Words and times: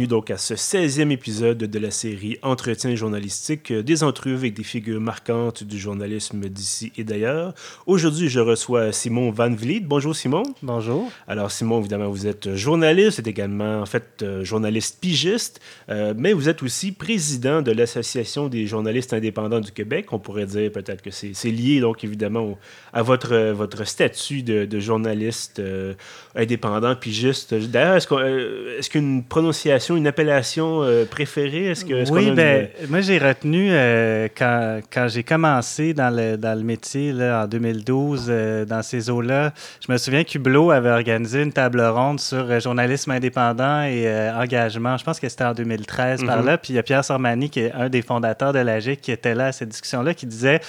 Bienvenue 0.00 0.16
donc 0.16 0.30
à 0.30 0.38
ce 0.38 0.54
16e 0.54 1.10
épisode 1.10 1.58
de 1.58 1.78
la 1.78 1.90
série 1.90 2.38
Entretien 2.40 2.94
journalistique, 2.94 3.70
euh, 3.70 3.82
des 3.82 4.02
entrevues 4.02 4.36
avec 4.36 4.54
des 4.54 4.62
figures 4.62 4.98
marquantes 4.98 5.62
du 5.62 5.78
journalisme 5.78 6.48
d'ici 6.48 6.90
et 6.96 7.04
d'ailleurs. 7.04 7.52
Aujourd'hui, 7.84 8.30
je 8.30 8.40
reçois 8.40 8.92
Simon 8.92 9.30
Van 9.30 9.50
Vliet. 9.50 9.80
Bonjour 9.80 10.16
Simon. 10.16 10.44
Bonjour. 10.62 11.12
Alors 11.28 11.50
Simon, 11.50 11.80
évidemment, 11.80 12.08
vous 12.08 12.26
êtes 12.26 12.54
journaliste, 12.54 13.16
vous 13.16 13.20
êtes 13.20 13.26
également 13.26 13.82
en 13.82 13.84
fait 13.84 14.22
euh, 14.22 14.42
journaliste 14.42 15.00
pigiste, 15.02 15.60
euh, 15.90 16.14
mais 16.16 16.32
vous 16.32 16.48
êtes 16.48 16.62
aussi 16.62 16.92
président 16.92 17.60
de 17.60 17.70
l'Association 17.70 18.48
des 18.48 18.66
journalistes 18.66 19.12
indépendants 19.12 19.60
du 19.60 19.70
Québec. 19.70 20.14
On 20.14 20.18
pourrait 20.18 20.46
dire 20.46 20.72
peut-être 20.72 21.02
que 21.02 21.10
c'est 21.10 21.50
lié 21.50 21.80
donc 21.80 22.04
évidemment 22.04 22.56
à 22.94 23.02
votre, 23.02 23.50
votre 23.50 23.86
statut 23.86 24.42
de, 24.42 24.80
journaliste 24.80 25.60
indépendant 26.34 26.96
pigiste. 26.96 27.52
D'ailleurs, 27.52 27.96
est-ce 27.96 28.88
qu'une 28.88 29.24
prononciation 29.24 29.89
une 29.96 30.06
appellation 30.06 30.82
euh, 30.82 31.04
préférée? 31.04 31.66
Est-ce 31.66 31.84
que, 31.84 32.10
oui, 32.10 32.30
ben, 32.32 32.68
moi 32.88 33.00
j'ai 33.00 33.18
retenu 33.18 33.68
euh, 33.70 34.28
quand, 34.36 34.80
quand 34.92 35.08
j'ai 35.08 35.22
commencé 35.22 35.94
dans 35.94 36.14
le, 36.14 36.36
dans 36.36 36.56
le 36.56 36.64
métier 36.64 37.12
là, 37.12 37.44
en 37.44 37.46
2012, 37.46 38.26
euh, 38.28 38.64
dans 38.64 38.82
ces 38.82 39.10
eaux-là, 39.10 39.52
je 39.86 39.92
me 39.92 39.98
souviens 39.98 40.24
qu'Hublot 40.24 40.70
avait 40.70 40.90
organisé 40.90 41.42
une 41.42 41.52
table 41.52 41.80
ronde 41.80 42.20
sur 42.20 42.60
journalisme 42.60 43.10
indépendant 43.10 43.82
et 43.82 44.08
engagement. 44.34 44.96
Je 44.96 45.04
pense 45.04 45.20
que 45.20 45.28
c'était 45.28 45.44
en 45.44 45.54
2013 45.54 46.24
par 46.24 46.40
mhm. 46.40 46.46
là. 46.46 46.58
Puis 46.58 46.72
il 46.72 46.76
y 46.76 46.78
a 46.78 46.82
Pierre 46.82 47.04
Sormani, 47.04 47.50
qui 47.50 47.60
est 47.60 47.72
un 47.72 47.88
des 47.88 48.02
fondateurs 48.02 48.52
de 48.52 48.58
l'AGIC, 48.58 49.00
qui 49.00 49.12
était 49.12 49.34
là 49.34 49.46
à 49.46 49.52
cette 49.52 49.68
discussion-là, 49.68 50.14
qui 50.14 50.26
disait 50.26 50.60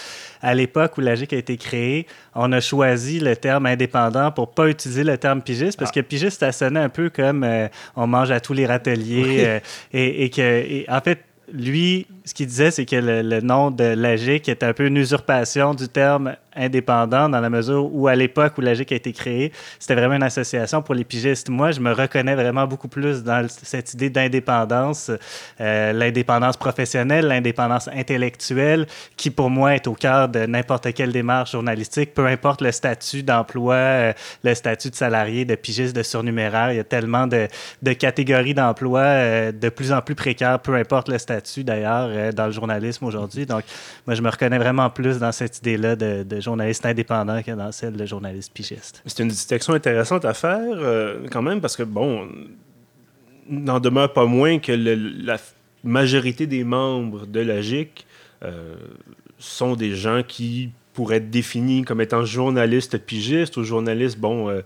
à 0.42 0.54
l'époque 0.54 0.98
où 0.98 1.02
l'AGIC 1.02 1.34
a 1.34 1.38
été 1.38 1.58
créé, 1.58 2.08
on 2.36 2.52
a 2.52 2.62
choisi 2.62 3.20
le 3.20 3.36
terme 3.36 3.66
indépendant 3.66 4.32
pour 4.32 4.52
pas 4.52 4.70
utiliser 4.70 5.04
le 5.04 5.18
terme 5.18 5.42
pigiste 5.42 5.78
parce 5.78 5.92
ah. 5.92 5.96
que 5.96 6.02
pigiste, 6.02 6.40
ça 6.40 6.52
sonnait 6.52 6.80
un 6.80 6.90
peu 6.90 7.10
comme 7.10 7.46
on 7.96 8.08
mange 8.08 8.32
à 8.32 8.40
tous 8.40 8.54
les 8.54 8.66
râteliers 8.66 9.46
euh, 9.46 9.60
et, 9.94 10.26
et, 10.26 10.30
que, 10.30 10.92
en 10.92 11.02
fait, 11.02 11.24
lui, 11.52 12.08
ce 12.32 12.34
qu'il 12.34 12.48
disait, 12.48 12.72
c'est 12.72 12.86
que 12.86 12.96
le, 12.96 13.42
nom 13.42 13.72
de 13.72 13.84
l'AGIC 13.84 14.48
est 14.48 14.64
un 14.64 14.72
peu 14.72 14.86
une 14.86 14.96
usurpation 14.96 15.74
du 15.74 15.90
terme 15.90 16.38
indépendant 16.56 17.28
dans 17.28 17.42
la 17.42 17.50
mesure 17.50 17.94
où, 17.94 18.08
à 18.08 18.16
l'époque 18.16 18.54
où 18.58 18.62
l'AGIC 18.62 18.94
a 18.94 18.96
été 18.96 19.12
créé, 19.12 19.52
c'était 19.80 19.96
vraiment 19.96 20.16
une 20.16 20.24
association 20.24 20.82
pour 20.82 20.96
les 20.96 21.04
pigistes. 21.04 21.50
Moi, 21.50 21.72
je 21.72 21.82
me 21.82 21.92
reconnais 21.92 22.36
vraiment 22.36 22.68
beaucoup 22.68 22.88
plus 22.88 23.22
dans 23.22 23.46
cette 23.50 23.94
idée 23.94 24.10
d'indépendance, 24.10 25.12
euh, 25.60 25.92
l'indépendance 25.92 26.56
professionnelle, 26.56 27.28
l'indépendance 27.28 27.90
intellectuelle, 27.90 28.88
qui 29.18 29.30
pour 29.30 29.50
moi 29.50 29.76
est 29.76 29.88
au 29.88 29.94
cœur 29.94 30.30
de 30.30 30.46
n'importe 30.46 30.94
quelle 30.94 31.12
démarche 31.12 31.52
journalistique, 31.52 32.14
peu 32.14 32.28
importe 32.28 32.62
le 32.62 32.72
statut 32.72 33.24
d'emploi, 33.24 33.76
euh, 33.76 34.14
le 34.46 34.54
statut 34.56 34.90
de 34.90 34.96
salarié, 34.96 35.44
de 35.44 35.56
pigiste, 35.56 35.94
de 35.94 36.04
surnuméraire. 36.04 36.72
Il 36.72 36.78
y 36.78 36.80
a 36.80 36.86
tellement 36.86 37.28
de, 37.28 37.48
catégories 37.94 38.54
d'emploi 38.54 39.02
euh, 39.02 39.52
de 39.52 39.68
plus 39.68 39.92
en 39.92 40.02
plus 40.02 40.16
précaires, 40.16 40.60
peu 40.60 40.76
importe 40.76 41.10
le 41.10 41.18
statut 41.18 41.66
d'ailleurs 41.66 42.21
dans 42.34 42.46
le 42.46 42.52
journalisme 42.52 43.06
aujourd'hui. 43.06 43.46
Donc, 43.46 43.64
moi, 44.06 44.16
je 44.16 44.22
me 44.22 44.30
reconnais 44.30 44.58
vraiment 44.58 44.90
plus 44.90 45.20
dans 45.20 45.32
cette 45.32 45.58
idée-là 45.60 45.96
de, 45.96 46.40
journaliste 46.40 46.86
indépendant 46.86 47.42
que 47.42 47.52
dans 47.52 47.72
celle 47.72 47.94
de 47.94 48.06
journaliste 48.06 48.54
pigiste. 48.54 49.02
C'est 49.06 49.24
une 49.24 49.30
distinction 49.30 49.74
intéressante 49.74 50.26
à 50.26 50.34
faire, 50.34 50.60
euh, 50.62 51.28
quand 51.32 51.42
même, 51.42 51.62
parce 51.62 51.76
que, 51.76 51.84
bon, 51.84 52.28
n'en 53.50 53.80
demeure 53.80 54.14
pas 54.14 54.26
moins 54.26 54.60
que 54.60 54.72
la 54.72 55.38
majorité 55.84 56.48
des 56.48 56.64
membres 56.64 57.26
de 57.26 57.40
la 57.40 57.62
GIC 57.62 58.06
euh, 58.44 58.76
sont 59.38 59.76
des 59.76 59.96
gens 59.96 60.22
qui 60.28 60.72
pourraient 60.94 61.18
être 61.18 61.30
définis 61.30 61.84
comme 61.84 62.02
étant 62.02 62.26
journalistes 62.26 62.98
pigistes 62.98 63.58
ou 63.58 63.64
journalistes, 63.64 64.20
bon, 64.20 64.50
euh, 64.50 64.54
euh, 64.54 64.62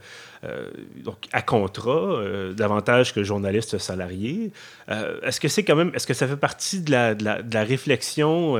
donc 1.04 1.18
à 1.32 1.42
contrat, 1.42 1.92
euh, 1.92 2.54
davantage 2.54 3.14
que 3.14 3.24
journaliste 3.24 3.78
salarié. 3.78 4.52
Euh, 4.90 5.20
est-ce 5.22 5.40
que 5.40 5.48
c'est 5.48 5.64
quand 5.64 5.76
même, 5.76 5.92
est-ce 5.94 6.08
que 6.08 6.14
ça 6.14 6.28
fait 6.28 6.38
partie 6.38 6.82
de 6.82 6.92
la, 6.92 7.64
réflexion 7.64 8.56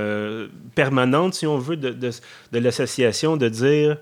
permanente, 0.74 1.34
si 1.34 1.48
on 1.48 1.58
veut, 1.58 1.78
de, 1.78 2.12
l'association, 2.54 3.38
de 3.38 3.50
dire 3.50 3.98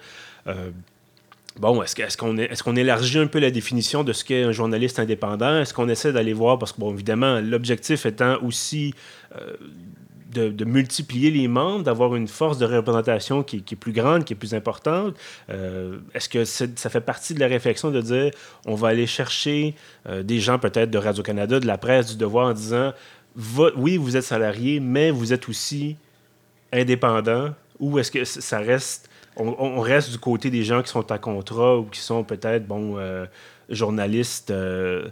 Bon, 1.59 1.83
est-ce 1.83 2.17
qu'on 2.17 2.37
est, 2.39 2.51
est, 2.51 2.61
qu'on 2.63 2.75
élargit 2.75 3.19
un 3.19 3.27
peu 3.27 3.37
la 3.37 3.51
définition 3.51 4.03
de 4.03 4.11
ce 4.11 4.23
qu'est 4.23 4.41
un 4.41 4.51
journaliste 4.51 4.97
indépendant? 4.97 5.59
Est-ce 5.59 5.73
qu'on 5.73 5.87
essaie 5.87 6.11
d'aller 6.11 6.33
voir, 6.33 6.57
parce 6.57 6.71
que, 6.71 6.79
bon, 6.79 6.91
évidemment, 6.91 7.39
l'objectif 7.41 8.07
étant 8.07 8.41
aussi 8.41 8.95
de, 10.33 10.65
multiplier 10.65 11.31
les 11.31 11.47
membres, 11.47 11.83
d'avoir 11.83 12.15
une 12.15 12.27
force 12.27 12.57
de 12.57 12.65
représentation 12.65 13.43
qui, 13.43 13.57
est 13.57 13.75
plus 13.75 13.91
grande, 13.91 14.25
qui 14.25 14.33
est 14.33 14.37
plus 14.37 14.53
importante? 14.53 15.15
Euh, 15.49 15.99
est-ce 16.13 16.29
que 16.29 16.45
ça 16.45 16.89
fait 16.89 17.01
partie 17.01 17.33
de 17.33 17.39
la 17.39 17.47
réflexion 17.47 17.91
de 17.91 18.01
dire 18.01 18.31
on 18.65 18.75
va 18.75 18.89
aller 18.89 19.07
chercher 19.07 19.75
euh, 20.07 20.23
des 20.23 20.39
gens 20.39 20.59
peut-être 20.59 20.89
de 20.89 20.97
Radio-Canada, 20.97 21.59
de 21.59 21.67
la 21.67 21.77
presse, 21.77 22.11
du 22.11 22.17
devoir 22.17 22.47
en 22.47 22.53
disant 22.53 22.93
oui, 23.75 23.97
vous 23.97 24.15
êtes 24.15 24.23
salarié, 24.23 24.79
mais 24.79 25.11
vous 25.11 25.33
êtes 25.33 25.49
aussi 25.49 25.97
indépendant? 26.71 27.53
Ou 27.79 27.99
est-ce 27.99 28.11
que 28.11 28.23
ça 28.23 28.59
reste. 28.59 29.09
On, 29.35 29.81
reste 29.81 30.11
du 30.11 30.19
côté 30.19 30.51
des 30.51 30.63
gens 30.63 30.83
qui 30.83 30.89
sont 30.89 31.11
à 31.11 31.17
contrat 31.17 31.79
ou 31.79 31.85
qui 31.85 31.99
sont 31.99 32.23
peut-être, 32.23 32.67
bon, 32.67 32.99
euh, 32.99 33.25
journalistes 33.69 34.51
euh, 34.51 35.07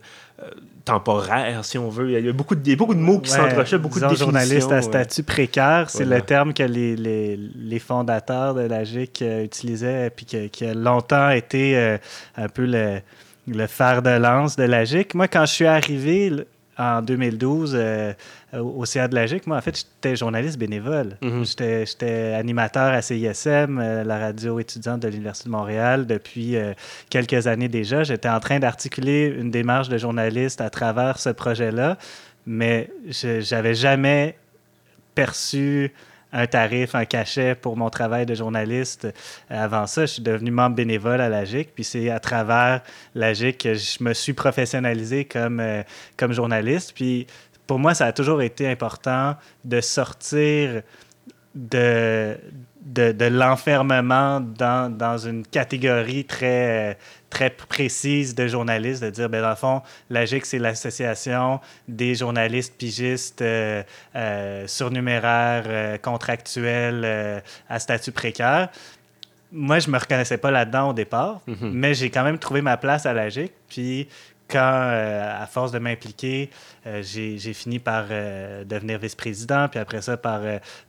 temporaire, 0.85 1.63
si 1.63 1.77
on 1.77 1.89
veut. 1.89 2.11
Il 2.11 2.25
y 2.25 2.29
a 2.29 2.33
beaucoup 2.33 2.55
de, 2.55 2.75
beaucoup 2.75 2.95
de 2.95 2.99
mots 2.99 3.19
qui 3.19 3.29
s'entrechoquent, 3.29 3.81
beaucoup 3.81 3.99
de 3.99 4.05
définitions. 4.05 4.25
journaliste 4.25 4.71
à 4.71 4.81
statut 4.81 5.23
précaire, 5.23 5.89
c'est 5.89 6.05
le 6.05 6.21
terme 6.21 6.53
que 6.53 6.63
les, 6.63 6.95
les, 6.95 7.37
les 7.37 7.79
fondateurs 7.79 8.53
de 8.55 8.61
la 8.61 8.83
GIC 8.83 9.21
euh, 9.21 9.43
utilisaient, 9.43 10.09
puis 10.09 10.25
qui 10.25 10.65
a 10.65 10.73
longtemps 10.73 11.29
été 11.29 11.77
euh, 11.77 11.97
un 12.35 12.49
peu 12.49 12.65
le, 12.65 12.99
le 13.47 13.67
fer 13.67 14.01
de 14.01 14.09
lance 14.09 14.55
de 14.55 14.63
la 14.63 14.85
GIC. 14.85 15.13
Moi, 15.13 15.27
quand 15.27 15.45
je 15.45 15.53
suis 15.53 15.67
arrivé 15.67 16.31
en 16.77 17.01
2012 17.01 17.77
au 18.53 18.85
CA 18.85 19.07
de 19.07 19.15
la 19.15 19.27
GIC, 19.27 19.47
moi, 19.47 19.57
en 19.57 19.61
fait, 19.61 19.77
j'étais 19.77 20.15
journaliste 20.15 20.57
bénévole. 20.57 21.17
Mhm. 21.21 21.45
J'étais 21.45 22.33
animateur 22.33 22.93
à 22.93 23.01
CISM, 23.01 23.79
euh, 23.79 24.03
la 24.03 24.19
radio 24.19 24.59
étudiante 24.59 25.01
de 25.01 25.07
l'Université 25.07 25.47
de 25.47 25.51
Montréal, 25.51 26.05
depuis 26.05 26.57
euh, 26.57 26.73
quelques 27.09 27.47
années 27.47 27.69
déjà. 27.69 28.03
J'étais 28.03 28.29
en 28.29 28.39
train 28.39 28.59
d'articuler 28.59 29.33
une 29.37 29.51
démarche 29.51 29.89
de 29.89 29.97
journaliste 29.97 30.59
à 30.61 30.69
travers 30.69 31.19
ce 31.19 31.29
projet-là, 31.29 31.97
mais 32.45 32.89
je 33.07 33.53
n'avais 33.53 33.75
jamais 33.75 34.35
perçu 35.15 35.93
un 36.33 36.47
tarif, 36.47 36.95
un 36.95 37.05
cachet 37.05 37.55
pour 37.55 37.75
mon 37.75 37.89
travail 37.89 38.25
de 38.25 38.33
journaliste. 38.33 39.07
Avant 39.49 39.85
ça, 39.85 40.05
je 40.05 40.13
suis 40.13 40.21
devenu 40.21 40.51
membre 40.51 40.75
bénévole 40.75 41.19
à 41.19 41.29
la 41.29 41.45
GIC, 41.45 41.73
puis 41.73 41.83
c'est 41.83 42.09
à 42.09 42.19
travers 42.19 42.81
la 43.15 43.33
GIC 43.33 43.57
que 43.57 43.73
je 43.73 44.03
me 44.03 44.13
suis 44.13 44.33
professionnalisé 44.33 45.25
comme, 45.25 45.59
euh, 45.59 45.83
comme 46.17 46.31
journaliste. 46.31 46.93
Puis 46.95 47.27
pour 47.71 47.79
moi, 47.79 47.93
ça 47.93 48.07
a 48.07 48.11
toujours 48.11 48.41
été 48.41 48.67
important 48.67 49.37
de 49.63 49.79
sortir 49.79 50.81
de, 51.55 52.35
de, 52.81 53.25
l'enfermement 53.27 54.41
dans, 54.41 54.91
dans, 54.93 55.17
une 55.17 55.45
catégorie 55.45 56.25
très, 56.25 56.97
très 57.29 57.49
précise 57.49 58.35
de 58.35 58.45
journalistes, 58.45 59.01
de 59.01 59.09
dire, 59.09 59.29
ben, 59.29 59.41
dans 59.41 59.51
le 59.51 59.55
fond, 59.55 59.81
l'AGIC, 60.09 60.45
c'est 60.45 60.59
l'association 60.59 61.61
des 61.87 62.13
journalistes 62.13 62.75
pigistes 62.77 63.41
euh, 63.41 63.83
euh, 64.17 64.67
surnuméraires, 64.67 65.63
euh, 65.67 65.97
contractuels, 65.97 67.41
à 67.69 67.79
statut 67.79 68.11
précaire. 68.11 68.67
Moi, 69.53 69.79
je 69.79 69.89
me 69.89 69.97
reconnaissais 69.97 70.37
pas 70.37 70.51
là-dedans 70.51 70.89
au 70.89 70.93
départ, 70.93 71.39
mm-hmm. 71.47 71.71
mais 71.71 71.93
j'ai 71.93 72.09
quand 72.09 72.25
même 72.25 72.37
trouvé 72.37 72.61
ma 72.61 72.75
place 72.75 73.05
à 73.05 73.13
l'AGIC. 73.13 73.53
Puis 73.69 74.09
quand, 74.51 74.59
euh, 74.59 75.43
à 75.43 75.47
force 75.47 75.71
de 75.71 75.79
m'impliquer, 75.79 76.49
euh, 76.85 77.01
j'ai 77.01 77.53
fini 77.53 77.79
par 77.79 78.05
euh, 78.11 78.63
devenir 78.65 78.99
vice-président, 78.99 79.67
puis 79.69 79.79
après 79.79 80.01
ça, 80.01 80.17
par, 80.17 80.41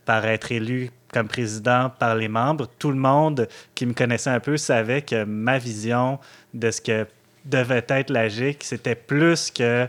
par 0.04 0.26
être 0.26 0.50
élu 0.52 0.90
comme 1.12 1.28
président 1.28 1.90
par 1.90 2.16
les 2.16 2.28
membres. 2.28 2.68
Tout 2.78 2.90
le 2.90 2.96
monde 2.96 3.48
qui 3.74 3.86
me 3.86 3.92
connaissait 3.92 4.30
un 4.30 4.40
peu 4.40 4.56
savait 4.56 5.02
que 5.02 5.24
ma 5.24 5.58
vision 5.58 6.18
de 6.54 6.70
ce 6.70 6.80
que 6.80 7.06
devait 7.44 7.84
être 7.88 8.10
la 8.10 8.28
GIC, 8.28 8.62
c'était 8.64 8.94
plus 8.94 9.50
que 9.50 9.86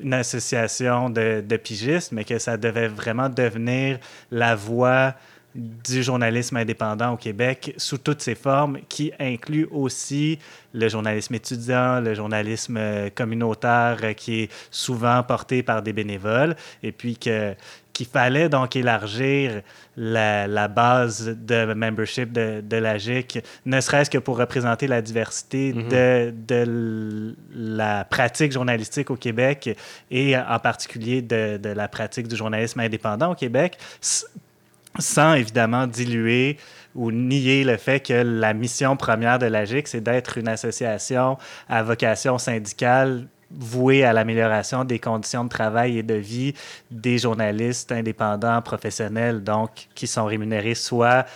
une 0.00 0.12
association 0.12 1.08
de, 1.08 1.42
de, 1.46 1.56
pigistes, 1.56 2.12
mais 2.12 2.24
que 2.24 2.38
ça 2.38 2.58
devait 2.58 2.88
vraiment 2.88 3.30
devenir 3.30 3.98
la 4.30 4.54
voix 4.54 5.14
du 5.56 6.02
journalisme 6.02 6.56
indépendant 6.56 7.14
au 7.14 7.16
Québec 7.16 7.74
sous 7.76 7.98
toutes 7.98 8.20
ses 8.20 8.34
formes, 8.34 8.78
qui 8.88 9.12
inclut 9.18 9.66
aussi 9.70 10.38
le 10.74 10.88
journalisme 10.88 11.34
étudiant, 11.34 12.00
le 12.00 12.14
journalisme 12.14 12.76
euh, 12.76 13.10
communautaire 13.10 13.98
euh, 14.02 14.12
qui 14.12 14.42
est 14.42 14.52
souvent 14.70 15.22
porté 15.22 15.62
par 15.62 15.82
des 15.82 15.92
bénévoles, 15.92 16.54
et 16.82 16.92
puis 16.92 17.16
que 17.16 17.54
qu'il 17.96 18.06
fallait 18.06 18.50
donc 18.50 18.76
élargir 18.76 19.62
la, 19.96 20.68
base 20.68 21.34
de 21.34 21.72
membership 21.72 22.30
de, 22.30 22.60
de 22.60 22.76
la 22.76 22.98
GIC, 22.98 23.38
ne 23.64 23.80
serait-ce 23.80 24.10
que 24.10 24.18
pour 24.18 24.36
représenter 24.36 24.86
la 24.86 25.00
diversité 25.00 25.72
mhm. 25.72 25.88
de, 25.88 26.34
de, 26.46 27.34
la 27.54 28.04
pratique 28.04 28.52
journalistique 28.52 29.10
au 29.10 29.16
Québec 29.16 29.74
et 30.10 30.36
en 30.36 30.58
particulier 30.58 31.22
de, 31.22 31.56
de 31.56 31.70
la 31.70 31.88
pratique 31.88 32.28
du 32.28 32.36
journalisme 32.36 32.80
indépendant 32.80 33.32
au 33.32 33.34
Québec, 33.34 33.78
sans 34.98 35.34
évidemment 35.34 35.86
diluer 35.86 36.58
ou 36.94 37.12
nier 37.12 37.64
le 37.64 37.76
fait 37.76 38.00
que 38.00 38.14
la 38.14 38.54
mission 38.54 38.96
première 38.96 39.38
de 39.38 39.46
l'AGIC, 39.46 39.86
c'est 39.88 40.00
d'être 40.00 40.38
une 40.38 40.48
association 40.48 41.36
à 41.68 41.82
vocation 41.82 42.38
syndicale 42.38 43.26
vouée 43.50 44.04
à 44.04 44.12
l'amélioration 44.12 44.84
des 44.84 44.98
conditions 44.98 45.44
de 45.44 45.48
travail 45.48 45.98
et 45.98 46.02
de 46.02 46.14
vie 46.14 46.54
des 46.90 47.18
journalistes 47.18 47.92
indépendants, 47.92 48.60
professionnels, 48.62 49.44
donc 49.44 49.88
qui 49.94 50.06
sont 50.06 50.24
rémunérés 50.24 50.74
soit 50.74 51.26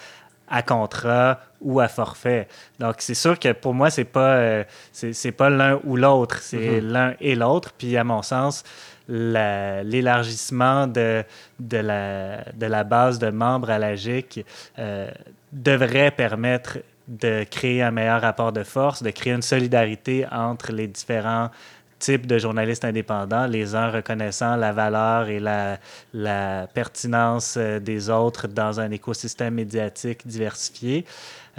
à 0.48 0.62
contrat 0.62 1.38
ou 1.60 1.80
à 1.80 1.88
forfait. 1.88 2.48
Donc, 2.78 2.96
c'est 2.98 3.14
sûr 3.14 3.38
que 3.38 3.52
pour 3.52 3.74
moi, 3.74 3.90
c'est 3.90 4.04
pas, 4.04 4.34
euh, 4.36 4.64
c'est, 4.92 5.32
pas 5.32 5.50
l'un 5.50 5.80
ou 5.84 5.96
l'autre, 5.96 6.38
c'est 6.40 6.80
mm-hmm. 6.80 6.86
l'un 6.86 7.14
et 7.20 7.34
l'autre. 7.34 7.72
Puis, 7.76 7.96
à 7.96 8.04
mon 8.04 8.22
sens, 8.22 8.64
l'élargissement 9.08 10.86
de, 10.86 11.24
de, 11.58 11.78
la, 11.78 12.44
de 12.54 12.66
la 12.66 12.84
base 12.84 13.18
de 13.18 13.30
membres 13.30 13.70
à 13.70 13.78
la 13.78 13.96
GIC 13.96 14.44
euh, 14.78 15.10
devrait 15.52 16.12
permettre 16.12 16.78
de 17.08 17.44
créer 17.50 17.82
un 17.82 17.90
meilleur 17.90 18.20
rapport 18.20 18.52
de 18.52 18.62
force, 18.62 19.02
de 19.02 19.10
créer 19.10 19.32
une 19.32 19.42
solidarité 19.42 20.26
entre 20.30 20.70
les 20.70 20.86
différents 20.86 21.50
types 21.98 22.26
de 22.26 22.38
journalistes 22.38 22.84
indépendants, 22.84 23.46
les 23.46 23.74
uns 23.74 23.90
reconnaissant 23.90 24.56
la 24.56 24.72
valeur 24.72 25.28
et 25.28 25.38
la, 25.38 25.78
la 26.14 26.66
pertinence 26.72 27.56
euh, 27.56 27.78
des 27.78 28.08
autres 28.10 28.48
dans 28.48 28.80
un 28.80 28.90
écosystème 28.90 29.54
médiatique 29.54 30.26
diversifié. 30.26 31.04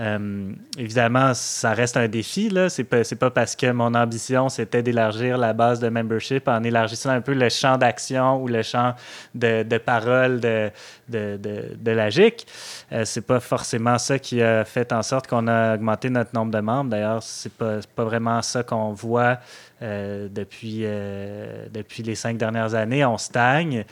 Euh, 0.02 0.52
évidemment, 0.78 1.34
ça 1.36 1.74
reste 1.74 1.96
un 1.96 2.08
défi. 2.08 2.50
Ce 2.50 2.82
n'est 2.82 2.86
pas, 2.86 3.04
pas, 3.20 3.30
parce 3.30 3.56
que 3.56 3.72
mon 3.72 3.94
ambition, 3.94 4.50
c'était 4.50 4.82
d'élargir 4.82 5.38
la 5.38 5.54
base 5.54 5.80
de 5.80 5.90
membership 5.90 6.48
en 6.48 6.64
élargissant 6.64 7.12
un 7.12 7.22
peu 7.22 7.34
le 7.34 7.50
champ 7.50 7.78
d'action 7.78 8.42
ou 8.42 8.48
le 8.48 8.64
champ 8.64 8.96
de, 9.36 9.78
parole 9.78 10.40
de, 10.40 10.72
de, 11.08 11.38
de, 11.38 11.92
la 11.92 12.10
GIC. 12.10 12.48
Euh, 12.92 13.06
c'est 13.06 13.22
pas 13.22 13.40
forcément 13.40 14.00
ça 14.00 14.18
qui 14.18 14.42
a 14.42 14.66
fait 14.66 14.92
en 14.92 15.04
sorte 15.04 15.28
qu'on 15.28 15.48
a 15.48 15.76
augmenté 15.76 16.10
notre 16.10 16.34
nombre 16.34 16.52
de 16.52 16.60
membres. 16.60 16.90
D'ailleurs, 16.90 17.22
c'est 17.22 17.54
pas, 17.54 17.80
pas 17.96 18.04
vraiment 18.04 18.42
ça 18.42 18.64
qu'on 18.64 18.94
voit 18.94 19.38
euh, 19.84 20.28
depuis, 20.32 20.82
euh, 20.84 21.68
depuis 21.72 22.02
les 22.02 22.16
cinq 22.16 22.38
dernières 22.38 22.74
années. 22.74 23.06
On 23.06 23.20
stagne. 23.20 23.86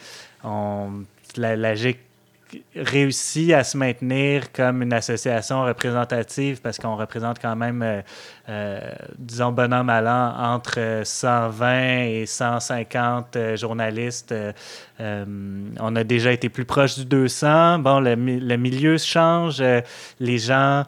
On, 0.44 1.04
la, 1.38 1.56
la 1.56 1.76
GIC 1.76 2.00
réussi 2.76 3.54
à 3.54 3.64
se 3.64 3.78
maintenir 3.78 4.52
comme 4.52 4.82
une 4.82 4.94
association 4.94 5.64
représentative 5.64 6.62
parce 6.62 6.78
qu'on 6.78 6.96
représente 6.96 7.40
quand 7.40 7.56
même, 7.56 7.82
euh, 7.82 8.02
euh, 8.50 8.80
disons, 9.18 9.52
bon 9.52 9.74
an, 9.74 9.84
mal 9.84 10.08
an, 10.08 10.54
entre 10.54 11.02
120 11.04 12.04
et 12.06 12.26
150 12.26 13.36
euh, 13.36 13.56
journalistes. 13.56 14.34
on 15.00 15.96
a 15.96 16.04
déjà 16.04 16.32
été 16.32 16.50
plus 16.50 16.66
proche 16.66 16.96
du 16.98 17.06
200. 17.06 17.80
Bon, 17.80 18.00
le, 18.00 18.16
le 18.16 18.58
milieu 18.58 18.98
change. 18.98 19.64
les 20.20 20.38
gens 20.38 20.84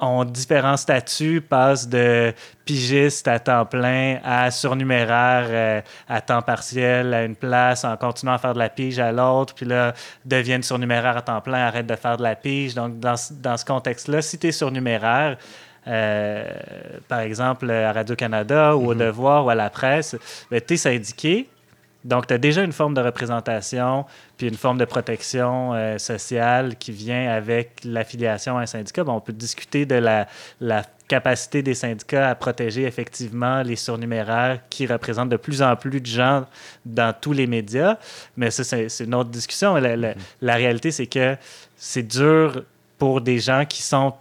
ont 0.00 0.24
différents 0.24 0.76
statuts, 0.76 1.40
passent 1.40 1.88
de 1.88 2.32
pigiste 2.64 3.28
à 3.28 3.38
temps 3.38 3.64
plein 3.64 4.18
à 4.24 4.50
surnuméraire 4.50 5.46
euh, 5.48 5.80
à 6.08 6.20
temps 6.20 6.42
partiel 6.42 7.14
à 7.14 7.24
une 7.24 7.36
place 7.36 7.84
en 7.84 7.96
continuant 7.96 8.34
à 8.34 8.38
faire 8.38 8.54
de 8.54 8.58
la 8.58 8.68
pige 8.68 8.98
à 8.98 9.12
l'autre, 9.12 9.54
puis 9.54 9.66
là, 9.66 9.94
deviennent 10.24 10.62
surnuméraire 10.62 11.16
à 11.16 11.22
temps 11.22 11.40
plein, 11.40 11.66
arrêtent 11.66 11.86
de 11.86 11.96
faire 11.96 12.16
de 12.16 12.22
la 12.22 12.34
pige. 12.34 12.74
Donc, 12.74 12.98
dans, 12.98 13.16
dans 13.30 13.56
ce 13.56 13.64
contexte-là, 13.64 14.22
si 14.22 14.38
tu 14.38 14.48
es 14.48 14.52
surnuméraire, 14.52 15.38
euh, 15.88 16.44
par 17.06 17.20
exemple 17.20 17.70
à 17.70 17.92
Radio-Canada 17.92 18.76
ou 18.76 18.90
au 18.90 18.94
mm-hmm. 18.94 18.98
Devoir 18.98 19.46
ou 19.46 19.50
à 19.50 19.54
la 19.54 19.70
presse, 19.70 20.16
ben, 20.50 20.60
tu 20.60 20.74
es 20.74 20.76
syndiqué, 20.76 21.48
donc, 22.06 22.28
tu 22.28 22.34
as 22.34 22.38
déjà 22.38 22.62
une 22.62 22.72
forme 22.72 22.94
de 22.94 23.00
représentation, 23.00 24.04
puis 24.36 24.46
une 24.46 24.56
forme 24.56 24.78
de 24.78 24.84
protection 24.84 25.74
euh, 25.74 25.98
sociale 25.98 26.76
qui 26.76 26.92
vient 26.92 27.32
avec 27.32 27.80
l'affiliation 27.84 28.56
à 28.56 28.62
un 28.62 28.66
syndicat. 28.66 29.02
Bon, 29.02 29.14
on 29.14 29.20
peut 29.20 29.32
discuter 29.32 29.86
de 29.86 29.96
la, 29.96 30.26
capacité 31.08 31.62
des 31.62 31.74
syndicats 31.74 32.30
à 32.30 32.34
protéger 32.34 32.82
effectivement 32.82 33.62
les 33.62 33.76
surnuméraires 33.76 34.58
qui 34.68 34.88
représentent 34.88 35.28
de 35.28 35.36
plus 35.36 35.62
en 35.62 35.76
plus 35.76 36.00
de 36.00 36.06
gens 36.06 36.46
dans 36.84 37.14
tous 37.14 37.32
les 37.32 37.46
médias, 37.46 37.96
mais 38.36 38.50
ça, 38.50 38.64
c'est 38.64 39.04
une 39.04 39.14
autre 39.14 39.30
discussion. 39.30 39.76
La, 39.76 39.96
la 39.96 40.54
réalité, 40.56 40.90
c'est 40.90 41.06
que 41.06 41.36
c'est 41.76 42.02
dur 42.02 42.64
pour 42.98 43.20
des 43.20 43.38
gens 43.38 43.64
qui 43.64 43.82
sont 43.82 44.14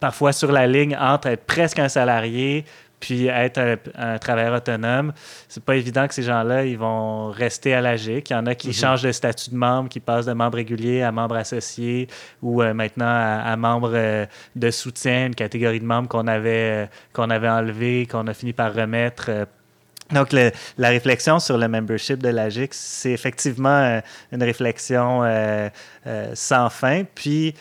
parfois 0.00 0.32
sur 0.32 0.50
la 0.50 0.66
ligne 0.66 0.96
entre 0.96 1.28
être 1.28 1.44
presque 1.44 1.78
un 1.78 1.88
salarié 1.88 2.64
puis 3.00 3.26
être 3.26 3.78
un, 3.94 4.18
travailleur 4.18 4.54
autonome, 4.54 5.12
c'est 5.48 5.62
pas 5.62 5.76
évident 5.76 6.08
que 6.08 6.14
ces 6.14 6.22
gens-là, 6.22 6.64
ils 6.64 6.78
vont 6.78 7.30
rester 7.30 7.74
à 7.74 7.80
l'AGIC. 7.80 8.30
Il 8.30 8.32
y 8.32 8.36
en 8.36 8.46
a 8.46 8.54
qui 8.54 8.68
mhm. 8.68 8.74
changent 8.74 9.02
de 9.02 9.12
statut 9.12 9.50
de 9.50 9.56
membre, 9.56 9.88
qui 9.88 10.00
passent 10.00 10.26
de 10.26 10.32
membre 10.32 10.56
régulier 10.56 11.02
à 11.02 11.12
membre 11.12 11.36
associé 11.36 12.08
ou 12.42 12.62
euh, 12.62 12.72
maintenant 12.74 13.06
à, 13.06 13.54
membre 13.56 13.92
euh, 13.94 14.26
de 14.54 14.70
soutien, 14.70 15.26
une 15.26 15.34
catégorie 15.34 15.80
de 15.80 15.84
membres 15.84 16.08
qu'on 16.08 16.26
avait, 16.26 16.84
euh, 16.84 16.86
qu'on 17.12 17.30
avait 17.30 17.48
enlevé, 17.48 18.06
qu'on 18.06 18.26
a 18.26 18.34
fini 18.34 18.52
par 18.52 18.74
remettre. 18.74 19.30
donc, 20.12 20.32
la 20.32 20.88
réflexion 20.88 21.38
sur 21.38 21.58
le 21.58 21.68
membership 21.68 22.18
de 22.22 22.28
l'AGIC, 22.28 22.72
c'est 22.72 23.12
effectivement 23.12 24.00
une 24.32 24.42
réflexion 24.42 25.22
sans 26.34 26.70
fin. 26.70 27.02
Puis, 27.14 27.54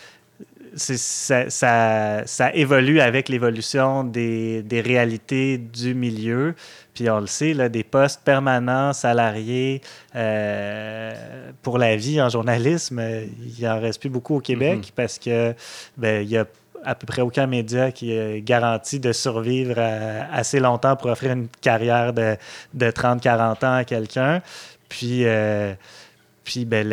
ça, 0.75 1.50
ça, 1.50 2.24
ça, 2.25 2.54
évolue 2.54 3.00
avec 3.00 3.30
l'évolution 3.30 4.04
des, 4.04 4.62
des, 4.62 4.81
réalités 4.81 5.57
du 5.57 5.95
milieu. 5.95 6.54
Puis 6.94 7.10
on 7.10 7.19
le 7.19 7.27
sait, 7.27 7.54
là, 7.54 7.69
des 7.69 7.83
postes 7.83 8.22
permanents, 8.24 8.94
salariés 8.94 9.81
euh, 10.16 11.13
pour 11.62 11.77
la 11.77 11.95
vie 11.95 12.22
en 12.22 12.30
journalisme, 12.30 13.01
il 13.01 13.60
n'y 13.60 13.68
en 13.68 13.80
reste 13.80 14.00
plus 14.00 14.10
beaucoup 14.10 14.36
au 14.36 14.42
Québec 14.42 14.80
mm-hmm. 14.80 14.95
parce 14.95 15.19
que 15.19 15.54
ben, 15.98 16.22
il 16.22 16.30
y 16.30 16.38
a 16.38 16.45
à 16.83 16.94
peu 16.94 17.07
près 17.07 17.22
aucun 17.22 17.48
média 17.48 17.92
qui 17.92 18.12
est 18.12 18.42
garanti 18.42 19.00
de 19.00 19.12
survivre 19.12 19.80
assez 20.31 20.60
longtemps 20.60 20.95
pour 20.95 21.10
offrir 21.10 21.31
une 21.31 21.48
carrière 21.62 22.13
de, 22.13 22.38
de 22.74 22.92
30-40 22.92 23.66
ans 23.66 23.75
à 23.77 23.83
quelqu'un. 23.83 24.42
Puis 24.88 25.25
euh, 25.25 25.74
puis 26.46 26.64
ben, 26.64 26.88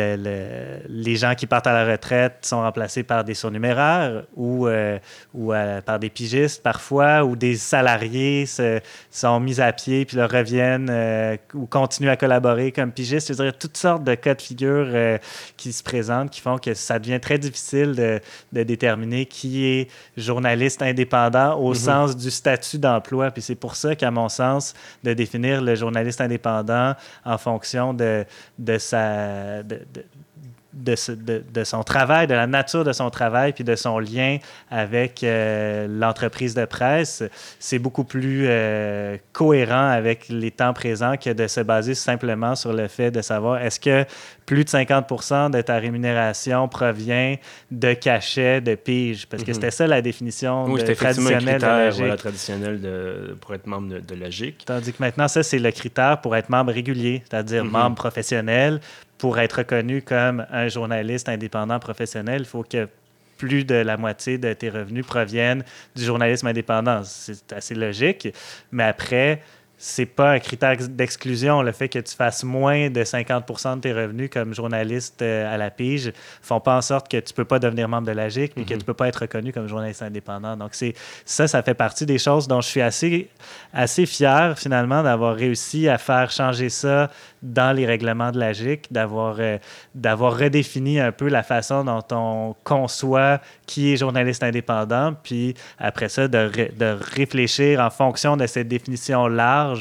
les 0.89 1.15
gens 1.15 1.35
qui 1.35 1.45
partent 1.45 1.67
à 1.67 1.73
la 1.73 1.89
retraite 1.89 2.37
sont 2.41 2.61
remplacés 2.61 3.03
par 3.03 3.23
des 3.23 3.35
surnuméraires 3.35 4.23
ou, 4.35 4.67
euh, 4.67 4.97
ou 5.35 5.53
euh, 5.53 5.79
par 5.79 5.99
des 5.99 6.09
pigistes 6.09 6.63
parfois, 6.63 7.23
ou 7.23 7.35
des 7.35 7.55
salariés 7.55 8.47
se, 8.47 8.81
sont 9.11 9.39
mis 9.39 9.61
à 9.61 9.71
pied 9.71 10.05
puis 10.05 10.17
leur 10.17 10.31
reviennent 10.31 10.89
euh, 10.89 11.37
ou 11.53 11.67
continuent 11.67 12.09
à 12.09 12.17
collaborer 12.17 12.71
comme 12.71 12.91
pigistes. 12.91 13.27
Je 13.27 13.33
veux 13.33 13.43
dire, 13.43 13.57
toutes 13.57 13.77
sortes 13.77 14.03
de 14.03 14.15
cas 14.15 14.33
de 14.33 14.41
figure 14.41 15.19
qui 15.55 15.71
se 15.71 15.83
présentent 15.83 16.31
qui 16.31 16.41
font 16.41 16.57
que 16.57 16.73
ça 16.73 16.97
devient 16.97 17.19
très 17.19 17.37
difficile 17.37 17.93
de, 17.95 18.19
de 18.53 18.63
déterminer 18.63 19.27
qui 19.27 19.65
est 19.65 19.87
journaliste 20.17 20.81
indépendant 20.81 21.59
au 21.59 21.73
mm-hmm. 21.73 21.77
sens 21.77 22.17
du 22.17 22.31
statut 22.31 22.79
d'emploi. 22.79 23.29
Puis 23.29 23.43
c'est 23.43 23.55
pour 23.55 23.75
ça 23.75 23.95
qu'à 23.95 24.09
mon 24.09 24.29
sens, 24.29 24.73
de 25.03 25.13
définir 25.13 25.61
le 25.61 25.75
journaliste 25.75 26.21
indépendant 26.21 26.95
en 27.23 27.37
fonction 27.37 27.93
de, 27.93 28.25
de 28.57 28.77
sa 28.79 29.42
de, 29.63 29.79
de, 30.73 31.43
de, 31.53 31.63
son 31.63 31.83
travail, 31.83 32.27
de 32.27 32.33
la 32.33 32.47
nature 32.47 32.83
de 32.83 32.93
son 32.93 33.09
travail, 33.09 33.53
puis 33.53 33.63
de 33.63 33.75
son 33.75 33.99
lien 33.99 34.37
avec 34.71 35.23
euh, 35.23 35.87
l'entreprise 35.87 36.55
de 36.55 36.65
presse, 36.65 37.23
c'est 37.59 37.79
beaucoup 37.79 38.03
plus 38.03 38.45
euh, 38.47 39.17
cohérent 39.31 39.89
avec 39.89 40.27
les 40.29 40.51
temps 40.51 40.73
présents 40.73 41.15
que 41.17 41.29
de 41.29 41.47
se 41.47 41.61
baser 41.61 41.93
simplement 41.93 42.55
sur 42.55 42.73
le 42.73 42.87
fait 42.87 43.11
de 43.11 43.21
savoir 43.21 43.61
est-ce 43.61 43.79
que 43.79 44.05
plus 44.45 44.65
de 44.65 44.69
50 44.69 45.51
de 45.51 45.61
ta 45.61 45.77
rémunération 45.77 46.67
provient 46.67 47.35
de 47.71 47.93
cachets, 47.93 48.59
de 48.59 48.75
piges, 48.75 49.25
parce 49.27 49.43
que 49.43 49.49
mhm. 49.49 49.53
c'était 49.53 49.71
ça 49.71 49.87
la 49.87 50.01
définition 50.01 50.65
traditionnelle 50.75 51.59
de 51.59 52.03
la 52.05 52.17
traditionnelle 52.17 53.35
pour 53.39 53.53
être 53.53 53.67
membre 53.67 53.95
de, 53.95 53.99
de 53.99 54.15
Logique. 54.15 54.63
Tandis 54.65 54.91
que 54.91 55.01
maintenant, 55.01 55.27
ça, 55.27 55.43
c'est 55.43 55.59
le 55.59 55.71
critère 55.71 56.19
pour 56.21 56.35
être 56.35 56.49
membre 56.49 56.73
régulier, 56.73 57.23
c'est-à-dire 57.29 57.63
mhm. 57.63 57.71
membre 57.71 57.95
professionnel, 57.95 58.81
pour 59.23 59.39
être 59.39 59.59
reconnu 59.59 60.01
comme 60.01 60.45
un 60.51 60.67
journaliste 60.67 61.29
indépendant 61.29 61.79
professionnel, 61.79 62.41
il 62.41 62.45
faut 62.45 62.63
que 62.63 62.89
plus 63.37 63.63
de 63.63 63.75
la 63.75 63.95
moitié 63.95 64.37
de 64.37 64.51
tes 64.51 64.69
revenus 64.69 65.05
proviennent 65.05 65.63
du 65.95 66.03
journalisme 66.03 66.47
indépendant. 66.47 67.03
C'est 67.05 67.53
assez 67.53 67.73
logique. 67.73 68.27
Mais 68.73 68.83
après, 68.83 69.41
c'est 69.85 70.05
pas 70.05 70.31
un 70.31 70.39
critère 70.39 70.77
d'exclusion. 70.77 71.61
Le 71.61 71.73
fait 71.73 71.89
que 71.89 71.99
tu 71.99 72.15
fasses 72.15 72.45
moins 72.45 72.89
de 72.89 73.03
50% 73.03 73.75
de 73.75 73.81
tes 73.81 73.91
revenus 73.91 74.29
comme 74.31 74.53
journaliste 74.53 75.21
euh, 75.21 75.53
à 75.53 75.57
la 75.57 75.71
pige 75.71 76.13
font 76.41 76.61
pas 76.61 76.77
en 76.77 76.81
sorte 76.81 77.11
que 77.11 77.17
tu 77.17 77.33
peux 77.33 77.43
pas 77.43 77.59
devenir 77.59 77.89
membre 77.89 78.07
de 78.07 78.13
la 78.13 78.29
GIC 78.29 78.53
et 78.55 78.63
que 78.63 78.73
mhm. 78.73 78.79
tu 78.79 78.85
peux 78.85 78.93
pas 78.93 79.09
être 79.09 79.23
reconnu 79.23 79.51
comme 79.51 79.67
journaliste 79.67 80.01
indépendant. 80.01 80.55
Donc, 80.55 80.69
c'est 80.71 80.93
ça, 81.25 81.49
ça 81.49 81.61
fait 81.63 81.73
partie 81.73 82.05
des 82.05 82.17
choses 82.17 82.47
dont 82.47 82.61
je 82.61 82.69
suis 82.69 82.79
assez, 82.79 83.27
assez 83.73 84.05
fier, 84.05 84.57
finalement, 84.57 85.03
d'avoir 85.03 85.35
réussi 85.35 85.89
à 85.89 85.97
faire 85.97 86.31
changer 86.31 86.69
ça 86.69 87.11
dans 87.41 87.75
les 87.75 87.85
règlements 87.85 88.31
de 88.31 88.39
la 88.39 88.53
GIC, 88.53 88.87
d'avoir 88.89 89.35
euh, 89.39 89.57
d'avoir 89.93 90.37
redéfini 90.37 91.01
un 91.01 91.11
peu 91.11 91.27
la 91.27 91.43
façon 91.43 91.83
dont 91.83 92.03
on 92.11 92.55
conçoit 92.63 93.41
qui 93.65 93.91
est 93.91 93.97
journaliste 93.97 94.43
indépendant, 94.43 95.13
puis 95.21 95.55
après 95.77 96.07
ça, 96.07 96.29
de, 96.29 96.49
de 96.77 96.97
réfléchir 97.15 97.81
en 97.81 97.89
fonction 97.89 98.37
de 98.37 98.47
cette 98.47 98.69
définition 98.69 99.27
large, 99.27 99.72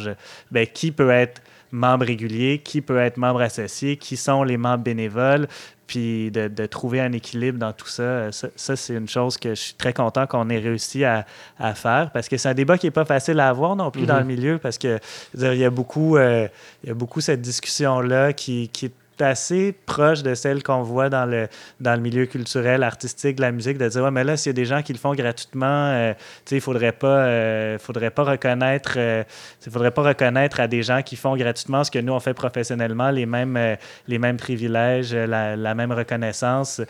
ben, 0.51 0.67
qui 0.67 0.93
peut 0.93 1.11
être 1.11 1.43
membre 1.73 2.07
régulier, 2.07 2.59
qui 2.59 2.83
peut 2.83 2.99
être 2.99 3.17
membre 3.17 3.41
associé, 3.41 3.97
qui 3.97 4.17
sont 4.17 4.43
les 4.43 4.59
membres 4.59 4.85
bénévoles, 4.85 5.49
puis 5.87 6.31
de, 6.31 6.49
de 6.49 6.67
trouver 6.67 7.01
un 7.01 7.13
équilibre 7.13 7.59
dans 7.59 7.73
tout 7.73 7.89
ça. 7.89 8.31
Ça, 8.31 8.77
c'est 8.77 8.95
une 8.95 9.09
chose 9.09 9.37
que 9.37 9.51
je 9.51 9.61
suis 9.61 9.75
très 9.75 9.93
content 9.93 10.27
qu'on 10.27 10.49
ait 10.49 10.59
réussi 10.59 11.05
à, 11.05 11.27
à 11.59 11.75
faire 11.75 12.11
parce 12.13 12.29
que 12.29 12.37
c'est 12.37 12.49
un 12.49 12.55
débat 12.55 12.79
qui 12.79 12.87
n'est 12.87 12.93
pas 12.93 13.05
facile 13.05 13.41
à 13.41 13.49
avoir 13.49 13.75
non 13.77 13.91
plus 13.91 14.07
dans 14.07 14.17
le 14.17 14.23
mm-hmm. 14.23 14.27
milieu 14.27 14.59
parce 14.59 14.79
que 14.79 14.99
il 15.35 15.55
y 15.55 15.65
a 15.65 15.71
beaucoup, 15.71 16.17
euh, 16.17 16.49
il 16.83 16.89
y 16.89 16.93
a 16.93 16.95
beaucoup 16.95 17.21
cette 17.21 17.41
discussion-là 17.41 18.33
qui, 18.33 18.69
qui 18.69 18.87
est 18.87 18.93
assez 19.23 19.73
proche 19.73 20.23
de 20.23 20.35
celle 20.35 20.63
qu'on 20.63 20.83
voit 20.83 21.09
dans 21.09 21.27
le, 21.27 21.49
dans 21.81 21.95
le 21.95 22.01
milieu 22.01 22.27
culturel, 22.27 22.83
artistique, 22.83 23.37
de 23.37 23.43
la 23.43 23.53
musique, 23.53 23.79
de 23.79 23.89
dire 23.89 24.03
ouais, 24.03 24.11
mais 24.11 24.25
là, 24.25 24.37
s'il 24.37 24.51
y 24.51 24.55
a 24.55 24.55
des 24.55 24.65
gens 24.65 24.83
qui 24.83 24.93
le 24.93 24.99
font 24.99 25.15
gratuitement, 25.15 25.67
euh, 25.67 26.15
il 26.51 26.57
ne 26.57 26.61
faudrait 26.61 26.93
pas, 26.93 27.07
euh, 27.07 27.79
faudrait 27.79 28.11
pas 28.11 28.25
reconnaître 28.25 28.95
euh, 28.97 29.25
faudrait 29.71 29.91
pas 29.91 30.03
reconnaître 30.03 30.61
à 30.61 30.69
des 30.69 30.83
gens 30.83 31.03
qui 31.03 31.17
font 31.17 31.37
gratuitement 31.37 31.85
ce 31.85 31.91
que 31.91 31.99
nous, 31.99 32.13
on 32.13 32.21
fait 32.21 32.35
professionnellement, 32.35 33.11
les 33.11 33.27
mêmes, 33.27 33.77
les 34.09 34.19
mêmes 34.19 34.37
privilèges, 34.37 35.15
la, 35.15 35.57
la 35.57 35.75
même 35.75 35.93
reconnaissance. 35.93 36.81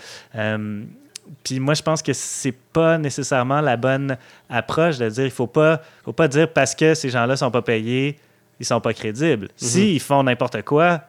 puis 1.45 1.61
moi, 1.61 1.75
je 1.75 1.83
pense 1.83 2.03
que 2.03 2.13
c'est 2.13 2.57
pas 2.73 2.99
nécessairement 2.99 3.61
la 3.61 3.77
bonne 3.77 4.17
approche 4.49 4.99
de 4.99 5.09
dire 5.09 5.25
il 5.25 5.31
faut 5.31 5.47
pas, 5.47 5.81
faut 6.05 6.13
pas 6.13 6.29
dire 6.29 6.53
parce 6.53 6.75
que 6.75 6.95
ces 6.95 7.11
gens-là 7.11 7.37
sont 7.37 7.51
pas 7.51 7.63
payés, 7.63 8.19
ils 8.59 8.67
sont 8.67 8.81
pas 8.81 8.93
crédibles. 8.93 9.47
Mm-hmm. 9.47 9.65
S'ils 9.65 10.01
font 10.01 10.23
n'importe 10.23 10.63
quoi, 10.63 11.03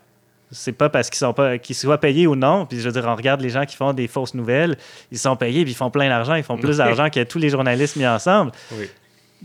c'est 0.53 0.71
pas 0.71 0.89
parce 0.89 1.09
qu'ils 1.09 1.19
sont 1.19 1.33
pas 1.33 1.57
qu'ils 1.57 1.75
soient 1.75 1.97
payés 1.97 2.27
ou 2.27 2.35
non. 2.35 2.65
Puis 2.65 2.79
je 2.79 2.87
veux 2.87 2.91
dire, 2.91 3.05
on 3.07 3.15
regarde 3.15 3.41
les 3.41 3.49
gens 3.49 3.65
qui 3.65 3.75
font 3.75 3.93
des 3.93 4.07
fausses 4.07 4.33
nouvelles, 4.33 4.77
ils 5.11 5.17
sont 5.17 5.35
payés, 5.35 5.63
puis 5.63 5.73
ils 5.73 5.75
font 5.75 5.89
plein 5.89 6.07
d'argent, 6.07 6.35
ils 6.35 6.43
font 6.43 6.57
plus 6.57 6.77
d'argent 6.77 7.09
que 7.09 7.23
tous 7.23 7.39
les 7.39 7.49
journalistes 7.49 7.95
mis 7.95 8.07
ensemble. 8.07 8.51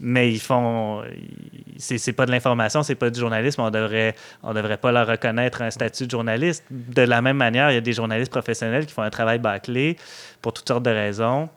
Mais 0.00 0.30
ils 0.30 0.38
font. 0.38 1.02
C'est 1.78 2.12
pas 2.12 2.24
de 2.24 2.30
l'information, 2.30 2.84
c'est 2.84 2.94
pas 2.94 3.10
du 3.10 3.18
journalisme. 3.18 3.62
On 3.62 3.70
devrait, 3.70 4.14
on 4.44 4.54
devrait 4.54 4.76
pas 4.76 4.92
leur 4.92 5.08
reconnaître 5.08 5.62
un 5.62 5.70
statut 5.70 6.06
de 6.06 6.10
journaliste. 6.10 6.64
De 6.70 7.02
la 7.02 7.20
même 7.20 7.36
manière, 7.36 7.72
il 7.72 7.74
y 7.74 7.78
a 7.78 7.80
des 7.80 7.94
journalistes 7.94 8.30
professionnels 8.30 8.86
qui 8.86 8.92
font 8.92 9.02
un 9.02 9.10
travail 9.10 9.40
bâclé 9.40 9.96
pour 10.40 10.52
toutes 10.52 10.68
sortes 10.68 10.84
de 10.84 10.90
raisons 10.90 11.48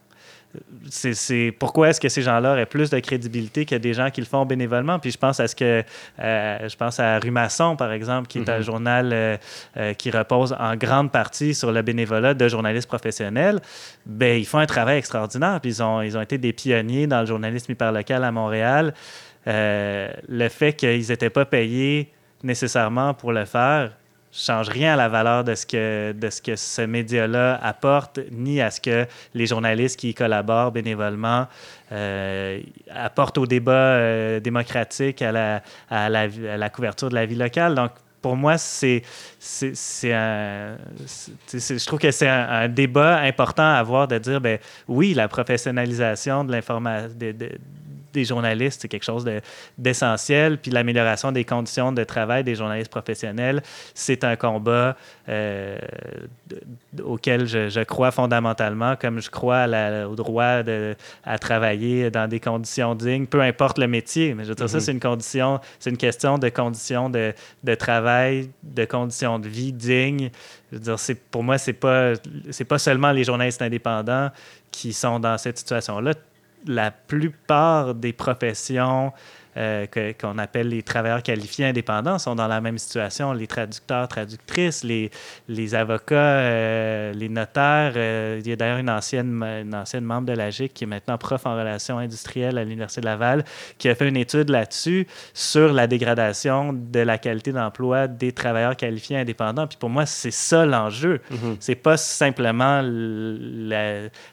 c'est 0.90 1.54
pourquoi 1.58 1.90
est-ce 1.90 2.02
que 2.02 2.10
ces 2.10 2.22
gens-là 2.22 2.52
auraient 2.52 2.66
plus 2.66 2.90
de 2.90 3.00
crédibilité 3.00 3.66
que 3.66 3.76
des 3.76 3.94
gens 3.94 4.10
qui 4.10 4.22
le 4.22 4.28
font 4.28 4.46
bénévolement? 4.46 5.00
Puis 5.00 5.12
je 5.12 5.18
pense 5.18 5.40
à 5.40 5.48
ce 5.48 5.56
que 5.56 5.84
euh, 6.20 6.70
je 6.70 6.76
pense 6.76 7.00
à 7.00 7.20
Rumasson, 7.20 7.76
par 7.76 7.92
exemple, 7.92 8.28
qui 8.28 8.40
est 8.40 8.50
un 8.50 8.60
mm-hmm. 8.60 8.64
journal 8.64 9.10
euh, 9.14 9.38
euh, 9.78 9.94
qui 9.94 10.12
repose 10.12 10.56
en 10.60 10.76
grande 10.76 11.12
partie 11.12 11.54
sur 11.54 11.72
le 11.72 11.82
bénévolat 11.82 12.34
de 12.34 12.48
journalistes 12.48 12.88
professionnels. 12.88 13.60
Ben 14.06 14.38
ils 14.40 14.46
font 14.46 14.60
un 14.60 14.66
travail 14.66 14.98
extraordinaire. 14.98 15.60
Puis 15.62 15.72
ils 15.72 15.84
ont, 15.84 16.02
ils 16.02 16.18
ont 16.18 16.22
été 16.22 16.38
des 16.38 16.54
pionniers 16.54 17.08
dans 17.08 17.22
le 17.22 17.28
journalisme 17.28 17.72
hyperlocal 17.72 18.24
à 18.24 18.32
Montréal. 18.32 18.94
le 19.46 20.50
fait 20.50 20.74
qu'ils 20.74 21.08
n'étaient 21.08 21.30
pas 21.30 21.46
payés 21.46 22.12
nécessairement 22.44 23.14
pour 23.14 23.32
le 23.32 23.46
faire, 23.46 23.92
change 24.32 24.70
rien 24.70 24.94
à 24.94 24.96
la 24.96 25.10
valeur 25.10 25.44
de 25.44 25.56
ce 25.56 25.66
que, 25.66 26.14
de 26.14 26.30
ce, 26.30 26.42
que 26.42 26.56
ce 26.56 26.82
média-là 26.82 27.60
apporte, 27.62 28.20
ni 28.32 28.62
à 28.62 28.72
ce 28.72 28.80
que 28.80 29.06
les 29.34 29.46
journalistes 29.46 30.00
qui 30.00 30.10
y 30.10 30.14
collaborent 30.14 30.72
bénévolement 30.72 31.48
euh, 31.92 32.62
apportent 32.90 33.38
au 33.38 33.46
débat 33.46 33.72
euh, 33.72 34.40
démocratique, 34.40 35.22
à 35.22 35.32
la, 35.32 35.64
à, 35.90 36.10
la, 36.10 36.70
couverture 36.70 37.10
de 37.10 37.16
la 37.16 37.26
vie 37.26 37.36
locale. 37.36 37.76
Donc, 37.76 37.92
pour 38.22 38.36
moi, 38.36 38.58
c'est, 38.58 39.02
c'est, 39.40 40.14
un, 40.14 40.78
je 41.52 41.86
trouve 41.86 42.00
que 42.00 42.12
c'est 42.12 42.28
un, 42.28 42.70
débat 42.70 43.18
important 43.18 43.64
à 43.64 43.80
avoir 43.80 44.08
de 44.08 44.20
dire, 44.20 44.40
ben 44.40 44.60
oui, 44.88 45.14
la 45.14 45.28
professionnalisation 45.28 46.44
de 46.44 46.52
l'information, 46.52 47.10
des 48.14 48.26
journalistes, 48.26 48.82
c'est 48.82 48.88
quelque 48.88 49.04
chose 49.04 49.30
d'essentiel. 49.78 50.58
Puis 50.58 50.72
l'amélioration 50.72 51.32
des 51.32 51.46
conditions 51.46 51.92
de 51.92 52.04
travail 52.04 52.44
des 52.44 52.56
journalistes 52.56 52.92
professionnels, 52.92 53.62
c'est 53.94 54.24
un 54.24 54.36
combat 54.36 54.96
euh, 55.30 55.78
auquel 57.04 57.48
je, 57.48 57.84
crois 57.84 58.12
fondamentalement, 58.12 58.96
comme 58.96 59.22
je 59.22 59.30
crois 59.30 59.66
au 60.08 60.16
droit 60.16 60.64
de, 60.64 60.96
à 61.24 61.40
travailler 61.40 62.12
dans 62.12 62.28
des 62.28 62.40
conditions 62.40 62.96
dignes, 62.96 63.26
peu 63.26 63.42
importe 63.42 63.78
le 63.78 63.88
métier. 63.88 64.34
Mais 64.34 64.44
je 64.44 64.50
veux 64.50 64.56
dire, 64.56 64.70
ça, 64.70 64.78
mm-hmm. 64.78 64.82
c'est 64.82 64.92
une 64.92 65.00
condition, 65.00 65.60
c'est 65.80 65.90
une 65.90 65.98
question 65.98 66.38
de 66.38 66.50
conditions 66.50 67.10
de, 67.10 67.34
de, 67.64 67.76
travail, 67.76 68.50
de 68.64 68.86
conditions 68.86 69.40
de 69.40 69.48
vie 69.48 69.74
dignes. 69.74 70.30
Je 70.72 70.78
veux 70.78 70.84
dire, 70.84 70.96
pour 71.30 71.44
moi, 71.44 71.58
c'est 71.58 71.74
pas, 71.74 72.14
pas 72.68 72.80
seulement 72.80 73.12
les 73.12 73.24
journalistes 73.24 73.62
indépendants 73.62 74.30
qui 74.72 74.94
sont 74.94 75.20
dans 75.20 75.38
cette 75.38 75.58
situation-là 75.58 76.14
la 76.68 76.92
plupart 76.92 77.96
des 77.96 78.14
professions 78.14 79.14
euh, 79.58 79.86
qu'on 80.20 80.38
appelle 80.38 80.70
les 80.70 80.82
travailleurs 80.82 81.24
qualifiés 81.24 81.66
indépendants 81.66 82.18
sont 82.20 82.36
dans 82.36 82.48
la 82.48 82.62
même 82.62 82.78
situation. 82.78 83.34
Les 83.34 83.48
traducteurs, 83.48 84.08
traductrices, 84.08 84.84
les, 84.84 85.12
les 85.50 85.76
avocats, 85.76 86.16
euh, 86.16 87.14
les 87.14 87.28
notaires. 87.28 87.94
Euh, 87.98 88.40
il 88.42 88.50
y 88.50 88.54
a 88.54 88.56
d'ailleurs 88.56 88.78
une 88.78 88.90
ancienne, 88.90 89.44
une 89.44 89.76
ancienne 89.76 90.06
membre 90.06 90.28
de 90.28 90.34
la 90.34 90.52
GIC 90.52 90.74
qui 90.74 90.86
est 90.86 90.88
maintenant 90.88 91.18
prof 91.18 91.46
en 91.46 91.58
relations 91.58 91.98
industrielles 91.98 92.58
à 92.58 92.64
l'Université 92.64 93.02
de 93.02 93.06
Laval 93.06 93.44
qui 93.78 93.90
a 93.90 93.96
fait 93.96 94.08
une 94.08 94.16
étude 94.16 94.50
là-dessus 94.50 95.06
sur 95.34 95.74
la 95.74 95.88
dégradation 95.88 96.72
de 96.72 97.00
la 97.00 97.18
qualité 97.18 97.52
d'emploi 97.52 98.08
des 98.08 98.32
travailleurs 98.32 98.78
qualifiés 98.78 99.18
indépendants. 99.18 99.68
Puis 99.68 99.78
pour 99.78 99.90
moi, 99.90 100.06
c'est 100.06 100.32
ça 100.32 100.66
l'enjeu. 100.66 101.20
Mm-hmm. 101.30 101.56
C'est 101.60 101.76
pas 101.76 101.98
simplement 101.98 102.80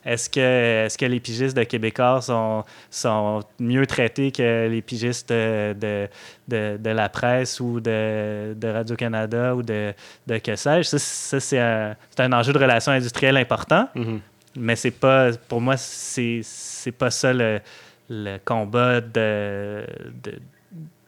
est-ce 0.04 0.30
que, 0.30 0.40
est 0.40 0.88
-ce 0.88 0.98
que 0.98 1.06
les 1.06 1.20
pigistes 1.20 1.56
de 1.56 1.64
Québécois 1.64 2.20
sont, 2.20 2.64
sont 2.90 3.42
mieux 3.58 3.87
traités 3.87 4.30
que 4.30 4.68
les 4.68 4.82
pigistes 4.82 5.07
de, 5.28 6.08
de, 6.48 6.90
la 6.90 7.08
presse 7.08 7.60
ou 7.60 7.80
de, 7.80 8.54
Radio-Canada 8.62 9.54
ou 9.54 9.62
de, 9.62 9.92
de 10.26 10.38
que 10.38 10.56
sais-je. 10.56 10.96
Ça, 10.96 11.40
c'est 11.40 11.58
un, 11.58 11.96
un, 12.18 12.32
enjeu 12.32 12.52
de 12.52 12.58
relations 12.58 12.92
industrielles 12.92 13.36
important, 13.36 13.88
mm-hmm. 13.94 14.18
mais 14.56 14.76
c'est 14.76 14.90
pas, 14.90 15.30
pour 15.48 15.60
moi, 15.60 15.76
c'est, 15.76 16.40
c'est 16.42 16.92
pas 16.92 17.10
ça 17.10 17.32
le, 17.32 17.60
le 18.08 18.38
combat 18.44 19.00
de, 19.00 19.84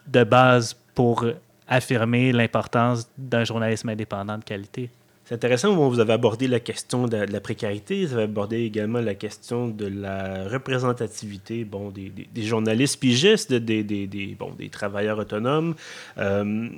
de 0.06 0.24
base 0.24 0.76
pour 0.94 1.24
affirmer 1.68 2.32
l'importance 2.32 3.08
d'un 3.16 3.44
journalisme 3.44 3.88
indépendant 3.88 4.36
de 4.36 4.44
qualité. 4.44 4.90
C'est 5.30 5.36
intéressant, 5.36 5.76
vous 5.76 6.00
avez 6.00 6.14
abordé 6.14 6.48
la 6.48 6.58
question 6.58 7.06
de, 7.06 7.18
la 7.18 7.40
précarité, 7.40 8.04
vous 8.04 8.14
avez 8.14 8.24
abordé 8.24 8.64
également 8.64 9.00
la 9.00 9.14
question 9.14 9.68
de 9.68 9.86
la 9.86 10.48
représentativité 10.48 11.62
bon, 11.62 11.92
des, 11.92 12.42
journalistes 12.42 12.98
pigistes, 12.98 13.52
des, 13.52 14.36
bon, 14.36 14.50
des 14.58 14.68
travailleurs 14.70 15.20
autonomes. 15.20 15.76
Euh, 16.18 16.68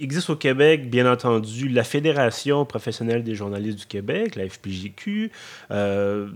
existe 0.00 0.28
au 0.28 0.36
Québec, 0.36 0.90
bien 0.90 1.10
entendu, 1.10 1.70
la 1.70 1.82
Fédération 1.82 2.66
professionnelle 2.66 3.24
des 3.24 3.34
journalistes 3.34 3.78
du 3.78 3.86
Québec, 3.86 4.36
la 4.36 4.46
FPJQ, 4.46 5.32
euh, 5.70 6.28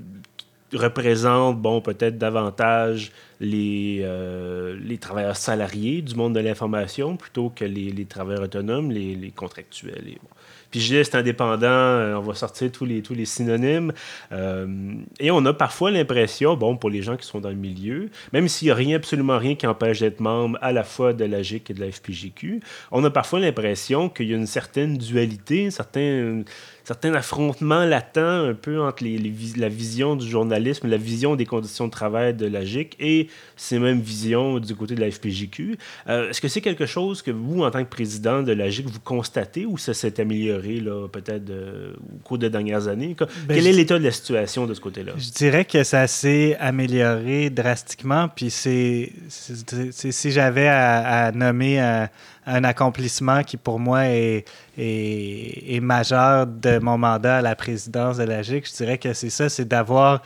représente, 0.72 1.60
bon, 1.60 1.82
peut-être 1.82 2.16
davantage 2.16 3.12
les, 3.40 4.00
euh, 4.04 4.78
les 4.82 4.96
travailleurs 4.96 5.36
salariés 5.36 6.00
du 6.00 6.14
monde 6.14 6.34
de 6.34 6.40
l'information 6.40 7.18
plutôt 7.18 7.52
que 7.54 7.66
les, 7.66 7.90
les 7.90 8.06
travailleurs 8.06 8.44
autonomes, 8.44 8.90
les, 8.90 9.30
contractuels. 9.36 10.16
Bon 10.22 10.28
pigiste, 10.72 11.14
indépendant, 11.14 11.66
euh, 11.68 12.16
on 12.16 12.22
va 12.22 12.34
sortir 12.34 12.72
tous 12.72 12.84
les, 12.84 13.24
synonymes. 13.24 13.92
Euh, 14.32 14.66
et 15.20 15.30
on 15.30 15.44
a 15.46 15.52
parfois 15.52 15.92
l'impression, 15.92 16.56
bon, 16.56 16.76
pour 16.76 16.90
les 16.90 17.02
gens 17.02 17.16
qui 17.16 17.26
sont 17.26 17.40
dans 17.40 17.50
le 17.50 17.54
milieu, 17.54 18.10
même 18.32 18.48
s'il 18.48 18.66
n'y 18.66 18.72
a 18.72 18.74
rien, 18.74 18.96
absolument 18.96 19.38
rien 19.38 19.54
qui 19.54 19.66
empêche 19.66 20.00
d'être 20.00 20.18
membre 20.18 20.58
à 20.60 20.72
la 20.72 20.82
fois 20.82 21.12
de 21.12 21.24
la 21.24 21.42
GIC 21.42 21.70
et 21.70 21.74
de 21.74 21.80
la 21.80 21.92
FPGQ, 21.92 22.60
on 22.90 23.04
a 23.04 23.10
parfois 23.10 23.38
l'impression 23.38 24.08
qu'il 24.08 24.28
y 24.28 24.32
a 24.32 24.36
une 24.36 24.46
certaine 24.46 24.96
dualité, 24.96 25.66
un 25.66 25.70
certain, 25.70 26.42
certain 26.84 27.14
affrontement 27.14 27.84
latent 27.84 28.18
un 28.18 28.54
peu 28.54 28.80
entre 28.80 29.04
les, 29.04 29.18
la 29.56 29.68
vision 29.68 30.16
du 30.16 30.28
journalisme, 30.28 30.88
la 30.88 30.96
vision 30.96 31.36
des 31.36 31.46
conditions 31.46 31.86
de 31.86 31.92
travail 31.92 32.34
de 32.34 32.46
la 32.46 32.64
GIC 32.64 32.96
et 32.98 33.28
ces 33.56 33.78
mêmes 33.78 34.00
visions 34.00 34.58
du 34.58 34.74
côté 34.74 34.94
de 34.94 35.00
la 35.00 35.10
FPJQ. 35.10 35.78
Euh, 36.08 36.30
est-ce 36.30 36.40
que 36.40 36.48
c'est 36.48 36.60
quelque 36.60 36.86
chose 36.86 37.22
que 37.22 37.30
vous, 37.30 37.62
en 37.62 37.70
tant 37.70 37.84
que 37.84 37.90
président 37.90 38.42
de 38.42 38.52
la 38.52 38.68
GIC, 38.70 38.86
vous 38.86 39.00
constatez 39.00 39.66
ou 39.66 39.78
ça 39.78 39.94
s'est 39.94 40.20
amélioré 40.20 40.82
peut-être 41.12 41.50
au 41.50 42.18
cours 42.24 42.38
des 42.38 42.50
dernières 42.50 42.88
années? 42.88 43.14
Ben, 43.18 43.54
Quel 43.54 43.66
est 43.66 43.72
l'état 43.72 43.98
de 43.98 44.04
la 44.04 44.10
situation 44.10 44.66
de 44.66 44.74
ce 44.74 44.80
côté-là? 44.80 45.12
Je 45.16 45.30
dirais 45.30 45.64
que 45.64 45.84
ça 45.84 46.06
s'est 46.06 46.56
amélioré 46.58 47.50
drastiquement. 47.50 48.28
Puis 48.28 48.50
c'est, 48.50 49.12
si 49.28 50.30
j'avais 50.30 50.68
à, 50.68 51.26
à 51.26 51.32
nommer 51.32 51.78
un, 51.78 52.08
un 52.46 52.64
accomplissement 52.64 53.42
qui, 53.44 53.56
pour 53.56 53.78
moi, 53.78 54.06
est, 54.08 54.44
est, 54.76 55.80
majeur 55.80 56.46
de 56.46 56.78
mon 56.78 56.98
mandat 56.98 57.36
à 57.36 57.42
la 57.42 57.54
présidence 57.54 58.16
de 58.16 58.24
la 58.24 58.42
GIC. 58.42 58.66
Je 58.68 58.76
dirais 58.76 58.98
que 58.98 59.12
c'est 59.12 59.30
ça, 59.30 59.48
c'est 59.48 59.66
d'avoir 59.66 60.22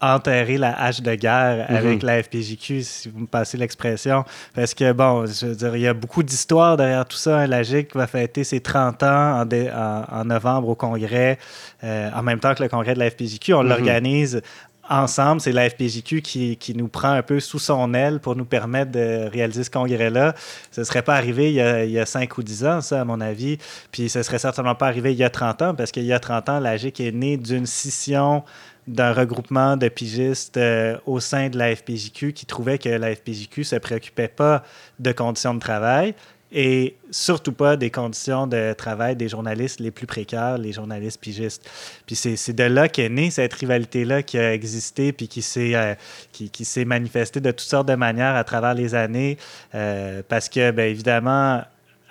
enterré 0.00 0.58
la 0.58 0.80
hache 0.80 1.00
de 1.00 1.14
guerre 1.14 1.66
mhm. 1.68 1.76
avec 1.76 2.02
la 2.02 2.22
FPJQ, 2.22 2.82
si 2.82 3.08
vous 3.08 3.20
me 3.20 3.26
passez 3.26 3.56
l'expression. 3.56 4.24
Parce 4.54 4.74
que, 4.74 4.92
bon, 4.92 5.26
je 5.26 5.46
veux 5.46 5.54
dire, 5.56 5.76
il 5.76 5.82
y 5.82 5.86
a 5.88 5.94
beaucoup 5.94 6.22
d'histoires 6.22 6.76
derrière 6.76 7.04
tout 7.04 7.16
ça. 7.16 7.40
Hein. 7.40 7.46
La 7.46 7.62
GIC 7.62 7.94
va 7.96 8.06
fêter 8.06 8.44
ses 8.44 8.60
30 8.60 9.02
ans 9.02 9.42
en, 9.42 10.04
en, 10.12 10.24
novembre 10.24 10.68
au 10.68 10.74
Congrès, 10.74 11.38
euh, 11.82 12.10
en 12.14 12.22
même 12.22 12.38
temps 12.38 12.54
que 12.54 12.62
le 12.62 12.68
Congrès 12.68 12.94
de 12.94 13.00
la 13.00 13.10
FPJQ. 13.10 13.54
On 13.54 13.62
mhm. 13.62 13.68
l'organise 13.68 14.42
ensemble, 14.88 15.40
c'est 15.40 15.52
la 15.52 15.68
FPJQ 15.68 16.22
qui, 16.22 16.56
qui, 16.56 16.74
nous 16.74 16.88
prend 16.88 17.10
un 17.10 17.22
peu 17.22 17.40
sous 17.40 17.58
son 17.58 17.94
aile 17.94 18.20
pour 18.20 18.36
nous 18.36 18.44
permettre 18.44 18.92
de 18.92 19.28
réaliser 19.30 19.64
ce 19.64 19.70
congrès-là. 19.70 20.34
Ce 20.70 20.80
ne 20.80 20.84
serait 20.84 21.02
pas 21.02 21.16
arrivé 21.16 21.50
il 21.50 21.54
y, 21.54 21.60
a, 21.60 21.84
il 21.84 21.90
y, 21.90 21.98
a, 21.98 22.06
5 22.06 22.36
ou 22.38 22.42
10 22.42 22.64
ans, 22.66 22.80
ça, 22.80 23.00
à 23.00 23.04
mon 23.04 23.20
avis. 23.20 23.58
Puis 23.92 24.08
ce 24.08 24.18
ne 24.18 24.22
serait 24.22 24.38
certainement 24.38 24.74
pas 24.74 24.86
arrivé 24.86 25.12
il 25.12 25.18
y 25.18 25.24
a 25.24 25.30
30 25.30 25.62
ans, 25.62 25.74
parce 25.74 25.92
qu'il 25.92 26.04
y 26.04 26.12
a 26.12 26.20
30 26.20 26.48
ans, 26.48 26.60
la 26.60 26.76
GIC 26.76 27.00
est 27.00 27.12
née 27.12 27.36
d'une 27.36 27.66
scission 27.66 28.44
d'un 28.86 29.12
regroupement 29.12 29.76
de 29.76 29.88
pigistes 29.88 30.56
euh, 30.56 30.96
au 31.06 31.18
sein 31.18 31.48
de 31.48 31.58
la 31.58 31.74
FPJQ 31.74 32.32
qui 32.32 32.46
trouvait 32.46 32.78
que 32.78 32.88
la 32.88 33.14
FPJQ 33.14 33.60
ne 33.60 33.64
se 33.64 33.76
préoccupait 33.76 34.28
pas 34.28 34.62
de 35.00 35.10
conditions 35.10 35.54
de 35.54 35.58
travail, 35.58 36.14
et 36.52 36.96
surtout 37.10 37.52
pas 37.52 37.76
des 37.76 37.90
conditions 37.90 38.46
de 38.46 38.72
travail 38.72 39.16
des 39.16 39.28
journalistes 39.28 39.80
les 39.80 39.90
plus 39.90 40.06
précaires, 40.06 40.58
les 40.58 40.72
journalistes 40.72 41.20
pigistes. 41.20 41.68
Puis 42.06 42.14
c'est 42.14 42.52
de 42.52 42.64
là 42.64 42.88
qu'est 42.88 43.08
née 43.08 43.30
cette 43.30 43.52
rivalité-là 43.52 44.22
qui 44.22 44.38
a 44.38 44.54
existé 44.54 45.12
puis 45.12 45.28
qui 45.28 45.42
s'est 45.42 45.74
euh, 45.74 45.94
qui, 46.32 46.84
manifestée 46.84 47.40
de 47.40 47.50
toutes 47.50 47.60
sortes 47.60 47.88
de 47.88 47.94
manières 47.94 48.36
à 48.36 48.44
travers 48.44 48.74
les 48.74 48.94
années. 48.94 49.38
Euh, 49.74 50.22
parce 50.28 50.48
que, 50.48 50.70
bien 50.70 50.86
évidemment, 50.86 51.62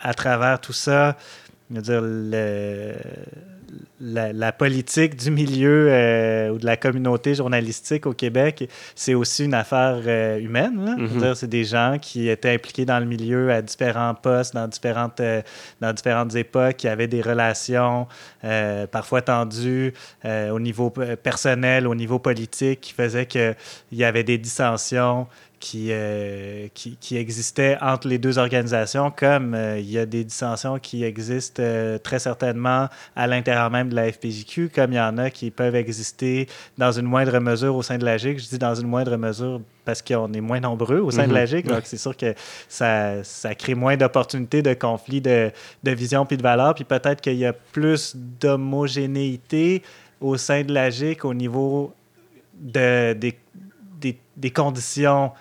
à 0.02 0.14
travers 0.14 0.60
tout 0.60 0.74
ça, 0.74 1.16
je 1.72 1.76
veux 1.76 1.82
dire, 1.82 2.02
le, 2.04 2.94
la, 4.00 4.52
politique 4.52 5.16
du 5.16 5.32
milieu 5.32 5.88
euh, 5.90 6.50
ou 6.50 6.58
de 6.58 6.66
la 6.66 6.78
communauté 6.78 7.36
journalistique 7.36 8.06
au 8.06 8.14
Québec, 8.14 8.70
c'est 8.96 9.14
aussi 9.14 9.46
une 9.46 9.54
affaire 9.54 10.02
euh, 10.06 10.40
humaine. 10.40 10.96
Mm-hmm. 11.00 11.36
C'est 11.36 11.50
des 11.50 11.64
gens 11.64 11.98
qui 12.02 12.30
étaient 12.30 12.54
impliqués 12.54 12.86
dans 12.86 13.00
le 13.00 13.06
milieu 13.06 13.52
à 13.52 13.62
différents 13.62 14.14
postes, 14.14 14.54
dans 14.54 14.68
différentes, 14.68 15.20
euh, 15.20 15.42
dans 15.82 15.94
différentes 15.94 16.36
époques, 16.36 16.78
qui 16.78 16.88
avaient 16.88 17.08
des 17.08 17.22
relations 17.22 18.08
parfois 18.92 19.24
tendues 19.24 19.92
au 20.24 20.60
niveau 20.60 20.92
personnel, 20.92 21.88
au 21.88 21.96
niveau 21.96 22.20
politique, 22.20 22.82
qui 22.82 22.94
faisaient 22.94 23.26
qu'il 23.26 23.56
y 23.92 24.04
avait 24.04 24.24
des 24.24 24.38
dissensions. 24.38 25.28
Euh, 25.74 26.68
qui, 26.74 26.98
qui, 27.00 27.18
existait 27.18 27.78
entre 27.82 28.08
les 28.08 28.18
deux 28.18 28.38
organisations, 28.38 29.12
comme 29.12 29.54
euh, 29.54 29.80
il 29.80 29.90
y 29.90 29.98
a 29.98 30.06
des 30.06 30.24
dissensions 30.24 30.80
qui 30.80 31.04
existent 31.04 31.62
euh, 31.64 31.98
très 31.98 32.20
certainement 32.20 32.88
à 33.16 33.28
l'intérieur 33.28 33.70
même 33.72 33.90
de 33.90 33.96
la 33.96 34.12
FPJQ, 34.12 34.70
comme 34.74 34.92
il 34.92 34.96
y 34.96 35.00
en 35.00 35.18
a 35.18 35.30
qui 35.30 35.52
peuvent 35.52 35.76
exister 35.76 36.48
dans 36.78 36.92
une 36.92 37.06
moindre 37.06 37.40
mesure 37.40 37.76
au 37.76 37.84
sein 37.84 37.98
de 37.98 38.06
la 38.06 38.18
GIC. 38.18 38.40
Je 38.40 38.50
dis 38.50 38.58
dans 38.58 38.76
une 38.76 38.88
moindre 38.88 39.16
mesure 39.18 39.62
parce 39.86 40.02
qu'on 40.02 40.32
est 40.34 40.42
moins 40.42 40.60
nombreux 40.60 41.00
au 41.00 41.12
sein 41.12 41.28
de 41.28 41.34
la 41.34 41.42
mhm. 41.42 41.48
GIC, 41.48 41.68
donc 41.68 41.82
c'est 41.86 41.98
sûr 41.98 42.16
que 42.16 42.34
ça, 42.68 43.24
ça 43.24 43.56
crée 43.56 43.76
moins 43.76 43.98
d'opportunités 43.98 44.62
de 44.62 44.74
conflits 44.74 45.22
de, 45.22 45.52
de 45.84 45.92
vision 45.92 46.26
puis 46.26 46.38
de 46.38 46.44
valeurs, 46.44 46.76
puis 46.76 46.84
peut-être 46.84 47.22
qu'il 47.22 47.38
y 47.38 47.46
a 47.46 47.54
plus 47.54 48.16
d'homogénéité 48.16 49.84
au 50.22 50.38
sein 50.38 50.64
de 50.64 50.74
la 50.74 50.90
GIC 50.90 51.26
au 51.26 51.34
niveau 51.34 51.94
de, 52.60 53.14
des, 53.14 53.38
des, 54.00 54.18
des 54.38 54.52
conditions 54.52 55.32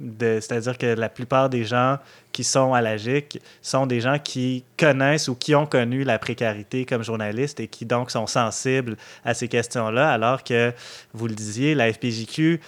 c'est-à-dire 0.00 0.76
que 0.76 0.86
la 0.86 1.08
plupart 1.08 1.48
des 1.48 1.64
gens 1.64 1.98
qui 2.32 2.44
sont 2.44 2.74
à 2.74 2.82
la 2.82 2.96
GIC 2.96 3.40
sont 3.62 3.86
des 3.86 4.00
gens 4.00 4.18
qui 4.18 4.64
connaissent 4.78 5.28
ou 5.28 5.34
qui 5.34 5.54
ont 5.54 5.66
connu 5.66 6.04
la 6.04 6.18
précarité 6.18 6.84
comme 6.84 7.02
journalistes 7.02 7.60
et 7.60 7.68
qui 7.68 7.86
donc 7.86 8.10
sont 8.10 8.26
sensibles 8.26 8.96
à 9.24 9.32
ces 9.34 9.48
questions-là, 9.48 10.10
alors 10.10 10.44
que, 10.44 10.72
vous 11.14 11.26
le 11.28 11.34
disiez, 11.34 11.74
la 11.74 11.92
FPJQ, 11.92 12.60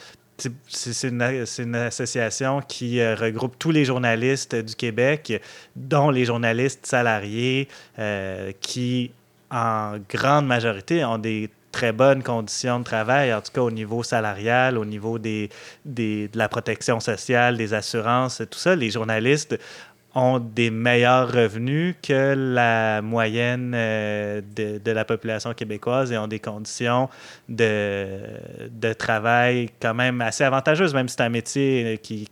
c'est 0.69 1.09
une, 1.09 1.75
association 1.75 2.61
qui 2.61 3.01
euh, 3.01 3.15
regroupe 3.15 3.59
tous 3.59 3.73
les 3.73 3.85
journalistes 3.85 4.55
du 4.55 4.75
Québec, 4.75 5.43
dont 5.75 6.11
les 6.11 6.25
journalistes 6.25 6.87
salariés, 6.87 7.69
euh, 7.99 8.53
qui, 8.61 9.11
en 9.51 9.97
grande 10.09 10.47
majorité, 10.47 11.05
ont 11.05 11.19
des 11.19 11.51
très 11.73 11.93
bonnes 11.93 12.23
conditions 12.23 12.79
de 12.79 12.85
travail, 12.85 13.33
en 13.33 13.41
tout 13.41 13.53
cas 13.53 13.61
au 13.61 13.71
niveau 13.71 14.03
salarial, 14.03 14.79
au 14.79 14.85
niveau 14.85 15.19
des, 15.19 15.51
des, 15.85 16.29
de 16.29 16.39
la 16.39 16.49
protection 16.49 17.01
sociale, 17.01 17.57
des 17.57 17.75
assurances, 17.75 18.43
tout 18.51 18.59
ça. 18.59 18.75
Les 18.75 18.91
journalistes 18.91 19.59
ont 20.15 20.39
des 20.39 20.71
meilleurs 20.71 21.31
revenus 21.31 21.95
que 22.03 22.35
la 22.37 23.03
moyenne 23.03 23.73
euh, 23.75 24.41
de, 24.57 24.79
de, 24.79 24.91
la 24.91 25.05
population 25.05 25.53
québécoise 25.55 26.11
et 26.11 26.19
ont 26.19 26.27
des 26.27 26.41
conditions 26.41 27.09
de, 27.49 28.19
de 28.71 28.93
travail 28.95 29.71
quand 29.81 29.95
même 29.95 30.21
assez 30.21 30.45
avantageuses, 30.45 30.95
même 30.95 31.09
si 31.09 31.17
c'est 31.17 31.23
un 31.23 31.29
métier 31.29 31.99
qui 32.03 32.29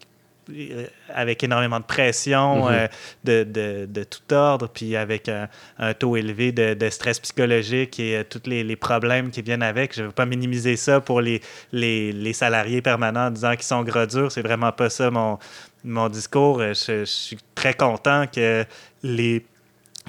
avec 1.12 1.42
énormément 1.42 1.80
de 1.80 1.85
pression 1.85 2.66
mhm. 2.66 2.72
euh, 2.72 2.88
de, 3.24 3.44
de, 3.44 3.87
de, 3.87 4.04
tout 4.04 4.32
ordre, 4.32 4.68
puis 4.68 4.96
avec 4.96 5.28
un, 5.28 5.94
taux 5.94 6.16
élevé 6.16 6.52
de, 6.52 6.74
de, 6.74 6.88
stress 6.90 7.18
psychologique 7.20 7.98
et 7.98 8.18
euh, 8.18 8.24
tous 8.28 8.42
les, 8.46 8.62
les, 8.62 8.76
problèmes 8.76 9.30
qui 9.30 9.42
viennent 9.42 9.62
avec. 9.62 9.94
Je 9.94 10.02
ne 10.02 10.06
veux 10.06 10.12
pas 10.12 10.26
minimiser 10.26 10.76
ça 10.76 11.00
pour 11.00 11.20
les, 11.20 11.40
les, 11.72 12.12
les 12.12 12.32
salariés 12.32 12.82
permanents 12.82 13.26
en 13.26 13.30
disant 13.30 13.52
qu'ils 13.52 13.62
sont 13.62 13.82
gros 13.82 14.06
durs. 14.06 14.30
C'est 14.30 14.42
vraiment 14.42 14.72
pas 14.72 14.90
ça 14.90 15.11
mon, 15.11 15.38
mon 15.85 16.09
discours. 16.09 16.61
Je, 16.61 17.00
je 17.00 17.04
suis 17.04 17.38
très 17.54 17.74
content 17.74 18.26
que 18.32 18.64
les 19.02 19.44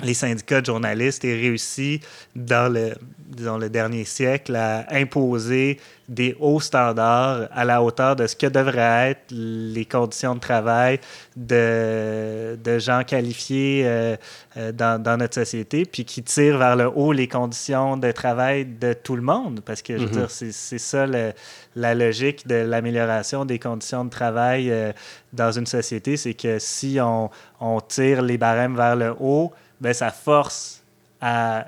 les 0.03 0.13
syndicats 0.13 0.61
de 0.61 0.67
journalistes 0.67 1.25
aient 1.25 1.35
réussi 1.35 2.01
dans 2.35 2.71
le, 2.71 2.93
disons, 3.29 3.57
le 3.57 3.69
dernier 3.69 4.05
siècle 4.05 4.55
à 4.55 4.85
imposer 4.91 5.79
des 6.07 6.37
hauts 6.39 6.61
standards 6.61 7.49
à 7.51 7.65
la 7.65 7.83
hauteur 7.83 8.15
de 8.15 8.27
ce 8.27 8.35
que 8.35 8.47
devraient 8.47 9.11
être 9.11 9.25
les 9.31 9.85
conditions 9.85 10.35
de 10.35 10.39
travail 10.39 10.99
de, 11.35 12.57
de 12.63 12.79
gens 12.79 13.03
qualifiés 13.03 13.83
euh, 13.85 14.15
euh, 14.55 14.71
dans, 14.71 15.01
dans, 15.01 15.17
notre 15.17 15.33
société, 15.33 15.83
puis 15.85 16.05
qui 16.05 16.23
tirent 16.23 16.57
vers 16.57 16.75
le 16.77 16.87
haut 16.87 17.11
les 17.11 17.27
conditions 17.27 17.97
de 17.97 18.11
travail 18.11 18.65
de 18.65 18.93
tout 18.93 19.15
le 19.15 19.21
monde. 19.21 19.59
Parce 19.65 19.81
que, 19.81 19.97
je 19.97 20.05
veux 20.05 20.21
mm-hmm. 20.21 20.41
dire, 20.41 20.53
c'est 20.53 20.77
ça 20.77 21.05
le, 21.05 21.33
la 21.75 21.93
logique 21.93 22.47
de 22.47 22.55
l'amélioration 22.55 23.43
des 23.43 23.59
conditions 23.59 24.05
de 24.05 24.09
travail 24.09 24.71
euh, 24.71 24.93
dans 25.33 25.51
une 25.51 25.65
société, 25.65 26.15
c'est 26.15 26.33
que 26.33 26.57
si 26.59 26.99
on, 27.01 27.29
on 27.59 27.81
tire 27.81 28.21
les 28.21 28.37
barèmes 28.37 28.75
vers 28.75 28.95
le 28.95 29.13
haut, 29.19 29.51
ben, 29.79 29.93
ça 29.93 30.11
force 30.11 30.83
à 31.21 31.67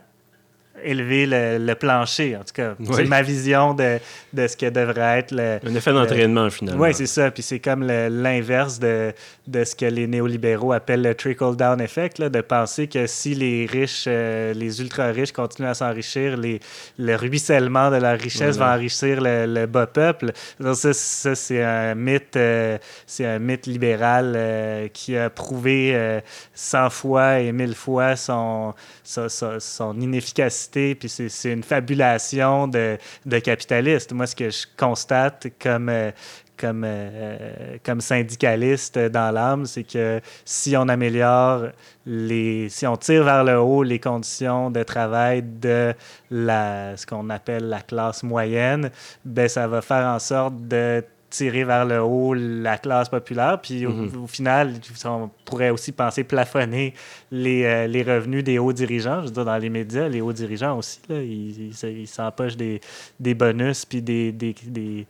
élever 0.84 1.26
le, 1.28 1.74
plancher. 1.76 2.36
En 2.36 2.40
tout 2.40 2.54
cas, 2.54 2.76
c'est 2.94 3.06
ma 3.06 3.22
vision 3.22 3.74
de, 3.74 4.00
de, 4.34 4.48
ce 4.48 4.58
que 4.58 4.70
devrait 4.70 5.20
être 5.20 5.32
le. 5.32 5.60
Un 5.66 5.76
effet 5.76 5.94
d'entraînement, 5.94 6.50
finalement. 6.50 6.84
Oui, 6.84 6.94
c'est 6.94 7.08
ça. 7.08 7.32
Puis 7.32 7.44
c'est 7.44 7.60
comme 7.60 7.86
l'inverse 7.86 8.80
de, 8.80 9.14
de, 9.48 9.64
ce 9.64 9.76
que 9.76 9.86
les 9.86 10.08
néolibéraux 10.08 10.74
appellent 10.74 11.02
le 11.02 11.16
trickle-down 11.16 11.82
effect, 11.82 12.20
là, 12.20 12.30
de 12.30 12.42
penser 12.42 12.88
que 12.88 13.08
si 13.08 13.36
les 13.36 13.66
riches, 13.66 14.06
euh, 14.08 14.54
les 14.54 14.82
ultra-riches 14.82 15.32
continuent 15.32 15.70
à 15.70 15.74
s'enrichir, 15.74 16.38
le 16.38 17.16
ruissellement 17.16 17.92
de 17.92 17.98
la 17.98 18.14
richesse 18.14 18.58
va 18.58 18.74
enrichir 18.76 19.20
le, 19.22 19.66
bas 19.66 19.88
peuple. 19.88 20.32
Donc, 20.60 20.76
ça, 20.76 20.94
ça 20.94 21.36
c'est 21.36 21.64
un 21.64 21.96
mythe, 21.96 22.36
euh, 22.36 22.78
c'est 23.06 23.26
un 23.26 23.40
mythe 23.40 23.68
libéral 23.68 24.34
euh, 24.36 24.88
qui 24.88 25.16
a 25.16 25.30
prouvé 25.30 26.20
100 26.54 26.90
fois 26.90 27.40
et 27.40 27.52
mille 27.52 27.76
fois 27.76 28.16
son, 28.16 28.74
son, 29.04 29.28
son 29.60 30.00
inefficacité 30.00 30.69
puis 30.72 31.10
c'est 31.10 31.52
une 31.52 31.64
fabulation 31.64 32.68
de, 32.68 32.98
de 33.26 33.40
capitalistes. 33.40 34.14
Moi, 34.14 34.28
ce 34.28 34.36
que 34.36 34.50
je 34.50 34.66
constate 34.78 35.48
comme, 35.62 35.90
euh, 35.90 36.12
comme, 36.58 36.84
euh, 36.86 37.78
comme 37.84 38.02
syndicaliste 38.02 39.00
dans 39.00 39.32
l'âme, 39.34 39.66
c'est 39.66 39.84
que 39.84 40.22
si 40.46 40.76
on 40.78 40.88
améliore 40.88 41.68
les, 42.06 42.70
si 42.70 42.86
on 42.86 42.98
tire 42.98 43.24
vers 43.24 43.44
le 43.44 43.60
haut 43.60 43.84
les 43.84 44.00
conditions 44.00 44.70
de 44.70 44.84
travail 44.84 45.44
de 45.44 45.94
la, 46.30 46.98
ce 46.98 47.06
qu'on 47.06 47.30
appelle 47.30 47.70
la 47.70 47.82
classe 47.82 48.24
moyenne, 48.24 48.92
ben 49.24 49.48
ça 49.48 49.68
va 49.68 49.82
faire 49.82 50.06
en 50.06 50.20
sorte 50.20 50.56
de 50.68 51.04
tirer 51.30 51.64
vers 51.64 51.86
le 51.86 52.02
haut 52.02 52.34
la 52.34 52.78
classe 52.78 53.10
populaire. 53.10 53.60
Puis 53.62 53.86
au, 53.86 53.92
mhm. 53.92 54.28
final, 54.28 54.74
on 55.06 55.30
pourrait 55.46 55.70
aussi 55.70 55.92
penser 55.92 56.24
plafonner 56.24 56.94
les, 57.32 57.64
euh, 57.64 57.88
les, 57.88 58.04
revenus 58.04 58.44
des 58.44 58.60
hauts 58.60 58.74
dirigeants. 58.74 59.22
Je 59.22 59.28
veux 59.28 59.34
dire, 59.34 59.46
dans 59.46 59.58
les 59.58 59.70
médias, 59.70 60.08
les 60.08 60.22
hauts 60.22 60.34
dirigeants 60.34 60.78
aussi, 60.78 61.00
là, 61.10 61.22
ils 61.22 62.08
s'empochent 62.08 62.58
des, 62.58 62.82
des 63.20 63.34
bonus 63.34 63.86
puis 63.86 64.02
des, 64.02 64.32
des, 64.32 65.06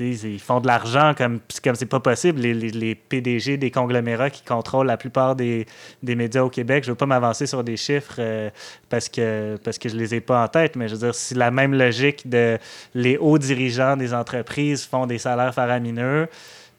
ils 0.00 0.40
font 0.40 0.60
de 0.60 0.66
l'argent 0.66 1.14
comme 1.16 1.40
comme 1.62 1.74
c'est 1.74 1.86
pas 1.86 2.00
possible. 2.00 2.40
Les, 2.40 2.54
les, 2.54 2.94
PDG 2.94 3.56
des 3.56 3.70
conglomérats 3.70 4.30
qui 4.30 4.42
contrôlent 4.42 4.86
la 4.86 4.96
plupart 4.96 5.36
des, 5.36 5.66
des 6.02 6.14
médias 6.14 6.42
au 6.42 6.50
Québec, 6.50 6.84
je 6.84 6.90
veux 6.90 6.96
pas 6.96 7.06
m'avancer 7.06 7.46
sur 7.46 7.62
des 7.64 7.76
chiffres 7.76 8.16
euh, 8.18 8.50
parce 8.88 9.08
que 9.08 9.56
parce 9.64 9.78
que 9.78 9.88
je 9.88 9.96
les 9.96 10.14
ai 10.14 10.20
pas 10.20 10.44
en 10.44 10.48
tête, 10.48 10.76
mais 10.76 10.88
je 10.88 10.94
veux 10.94 11.00
dire, 11.00 11.14
si 11.14 11.34
la 11.34 11.50
même 11.50 11.74
logique 11.74 12.28
de 12.28 12.58
les 12.94 13.16
hauts 13.16 13.38
dirigeants 13.38 13.96
des 13.96 14.14
entreprises 14.14 14.84
font 14.84 15.06
des 15.06 15.18
salaires 15.18 15.54
faramineux, 15.54 16.28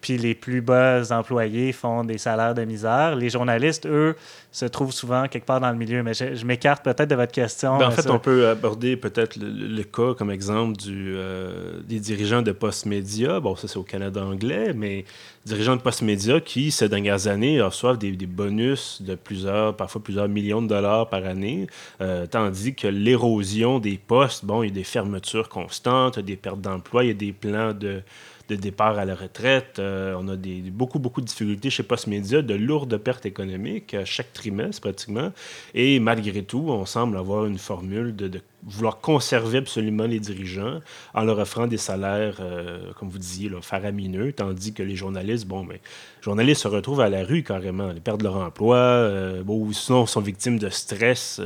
puis 0.02 0.18
les 0.18 0.36
plus 0.36 0.62
bas 0.62 1.12
employés 1.12 1.72
font 1.72 2.04
des 2.04 2.18
salaires 2.18 2.54
de 2.54 2.64
misère. 2.64 3.16
Les 3.16 3.30
journalistes, 3.30 3.86
eux, 3.86 4.16
se 4.52 4.66
trouvent 4.66 4.92
souvent 4.92 5.28
quelque 5.28 5.46
part 5.46 5.60
dans 5.60 5.72
le 5.72 5.78
milieu. 5.78 6.04
Mais 6.04 6.14
je, 6.14 6.46
m'écarte 6.46 6.84
peut-être 6.84 7.10
de 7.10 7.16
votre 7.16 7.32
question. 7.32 7.78
Ben, 7.78 7.88
en 7.88 7.92
fait, 7.92 8.10
on 8.10 8.20
peut 8.20 8.48
aborder 8.48 8.96
peut-être 8.96 9.38
le, 9.40 9.84
cas 9.84 10.14
comme 10.14 10.32
exemple 10.32 10.78
du, 10.78 11.14
euh, 11.16 11.80
des 11.84 12.00
dirigeants 12.00 12.42
de 12.42 12.52
post-média. 12.52 13.40
Bon, 13.40 13.56
ça, 13.56 13.68
c'est 13.68 13.78
au 13.78 13.84
Canada 13.84 14.24
anglais, 14.24 14.74
mais 14.76 15.06
dirigeants 15.46 15.76
de 15.76 15.82
post-média 15.82 16.40
qui, 16.40 16.72
ces 16.72 16.90
dernières 16.90 17.28
années, 17.28 17.62
reçoivent 17.62 17.98
des, 17.98 18.12
bonus 18.12 19.02
de 19.02 19.16
plusieurs, 19.16 19.76
parfois 19.76 20.04
plusieurs 20.04 20.28
millions 20.28 20.62
de 20.62 20.68
dollars 20.68 21.10
par 21.10 21.26
année, 21.26 21.68
euh, 22.02 22.28
tandis 22.28 22.76
que 22.76 22.88
l'érosion 22.88 23.80
des 23.80 23.98
postes, 23.98 24.46
bon, 24.46 24.64
il 24.64 24.70
y 24.70 24.72
a 24.72 24.76
des 24.76 24.84
fermetures 24.84 25.50
constantes, 25.50 26.20
des 26.20 26.36
pertes 26.36 26.62
d'emploi, 26.62 27.04
il 27.04 27.08
y 27.08 27.12
a 27.12 27.14
des 27.14 27.34
plans 27.34 27.74
de 27.74 28.02
de 28.50 28.56
départ 28.56 28.98
à 28.98 29.06
la 29.06 29.16
retraite. 29.16 29.80
Euh, 29.80 30.16
on 30.18 30.28
a 30.30 30.36
des, 30.36 30.62
beaucoup, 30.62 31.00
beaucoup 31.00 31.22
de 31.22 31.26
difficultés 31.26 31.70
chez 31.70 31.84
Postmedia, 31.84 32.42
de 32.42 32.54
lourdes 32.54 32.98
pertes 32.98 33.26
économiques 33.26 33.94
à 33.94 34.06
chaque 34.06 34.32
trimestre 34.34 34.82
pratiquement. 34.82 35.32
Et 35.74 36.00
malgré 36.00 36.44
tout, 36.44 36.66
on 36.70 36.86
semble 36.86 37.18
avoir 37.18 37.46
une 37.46 37.58
formule 37.58 38.16
de, 38.16 38.42
vouloir 38.64 39.00
conserver 39.00 39.60
absolument 39.60 40.06
les 40.06 40.20
dirigeants 40.20 40.80
en 41.14 41.24
leur 41.24 41.40
offrant 41.40 41.68
des 41.68 41.78
salaires, 41.78 42.38
euh, 42.40 42.92
comme 42.94 43.10
vous 43.10 43.20
disiez, 43.20 43.50
faramineux, 43.62 44.34
tandis 44.34 44.74
que 44.74 44.84
les 44.84 44.96
journalistes, 44.96 45.46
bon, 45.46 45.64
mais 45.64 45.76
les 45.76 46.24
journalistes 46.24 46.64
se 46.64 46.68
retrouvent 46.68 47.02
à 47.02 47.10
la 47.10 47.24
rue 47.24 47.44
carrément, 47.44 47.92
ils 47.92 48.02
perdent 48.02 48.24
leur 48.24 48.38
emploi, 48.38 48.78
euh, 48.78 49.44
ou 49.46 49.72
sinon 49.74 50.06
sont 50.06 50.22
victimes 50.22 50.60
de 50.60 50.70
stress 50.70 51.40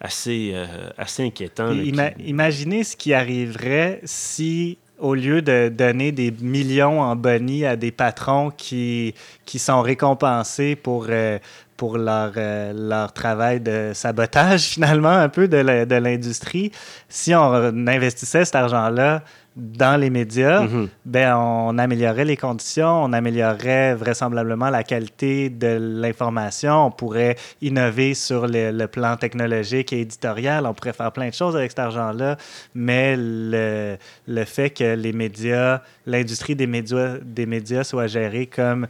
assez, 0.00 0.54
assez 0.96 1.24
inquiétant. 1.24 1.72
Imaginez 1.72 2.84
ce 2.84 2.96
qui 2.96 3.12
arriverait 3.12 4.00
si 4.04 4.78
au 4.98 5.14
lieu 5.14 5.42
de 5.42 5.68
donner 5.68 6.12
des 6.12 6.32
millions 6.40 7.00
en 7.00 7.16
bonnie 7.16 7.66
à 7.66 7.76
des 7.76 7.90
patrons 7.90 8.50
qui, 8.56 9.14
qui 9.44 9.58
sont 9.58 9.82
récompensés 9.82 10.76
pour, 10.76 11.06
euh, 11.08 11.38
pour 11.76 11.98
leur, 11.98 12.32
euh, 12.36 12.72
leur 12.72 13.12
travail 13.12 13.60
de 13.60 13.92
sabotage, 13.94 14.62
finalement, 14.74 15.08
un 15.08 15.28
peu 15.28 15.48
de 15.48 15.56
l'industrie, 15.96 16.70
si 17.08 17.34
on 17.34 17.52
investissait 17.86 18.44
cet 18.44 18.54
argent-là 18.54 19.22
dans 19.56 20.00
les 20.00 20.10
médias, 20.10 20.62
mhm. 20.62 20.88
ben, 21.04 21.36
on 21.36 21.78
améliorerait 21.78 22.24
les 22.24 22.36
conditions, 22.36 23.04
on 23.04 23.12
améliorerait 23.12 23.94
vraisemblablement 23.94 24.68
la 24.68 24.82
qualité 24.82 25.48
de 25.48 25.78
l'information, 26.00 26.86
on 26.86 26.90
pourrait 26.90 27.36
innover 27.62 28.14
sur 28.14 28.46
le, 28.48 28.86
plan 28.86 29.16
technologique 29.16 29.92
et 29.92 30.00
éditorial, 30.00 30.66
on 30.66 30.74
pourrait 30.74 30.92
faire 30.92 31.12
plein 31.12 31.28
de 31.28 31.34
choses 31.34 31.56
avec 31.56 31.70
cet 31.70 31.78
argent-là, 31.78 32.36
mais 32.74 33.14
le, 33.16 33.96
le 34.26 34.44
fait 34.44 34.70
que 34.70 34.94
les 34.94 35.12
médias, 35.12 35.80
l'industrie 36.06 36.56
des 36.56 36.66
médias, 36.66 37.18
des 37.22 37.46
médias 37.46 37.84
soit 37.84 38.08
gérée 38.08 38.46
comme 38.46 38.86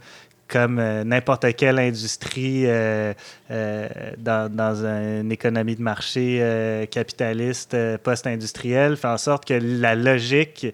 comme 0.47 0.79
euh, 0.79 1.03
n'importe 1.03 1.55
quelle 1.55 1.79
industrie 1.79 2.63
euh, 2.65 3.13
euh, 3.51 3.87
dans, 4.17 4.51
dans, 4.51 4.85
une 4.85 5.31
économie 5.31 5.75
de 5.75 5.81
marché 5.81 6.87
capitaliste 6.91 7.75
post-industrielle, 7.97 8.97
fait 8.97 9.07
en 9.07 9.17
sorte 9.17 9.45
que 9.45 9.53
la 9.53 9.95
logique 9.95 10.67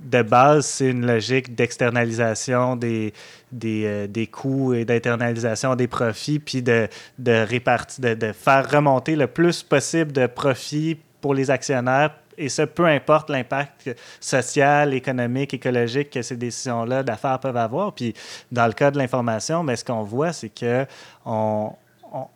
de 0.00 0.22
base, 0.22 0.66
c'est 0.66 0.90
une 0.90 1.06
logique 1.06 1.54
d'externalisation 1.56 2.76
des, 2.76 3.12
des, 3.50 4.06
des, 4.06 4.26
coûts 4.28 4.74
et 4.74 4.84
d'internalisation 4.84 5.74
des 5.74 5.88
profits, 5.88 6.38
puis 6.38 6.62
de, 6.62 6.88
de, 7.18 7.44
de, 7.98 8.14
de 8.14 8.32
faire 8.32 8.70
remonter 8.70 9.16
le 9.16 9.26
plus 9.26 9.62
possible 9.64 10.12
de 10.12 10.26
profits 10.26 10.98
pour 11.20 11.34
les 11.34 11.50
actionnaires 11.50 12.14
et 12.38 12.48
ce, 12.48 12.62
peu 12.62 12.86
importe 12.86 13.30
l'impact 13.30 13.90
social, 14.20 14.94
économique, 14.94 15.54
écologique 15.54 16.10
que 16.10 16.22
ces 16.22 16.36
décisions-là 16.36 17.02
d'affaires 17.02 17.38
peuvent 17.38 17.56
avoir. 17.56 17.92
Puis, 17.92 18.14
dans 18.52 18.66
le 18.66 18.72
cas 18.72 18.90
de 18.90 18.98
l'information, 18.98 19.62
mais 19.62 19.76
ce 19.76 19.84
qu'on 19.84 20.02
voit, 20.02 20.32
c'est 20.32 20.48
que 20.48 20.86
on, 21.26 21.72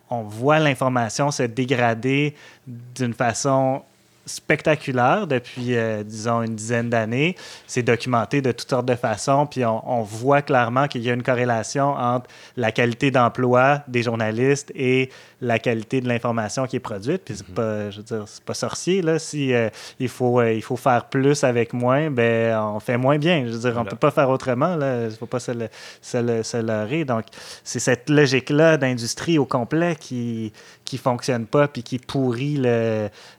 on 0.09 0.21
voit 0.23 0.59
l'information 0.59 1.31
se 1.31 1.43
dégrader 1.43 2.35
d'une 2.67 3.13
façon 3.13 3.81
spectaculaire 4.25 5.27
depuis, 5.27 5.75
euh, 5.75 6.03
disons, 6.03 6.43
une 6.43 6.55
dizaine 6.55 6.89
d'années. 6.89 7.35
C'est 7.67 7.83
documenté 7.83 8.41
de 8.41 8.51
toutes 8.51 8.69
sortes 8.69 8.85
de 8.85 8.95
façons, 8.95 9.45
puis 9.45 9.65
on, 9.65 10.01
voit 10.03 10.41
clairement 10.41 10.87
qu'il 10.87 11.01
y 11.01 11.09
a 11.09 11.13
une 11.13 11.23
corrélation 11.23 11.93
entre 11.93 12.29
la 12.57 12.71
qualité 12.71 13.11
d'emploi 13.11 13.81
des 13.87 14.03
journalistes 14.03 14.71
et 14.75 15.09
la 15.43 15.59
qualité 15.59 16.01
de 16.01 16.07
l'information 16.07 16.65
qui 16.65 16.77
est 16.77 16.79
produite. 16.79 17.23
Puis 17.25 17.35
c'est 17.37 17.47
mhm. 17.47 17.55
pas, 17.55 17.89
je 17.89 17.97
veux 17.97 18.03
dire, 18.03 18.23
c'est 18.25 18.43
pas 18.43 18.53
sorcier, 18.53 19.01
là. 19.01 19.19
Si 19.19 19.53
euh, 19.53 19.69
il, 19.99 20.07
faut, 20.07 20.39
euh, 20.39 20.53
il 20.53 20.61
faut 20.61 20.77
faire 20.77 21.05
plus 21.05 21.43
avec 21.43 21.73
moins, 21.73 22.09
ben 22.09 22.57
on 22.59 22.79
fait 22.79 22.97
moins 22.97 23.17
bien. 23.17 23.45
Je 23.45 23.51
veux 23.51 23.59
dire, 23.59 23.77
on 23.77 23.85
peut 23.85 23.95
pas 23.95 24.11
faire 24.11 24.29
autrement, 24.29 24.75
là. 24.75 25.05
Il 25.05 25.15
faut 25.15 25.25
pas 25.25 25.39
se, 25.39 25.51
le, 25.51 25.67
se, 26.01 26.57
leurrer. 26.57 27.05
Donc, 27.05 27.25
c'est 27.63 27.79
cette 27.79 28.09
logique-là 28.09 28.77
d'industrie 28.77 29.37
au 29.37 29.45
complet 29.45 29.95
qui, 29.99 30.53
qui 30.85 30.97
fonctionne 30.97 31.45
pas 31.45 31.67
puis 31.67 31.83
qui 31.83 31.99
pourrit 31.99 32.57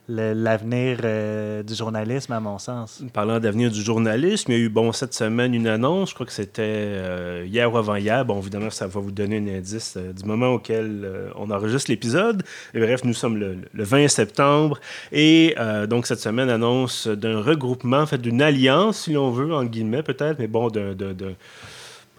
l'avenir 0.07 0.99
euh, 1.03 1.63
du 1.63 1.73
journalisme, 1.73 2.33
à 2.33 2.39
mon 2.39 2.59
sens. 2.59 3.03
Parlant 3.13 3.39
d'avenir 3.39 3.71
du 3.71 3.81
journalisme, 3.81 4.51
il 4.51 4.57
y 4.57 4.61
a 4.61 4.63
eu, 4.65 4.69
bon, 4.69 4.91
cette 4.91 5.13
semaine, 5.13 5.53
une 5.53 5.67
annonce, 5.67 6.09
je 6.09 6.13
crois 6.13 6.27
que 6.27 6.31
c'était 6.31 7.45
hier 7.45 7.73
ou 7.73 7.77
avant-hier. 7.77 8.23
Bon, 8.25 8.39
évidemment, 8.39 8.69
ça 8.69 8.85
va 8.85 8.99
vous 8.99 9.11
donner 9.11 9.37
un 9.37 9.57
indice 9.57 9.97
du 9.97 10.25
moment 10.25 10.49
auquel 10.49 11.31
on 11.35 11.49
enregistre 11.49 11.89
l'épisode. 11.95 12.43
Et 12.73 12.79
bref, 12.79 13.03
nous 13.03 13.13
sommes 13.13 13.37
le, 13.37 13.57
20 13.73 14.07
septembre. 14.07 14.79
Et 15.11 15.55
donc, 15.89 16.07
cette 16.07 16.19
semaine 16.19 16.49
annonce 16.49 17.07
d'un 17.07 17.41
regroupement, 17.41 17.99
en 17.99 18.05
fait, 18.05 18.17
d'une 18.17 18.41
alliance, 18.41 19.01
si 19.03 19.13
l'on 19.13 19.31
veut, 19.31 19.53
en 19.53 19.63
guillemets, 19.63 20.03
peut-être, 20.03 20.39
mais 20.39 20.47
bon, 20.47 20.69
d'un 20.69 20.95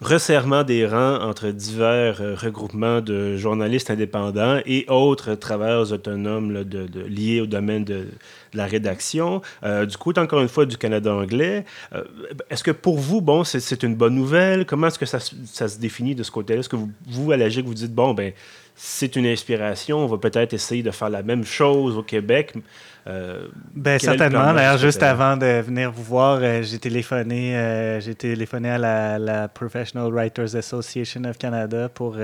resserrement 0.01 0.63
des 0.63 0.85
rangs 0.85 1.19
entre 1.21 1.47
divers 1.47 2.21
euh, 2.21 2.35
regroupements 2.35 3.01
de 3.01 3.35
journalistes 3.35 3.89
indépendants 3.89 4.59
et 4.65 4.85
autres 4.89 5.33
travailleurs 5.35 5.91
autonomes 5.91 6.63
liés 7.07 7.41
au 7.41 7.47
domaine 7.47 7.83
de, 7.83 8.07
la 8.53 8.65
rédaction. 8.65 9.41
Euh, 9.63 9.85
du 9.85 9.97
coup, 9.97 10.13
encore 10.17 10.41
une 10.41 10.47
fois, 10.47 10.65
du 10.65 10.77
Canada 10.77 11.13
anglais. 11.13 11.65
Euh, 11.93 12.03
est-ce 12.49 12.63
que 12.63 12.71
pour 12.71 12.97
vous, 12.97 13.21
bon, 13.21 13.43
c'est 13.43 13.83
une 13.83 13.95
bonne 13.95 14.15
nouvelle? 14.15 14.65
Comment 14.65 14.87
est-ce 14.87 14.99
que 14.99 15.05
ça, 15.05 15.19
se 15.19 15.79
définit 15.79 16.15
de 16.15 16.23
ce 16.23 16.31
côté-là? 16.31 16.61
Est-ce 16.61 16.69
que 16.69 16.75
vous, 16.75 16.89
vous, 17.07 17.31
à 17.31 17.37
la 17.37 17.49
GIC, 17.49 17.65
vous 17.65 17.73
dites, 17.73 17.93
bon, 17.93 18.13
ben 18.13 18.33
c'est 18.79 19.15
une 19.15 19.25
inspiration, 19.25 19.97
on 19.97 20.05
va 20.05 20.19
peut-être 20.19 20.53
essayer 20.53 20.83
de 20.83 20.91
faire 20.91 21.09
la 21.09 21.23
même 21.23 21.43
chose 21.43 21.97
au 21.97 22.03
Québec? 22.03 22.53
Euh, 23.07 23.47
ben, 23.73 23.97
certainement. 23.97 24.53
D'ailleurs, 24.53 24.77
juste 24.77 25.01
avant 25.01 25.35
de 25.35 25.61
venir 25.61 25.91
vous 25.91 26.03
voir, 26.03 26.39
euh, 26.41 26.61
j'ai 26.61 26.77
téléphoné, 26.77 27.55
euh, 27.55 27.99
j'ai 27.99 28.13
téléphoné 28.13 28.69
à 28.69 29.17
la, 29.17 29.47
Professional 29.47 30.13
Writers 30.13 30.55
Association 30.55 31.23
of 31.23 31.39
Canada 31.39 31.89
pour, 31.89 32.17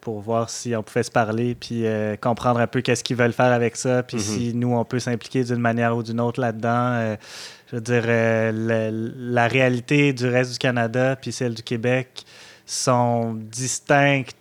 pour 0.00 0.20
voir 0.20 0.48
si 0.48 0.76
on 0.76 0.84
pouvait 0.84 1.02
se 1.02 1.10
parler 1.10 1.56
puis 1.56 1.84
comprendre 2.20 2.60
un 2.60 2.68
peu 2.68 2.82
qu'est-ce 2.82 3.02
qu'ils 3.02 3.16
veulent 3.16 3.32
faire 3.32 3.52
avec 3.52 3.74
ça, 3.74 4.04
puis 4.04 4.18
mhm. 4.18 4.22
si 4.22 4.54
nous, 4.54 4.74
on 4.76 4.84
peut 4.84 5.00
s'impliquer 5.00 5.42
d'une 5.42 5.56
manière 5.56 5.96
ou 5.96 6.04
d'une 6.04 6.20
autre 6.20 6.40
là-dedans. 6.40 7.16
je 7.68 7.76
veux 7.76 7.82
dire, 7.82 8.06
la, 8.06 8.90
la 8.92 9.48
réalité 9.48 10.12
du 10.12 10.28
reste 10.28 10.52
du 10.52 10.58
Canada 10.58 11.16
puis 11.16 11.32
celle 11.32 11.54
du 11.54 11.64
Québec 11.64 12.24
sont 12.64 13.34
distinctes 13.34 14.36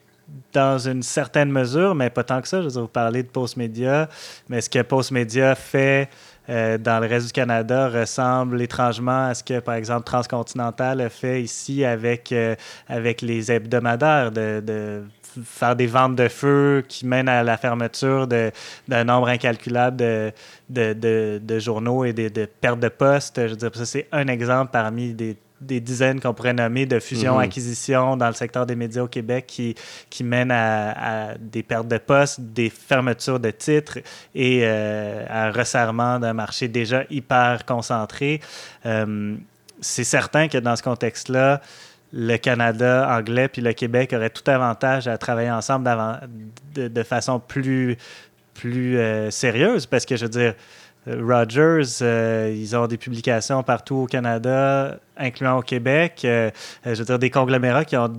dans 0.53 0.77
une 0.79 1.03
certaine 1.03 1.51
mesure, 1.51 1.95
mais 1.95 2.09
pas 2.09 2.23
tant 2.23 2.41
que 2.41 2.47
ça. 2.47 2.61
Je 2.61 2.69
veux 2.69 2.81
vous 2.81 2.87
parler 2.87 3.23
de 3.23 3.27
Postmedia, 3.27 4.09
mais 4.49 4.61
ce 4.61 4.69
que 4.69 4.81
Postmedia 4.81 5.55
fait 5.55 6.09
euh, 6.49 6.77
dans 6.77 6.99
le 6.99 7.07
reste 7.07 7.27
du 7.27 7.33
Canada 7.33 7.89
ressemble 7.89 8.61
étrangement 8.61 9.27
à 9.27 9.33
ce 9.33 9.43
que, 9.43 9.59
par 9.59 9.75
exemple, 9.75 10.03
Transcontinental 10.03 11.01
a 11.01 11.09
fait 11.09 11.41
ici 11.41 11.83
avec, 11.83 12.31
euh, 12.31 12.55
avec 12.87 13.21
les 13.21 13.51
hebdomadaires, 13.51 14.31
de, 14.31 14.61
de, 14.63 15.03
faire 15.43 15.75
des 15.75 15.87
ventes 15.87 16.15
de 16.15 16.27
feu 16.27 16.83
qui 16.87 17.05
mènent 17.05 17.27
à 17.27 17.43
la 17.43 17.57
fermeture 17.57 18.27
d'un 18.27 19.03
nombre 19.03 19.27
incalculable 19.27 19.97
de, 19.97 20.31
de, 20.69 21.39
de, 21.43 21.59
journaux 21.59 22.05
et 22.05 22.13
de, 22.13 22.29
de 22.29 22.45
pertes 22.45 22.79
de 22.79 22.87
postes. 22.87 23.41
Je 23.41 23.51
veux 23.51 23.55
dire, 23.55 23.71
ça, 23.73 23.85
c'est 23.85 24.07
un 24.11 24.27
exemple 24.27 24.71
parmi 24.71 25.13
des 25.13 25.35
des 25.61 25.79
dizaines 25.79 26.19
qu'on 26.19 26.33
pourrait 26.33 26.53
nommer 26.53 26.85
de 26.85 26.99
fusions-acquisitions 26.99 28.13
mhm. 28.13 28.19
dans 28.19 28.27
le 28.27 28.33
secteur 28.33 28.65
des 28.65 28.75
médias 28.75 29.03
au 29.03 29.07
Québec 29.07 29.45
qui, 29.47 29.75
qui 30.09 30.23
mènent 30.23 30.51
à, 30.51 31.35
des 31.39 31.63
pertes 31.63 31.87
de 31.87 31.97
postes, 31.97 32.41
des 32.41 32.69
fermetures 32.69 33.39
de 33.39 33.51
titres 33.51 33.99
et 34.33 34.61
euh, 34.63 35.25
à 35.29 35.47
un 35.47 35.51
resserrement 35.51 36.19
d'un 36.19 36.33
marché 36.33 36.67
déjà 36.67 37.03
hyper 37.09 37.65
concentré. 37.65 38.41
Euh, 38.85 39.35
c'est 39.81 40.03
certain 40.03 40.47
que 40.47 40.57
dans 40.57 40.75
ce 40.75 40.83
contexte-là, 40.83 41.61
le 42.13 42.37
Canada 42.37 43.07
anglais 43.09 43.47
puis 43.47 43.61
le 43.61 43.73
Québec 43.73 44.13
auraient 44.13 44.29
tout 44.29 44.49
avantage 44.49 45.07
à 45.07 45.17
travailler 45.17 45.51
ensemble 45.51 45.89
de, 46.73 46.87
de 46.87 47.03
façon 47.03 47.39
plus, 47.39 47.97
plus 48.53 48.97
euh, 48.97 49.31
sérieuse 49.31 49.85
parce 49.85 50.05
que, 50.05 50.15
je 50.15 50.25
veux 50.25 50.29
dire, 50.29 50.53
Rogers, 51.07 52.01
ils 52.53 52.75
ont 52.75 52.87
des 52.87 52.97
publications 52.97 53.61
partout 53.63 53.95
au 53.95 54.05
Canada, 54.05 54.97
incluant 55.17 55.59
au 55.59 55.61
Québec. 55.61 56.19
je 56.23 56.51
veux 56.83 57.05
dire, 57.05 57.19
des 57.19 57.29
conglomérats 57.29 57.85
qui 57.85 57.95
ont 57.97 58.11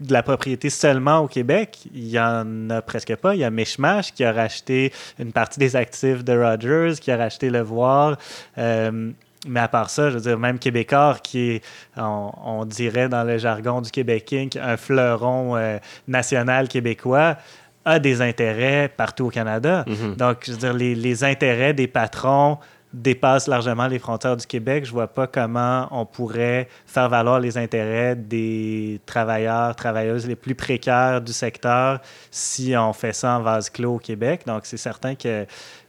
de 0.00 0.12
la 0.12 0.22
propriété 0.22 0.70
seulement 0.70 1.18
au 1.18 1.28
Québec, 1.28 1.78
il 1.94 2.08
y 2.08 2.18
en 2.18 2.70
a 2.70 2.82
presque 2.82 3.14
pas. 3.16 3.34
Il 3.34 3.40
y 3.40 3.44
a 3.44 3.50
Mishmash 3.50 4.12
qui 4.12 4.24
a 4.24 4.32
racheté 4.32 4.92
une 5.18 5.32
partie 5.32 5.58
des 5.58 5.76
actifs 5.76 6.24
de 6.24 6.32
Rogers, 6.36 6.94
qui 7.00 7.10
a 7.10 7.16
racheté 7.16 7.50
Le 7.50 7.60
Voir. 7.60 8.16
Euh, 8.58 9.10
mais 9.46 9.60
à 9.60 9.68
part 9.68 9.90
ça, 9.90 10.10
je 10.10 10.14
veux 10.14 10.22
dire, 10.22 10.38
même 10.38 10.58
Québécois, 10.58 11.18
qui 11.22 11.50
est, 11.50 11.62
on, 11.96 12.64
dirait 12.64 13.08
dans 13.08 13.24
le 13.24 13.36
jargon 13.36 13.82
du 13.82 13.90
Québec 13.90 14.32
Inc., 14.32 14.56
un 14.56 14.76
fleuron 14.76 15.56
euh, 15.56 15.78
national 16.08 16.66
québécois, 16.66 17.36
a 17.84 17.98
des 17.98 18.22
intérêts 18.22 18.88
partout 18.88 19.26
au 19.26 19.30
Canada. 19.30 19.84
Mm-hmm. 19.86 20.16
Donc, 20.16 20.38
je 20.46 20.52
veux 20.52 20.58
dire, 20.58 20.72
les, 20.72 20.94
les 20.94 21.24
intérêts 21.24 21.74
des 21.74 21.86
patrons 21.86 22.58
dépasse 22.94 23.48
largement 23.48 23.88
les 23.88 23.98
frontières 23.98 24.36
du 24.36 24.46
Québec. 24.46 24.84
Je 24.84 24.92
vois 24.92 25.08
pas 25.08 25.26
comment 25.26 25.88
on 25.90 26.06
pourrait 26.06 26.68
faire 26.86 27.08
valoir 27.08 27.40
les 27.40 27.58
intérêts 27.58 28.14
des 28.14 29.00
travailleurs, 29.04 29.74
travailleuses 29.74 30.26
les 30.26 30.36
plus 30.36 30.54
précaires 30.54 31.20
du 31.20 31.32
secteur 31.32 32.00
si 32.30 32.74
on 32.76 32.92
fait 32.92 33.12
ça 33.12 33.36
en 33.36 33.42
vase 33.42 33.68
clos 33.68 33.96
au 33.96 33.98
Québec. 33.98 34.42
Donc, 34.46 34.64
c'est 34.64 34.76
certain 34.76 35.16
que, 35.16 35.44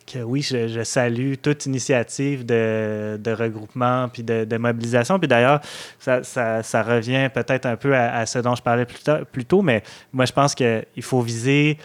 que 0.05 0.19
oui, 0.19 0.41
je, 0.41 0.83
salue 0.83 1.33
toute 1.41 1.65
initiative 1.65 2.45
de, 2.45 3.31
regroupement 3.31 4.07
puis 4.09 4.23
de, 4.23 4.57
mobilisation. 4.57 5.19
Puis 5.19 5.27
d'ailleurs, 5.27 5.61
ça, 5.99 6.83
revient 6.83 7.29
peut-être 7.33 7.65
un 7.65 7.75
peu 7.75 7.95
à, 7.95 8.25
ce 8.25 8.39
dont 8.39 8.55
je 8.55 8.61
parlais 8.61 8.85
plus 8.85 9.45
tôt, 9.45 9.61
mais 9.61 9.83
moi, 10.13 10.25
je 10.25 10.33
pense 10.33 10.55
qu'il 10.55 10.85
faut 11.01 11.21
viser 11.21 11.77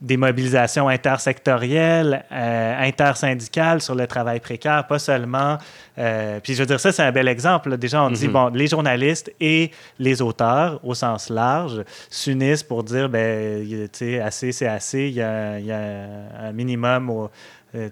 des 0.00 0.16
mobilisations 0.18 0.88
intersectorielles, 0.88 2.24
euh, 2.30 2.86
intersyndicales 2.86 3.80
sur 3.80 3.94
le 3.94 4.06
travail 4.06 4.40
précaire, 4.40 4.86
pas 4.86 4.98
seulement. 4.98 5.56
Euh, 5.98 6.38
puis 6.42 6.54
je 6.54 6.60
veux 6.60 6.66
dire, 6.66 6.78
ça, 6.78 6.92
c'est 6.92 7.02
un 7.02 7.12
bel 7.12 7.28
exemple. 7.28 7.76
Déjà, 7.78 8.02
on 8.02 8.10
dit, 8.10 8.26
mhm. 8.26 8.32
bon, 8.32 8.48
les 8.48 8.66
journalistes 8.66 9.32
et 9.40 9.70
les 9.98 10.20
auteurs, 10.20 10.80
au 10.84 10.92
sens 10.94 11.30
large, 11.30 11.82
s'unissent 12.10 12.62
pour 12.62 12.84
dire, 12.84 13.08
ben, 13.08 13.66
tu 13.66 13.88
sais, 13.92 14.20
assez, 14.20 14.52
c'est 14.52 14.66
assez, 14.66 15.08
il 15.08 15.14
y 15.14 15.22
a, 15.22 15.58
y 15.58 15.72
a 15.72 16.06
un 16.40 16.52
minimum 16.52 17.08
au, 17.08 17.30
euh, 17.74 17.88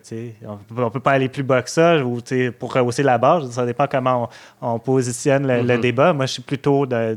on 0.47 0.85
ne 0.85 0.88
peut 0.88 1.01
pas 1.01 1.12
aller 1.12 1.29
plus 1.29 1.43
bas 1.43 1.62
que 1.62 1.71
ça 1.71 1.99
ou, 2.05 2.21
pour 2.59 2.73
rehausser 2.73 3.03
la 3.03 3.19
barre. 3.19 3.51
Ça 3.51 3.67
dépend 3.67 3.87
comment 3.87 4.29
on, 4.61 4.79
positionne 4.79 5.47
le, 5.47 5.62
le, 5.62 5.75
mhm. 5.75 5.81
débat. 5.81 6.12
Moi, 6.12 6.27
je 6.27 6.35
suis 6.35 6.43
plutôt 6.43 6.87
de, 6.87 7.17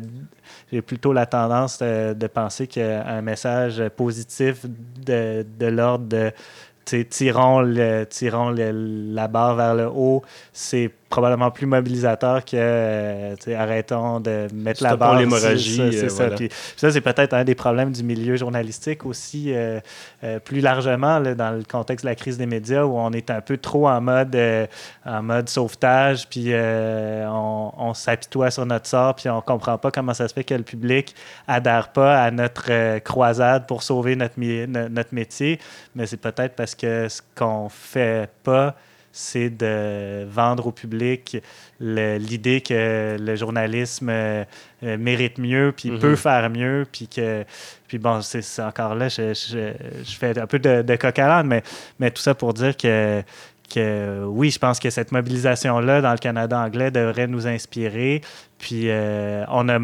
j'ai 0.71 0.81
plutôt 0.81 1.13
la 1.13 1.25
tendance 1.25 1.79
de, 1.79 2.27
penser 2.27 2.67
qu'un 2.67 3.21
message 3.21 3.81
positif 3.95 4.65
de, 4.65 5.45
de 5.57 5.65
l'ordre 5.67 6.05
de 6.05 6.31
tirons, 7.03 7.61
le, 7.61 9.13
la 9.13 9.27
barre 9.27 9.55
vers 9.55 9.75
le 9.75 9.87
haut, 9.87 10.23
c'est 10.53 10.91
probablement 11.09 11.51
plus 11.51 11.65
mobilisateur 11.65 12.43
que 12.43 12.55
euh, 12.55 13.35
arrêtons 13.55 14.19
de 14.19 14.47
mettre 14.53 14.83
la 14.83 14.95
barre. 14.95 15.17
l'hémorragie. 15.17 15.75
C'est 15.91 16.05
euh, 16.05 16.09
ça. 16.09 16.29
ça, 16.75 16.91
c'est 16.91 17.01
peut-être 17.01 17.33
un 17.33 17.43
des 17.43 17.55
problèmes 17.55 17.91
du 17.91 18.03
milieu 18.03 18.35
journalistique 18.35 19.05
aussi, 19.05 19.53
euh, 19.53 19.79
plus 20.43 20.59
largement 20.59 21.19
dans 21.21 21.57
le 21.57 21.63
contexte 21.63 22.03
de 22.05 22.09
la 22.09 22.15
crise 22.15 22.37
des 22.37 22.45
médias 22.45 22.83
où 22.83 22.97
on 22.97 23.11
est 23.11 23.29
un 23.29 23.41
peu 23.41 23.57
trop 23.57 23.87
en 23.87 24.01
mode, 24.01 24.37
en 25.05 25.23
mode 25.23 25.49
sauvetage, 25.49 26.27
puis 26.27 26.51
on, 26.53 27.71
on 27.77 27.93
s'apitoie 27.93 28.51
sur 28.51 28.65
notre 28.65 28.87
sort, 28.87 29.15
puis 29.15 29.29
on 29.29 29.41
comprend 29.41 29.77
pas 29.77 29.91
comment 29.91 30.13
ça 30.13 30.27
se 30.27 30.33
fait 30.33 30.43
que 30.43 30.53
le 30.53 30.63
public 30.63 31.15
adhère 31.47 31.89
pas 31.89 32.21
à 32.21 32.31
notre 32.31 32.99
croisade 32.99 33.65
pour 33.67 33.83
sauver 33.83 34.15
notre, 34.15 34.39
notre 34.39 35.13
métier. 35.13 35.59
Mais 35.95 36.05
c'est 36.05 36.17
peut-être 36.17 36.55
parce 36.55 36.75
que 36.75 37.07
ce 37.07 37.21
qu'on 37.35 37.69
fait 37.69 38.29
pas, 38.43 38.75
c'est 39.17 39.49
de 39.49 40.25
vendre 40.29 40.67
au 40.67 40.71
public 40.71 41.37
l'idée 41.79 42.61
que 42.61 43.17
le 43.19 43.35
journalisme 43.35 44.09
euh, 44.09 44.45
mérite 44.81 45.39
mieux, 45.39 45.73
puis 45.75 45.89
peut 45.89 46.11
mhm. 46.11 46.17
faire 46.17 46.49
mieux, 46.49 46.85
puis 46.91 47.07
que... 47.07 47.43
Puis 47.87 47.97
bon, 47.97 48.21
c'est 48.21 48.61
encore 48.61 48.95
là, 48.95 49.07
je, 49.07 49.33
fais 50.03 50.37
un 50.37 50.45
peu 50.45 50.59
de, 50.59 50.81
de 50.81 50.95
coq 50.97 51.17
à 51.19 51.41
mais, 51.41 51.63
mais 51.99 52.11
tout 52.11 52.21
ça 52.21 52.35
pour 52.35 52.53
dire 52.53 52.75
que 52.75 53.23
que 53.73 54.23
oui, 54.25 54.49
je 54.51 54.59
pense 54.59 54.79
que 54.79 54.89
cette 54.89 55.11
mobilisation-là 55.11 56.01
dans 56.01 56.11
le 56.11 56.17
Canada 56.17 56.59
anglais 56.59 56.91
devrait 56.91 57.27
nous 57.27 57.47
inspirer. 57.47 58.21
Puis 58.57 58.89
euh, 58.89 59.45
on, 59.49 59.69
a, 59.69 59.77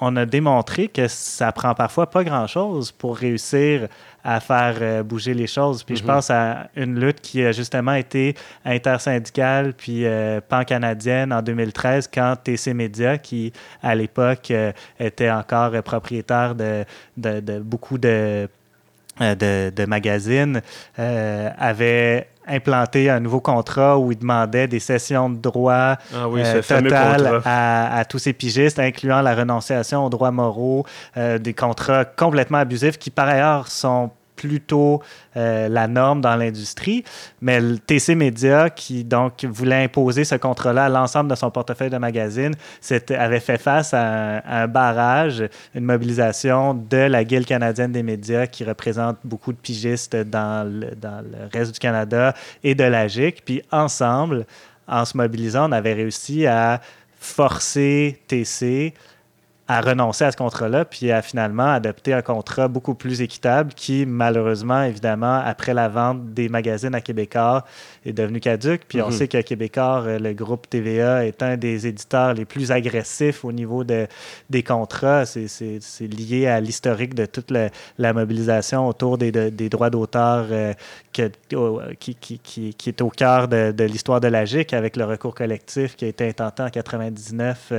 on 0.00 0.16
a 0.16 0.24
démontré 0.24 0.88
que 0.88 1.08
ça 1.08 1.50
prend 1.50 1.74
parfois 1.74 2.08
pas 2.10 2.22
grand-chose 2.22 2.92
pour 2.92 3.16
réussir 3.16 3.88
à 4.22 4.38
faire 4.38 4.76
euh, 4.80 5.02
bouger 5.02 5.34
les 5.34 5.46
choses. 5.46 5.82
Puis 5.82 5.96
je 5.96 6.02
mhm. 6.02 6.08
pense 6.08 6.30
à 6.30 6.68
une 6.76 7.00
lutte 7.00 7.20
qui 7.20 7.44
a 7.44 7.52
justement 7.52 7.94
été 7.94 8.36
intersyndicale 8.64 9.72
puis 9.72 10.04
euh, 10.04 10.40
pan-canadienne 10.46 11.32
en 11.32 11.42
2013 11.42 12.08
quand 12.12 12.36
TC 12.36 12.72
Media, 12.72 13.18
qui 13.18 13.52
à 13.82 13.94
l'époque 13.94 14.52
était 15.00 15.30
encore 15.30 15.82
propriétaire 15.82 16.54
de, 16.54 16.84
de, 17.16 17.40
de 17.40 17.58
beaucoup 17.58 17.98
de 17.98 18.48
de, 19.18 19.68
de, 19.68 19.84
magazines 19.84 20.62
avait 20.96 22.26
implanté 22.46 23.10
un 23.10 23.20
nouveau 23.20 23.40
contrat 23.40 23.98
où 23.98 24.12
il 24.12 24.18
demandait 24.18 24.66
des 24.66 24.80
sessions 24.80 25.30
de 25.30 25.38
droit 25.38 25.96
ah 26.14 26.26
euh, 26.26 26.62
totales 26.62 27.42
à, 27.44 28.04
tous 28.08 28.18
ces 28.18 28.32
pigistes, 28.32 28.78
incluant 28.78 29.20
la 29.22 29.34
renonciation 29.34 30.04
aux 30.04 30.10
droits 30.10 30.30
moraux, 30.30 30.84
euh, 31.16 31.38
des 31.38 31.54
contrats 31.54 32.04
complètement 32.04 32.58
abusifs 32.58 32.98
qui, 32.98 33.10
par 33.10 33.28
ailleurs, 33.28 33.68
sont 33.68 34.10
plutôt 34.40 35.02
euh, 35.36 35.68
la 35.68 35.86
norme 35.86 36.22
dans 36.22 36.34
l'industrie. 36.34 37.04
Mais 37.42 37.60
TC 37.86 38.14
Media, 38.14 38.70
qui 38.70 39.04
donc 39.04 39.44
voulait 39.44 39.84
imposer 39.84 40.24
ce 40.24 40.34
contrat-là 40.34 40.86
à 40.86 40.88
l'ensemble 40.88 41.30
de 41.30 41.34
son 41.34 41.50
portefeuille 41.50 41.90
de 41.90 41.98
magazines, 41.98 42.54
avait 43.10 43.40
fait 43.40 43.58
face 43.58 43.92
à 43.92 44.62
un, 44.62 44.66
barrage, 44.66 45.44
une 45.74 45.84
mobilisation 45.84 46.72
de 46.72 46.96
la 46.96 47.22
Guilde 47.22 47.44
canadienne 47.44 47.92
des 47.92 48.02
médias 48.02 48.46
qui 48.46 48.64
représente 48.64 49.18
beaucoup 49.24 49.52
de 49.52 49.58
pigistes 49.58 50.16
dans 50.16 50.66
le, 50.66 50.94
dans 50.96 51.22
le 51.22 51.50
reste 51.52 51.74
du 51.74 51.78
Canada 51.78 52.32
et 52.64 52.74
de 52.74 52.84
la 52.84 53.06
GIC. 53.06 53.42
Puis 53.44 53.62
ensemble, 53.70 54.46
en 54.88 55.04
se 55.04 55.18
mobilisant, 55.18 55.68
on 55.68 55.72
avait 55.72 55.92
réussi 55.92 56.46
à 56.46 56.80
forcer 57.18 58.18
TC 58.26 58.94
à 59.70 59.80
renoncer 59.82 60.24
à 60.24 60.32
ce 60.32 60.36
contrat-là, 60.36 60.84
puis 60.84 61.12
à 61.12 61.22
finalement 61.22 61.72
adopter 61.72 62.12
un 62.12 62.22
contrat 62.22 62.66
beaucoup 62.66 62.96
plus 62.96 63.22
équitable 63.22 63.72
qui, 63.72 64.04
malheureusement, 64.04 64.82
évidemment, 64.82 65.40
après 65.44 65.74
la 65.74 65.88
vente 65.88 66.34
des 66.34 66.48
magazines 66.48 66.92
à 66.92 67.00
Québécois, 67.00 67.64
est 68.04 68.12
devenu 68.12 68.40
caduque. 68.40 68.82
Puis 68.88 69.02
on 69.02 69.06
mhm. 69.06 69.12
sait 69.12 69.28
que 69.28 69.40
Québécois, 69.40 70.02
euh, 70.06 70.18
le 70.18 70.32
groupe 70.32 70.68
TVA, 70.68 71.26
est 71.26 71.42
un 71.42 71.56
des 71.56 71.86
éditeurs 71.86 72.34
les 72.34 72.44
plus 72.44 72.72
agressifs 72.72 73.44
au 73.44 73.52
niveau 73.52 73.84
de, 73.84 74.06
des 74.48 74.62
contrats. 74.62 75.26
C'est 75.26 75.80
lié 76.00 76.46
à 76.46 76.60
l'historique 76.60 77.14
de 77.14 77.26
toute 77.26 77.50
la, 77.50 78.12
mobilisation 78.12 78.88
autour 78.88 79.18
des, 79.18 79.30
des 79.30 79.68
droits 79.68 79.90
d'auteur 79.90 80.46
euh, 80.50 80.72
qui, 81.12 82.14
qui, 82.14 82.38
qui, 82.38 82.88
est 82.88 83.02
au 83.02 83.10
cœur 83.10 83.48
de, 83.48 83.72
de 83.72 83.84
l'histoire 83.84 84.20
de 84.20 84.28
la 84.28 84.44
GIC 84.44 84.72
avec 84.72 84.96
le 84.96 85.04
recours 85.04 85.34
collectif 85.34 85.96
qui 85.96 86.04
a 86.04 86.08
été 86.08 86.28
intenté 86.28 86.62
en 86.62 86.70
99 86.70 87.72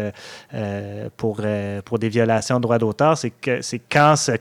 euh, 0.53 1.10
pour 1.17 1.41
pour 1.86 1.99
des 1.99 2.10
violations 2.10 2.57
de 2.57 2.62
droits 2.62 2.77
d'auteur, 2.77 3.17
c'est 3.17 3.31
quand 3.89 4.15
ce 4.15 4.31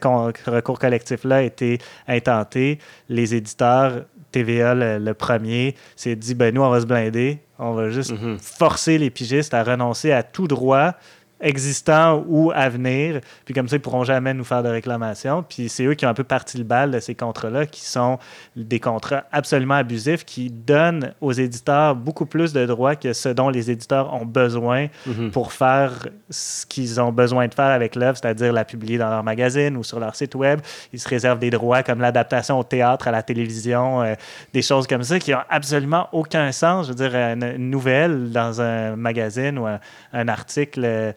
recours 0.51 0.79
collectif-là 0.79 1.37
a 1.37 1.43
été 1.43 1.79
intenté, 2.07 2.79
les 3.09 3.35
éditeurs, 3.35 4.05
TVA 4.31 4.75
le, 4.75 5.13
premier, 5.13 5.75
s'est 5.97 6.17
dit 6.17 6.35
ben 6.35 6.55
nous, 6.55 6.63
on 6.63 6.71
va 6.71 6.81
se 6.81 6.87
blinder, 6.87 7.41
on 7.59 7.73
va 7.73 7.91
juste 7.91 8.13
mm-hmm. 8.13 8.39
forcer 8.39 8.99
les 8.99 9.11
pigistes 9.11 9.55
à 9.55 9.63
renoncer 9.63 10.13
à 10.13 10.23
tout 10.23 10.49
droit 10.49 10.95
existants 11.41 12.25
ou 12.29 12.53
à 12.55 12.69
venir. 12.69 13.21
Puis 13.45 13.55
comme 13.55 13.69
ça, 13.69 13.77
ils 13.77 13.79
ne 13.79 13.83
pourront 13.83 14.05
jamais 14.05 14.35
nous 14.35 14.45
faire 14.45 14.63
de 14.63 14.69
réclamation. 14.69 15.43
Puis 15.43 15.69
c'est 15.69 15.85
eux 15.85 15.95
qui 15.95 16.07
ont 16.07 16.09
un 16.09 16.15
peu 16.15 16.25
parti 16.25 16.59
le 16.59 16.65
bal 16.65 16.91
de 16.91 17.01
ces 17.01 17.15
contrats-là, 17.15 17.67
qui 17.67 17.83
sont 17.83 18.19
des 18.57 18.81
contrats 18.81 19.25
absolument 19.33 19.75
abusifs, 19.75 20.25
qui 20.25 20.51
donnent 20.51 21.15
aux 21.21 21.33
éditeurs 21.33 21.97
beaucoup 21.97 22.27
plus 22.27 22.53
de 22.53 22.67
droits 22.67 22.97
que 22.97 23.13
ce 23.13 23.29
dont 23.29 23.49
les 23.49 23.71
éditeurs 23.71 24.13
ont 24.13 24.27
besoin 24.27 24.89
mhm. 25.07 25.31
pour 25.31 25.53
faire 25.53 25.93
ce 26.29 26.67
qu'ils 26.67 27.01
ont 27.01 27.13
besoin 27.13 27.49
de 27.49 27.55
faire 27.55 27.71
avec 27.71 27.95
l'œuvre, 27.95 28.19
c'est-à-dire 28.19 28.53
la 28.53 28.65
publier 28.65 28.99
dans 28.99 29.11
leur 29.11 29.25
magazine 29.25 29.77
ou 29.77 29.85
sur 29.85 30.01
leur 30.01 30.15
site 30.15 30.35
web. 30.35 30.61
Ils 30.93 31.01
se 31.01 31.09
réservent 31.09 31.39
des 31.39 31.51
droits 31.51 31.83
comme 31.83 32.01
l'adaptation 32.01 32.59
au 32.59 32.65
théâtre, 32.65 33.09
à 33.09 33.11
la 33.11 33.23
télévision, 33.23 34.03
euh, 34.03 34.15
des 34.53 34.63
choses 34.63 34.87
comme 34.87 35.03
ça 35.03 35.19
qui 35.19 35.33
n'ont 35.33 35.39
absolument 35.49 36.09
aucun 36.13 36.53
sens. 36.53 36.87
Je 36.87 36.93
veux 36.93 37.09
dire, 37.09 37.15
une, 37.15 37.71
nouvelle 37.71 38.31
dans 38.31 38.61
un 38.61 38.97
magazine 38.97 39.59
ou 39.59 39.67
un 39.67 40.29
article 40.29 40.83
euh, 40.85 41.13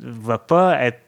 va 0.00 0.38
pas 0.38 0.80
être 0.82 1.00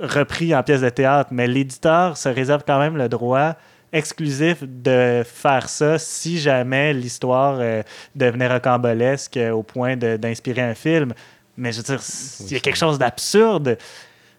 repris 0.00 0.54
en 0.54 0.62
pièce 0.62 0.80
de 0.80 0.88
théâtre, 0.88 1.30
mais 1.32 1.46
l'éditeur 1.46 2.16
se 2.16 2.28
réserve 2.28 2.62
quand 2.66 2.78
même 2.78 2.96
le 2.96 3.08
droit 3.08 3.56
exclusif 3.92 4.58
de 4.62 5.22
faire 5.24 5.68
ça 5.68 5.98
si 5.98 6.38
jamais 6.38 6.92
l'histoire 6.92 7.56
euh, 7.58 7.82
devenait 8.14 8.48
rocambolesque 8.48 9.38
au 9.52 9.62
point 9.62 9.96
d'inspirer 9.96 10.62
un 10.62 10.74
film. 10.74 11.14
Mais 11.56 11.72
je 11.72 11.78
veux 11.78 11.82
dire, 11.84 12.00
il 12.40 12.52
y 12.52 12.56
a 12.56 12.60
quelque 12.60 12.76
chose 12.76 12.98
d'absurde 12.98 13.78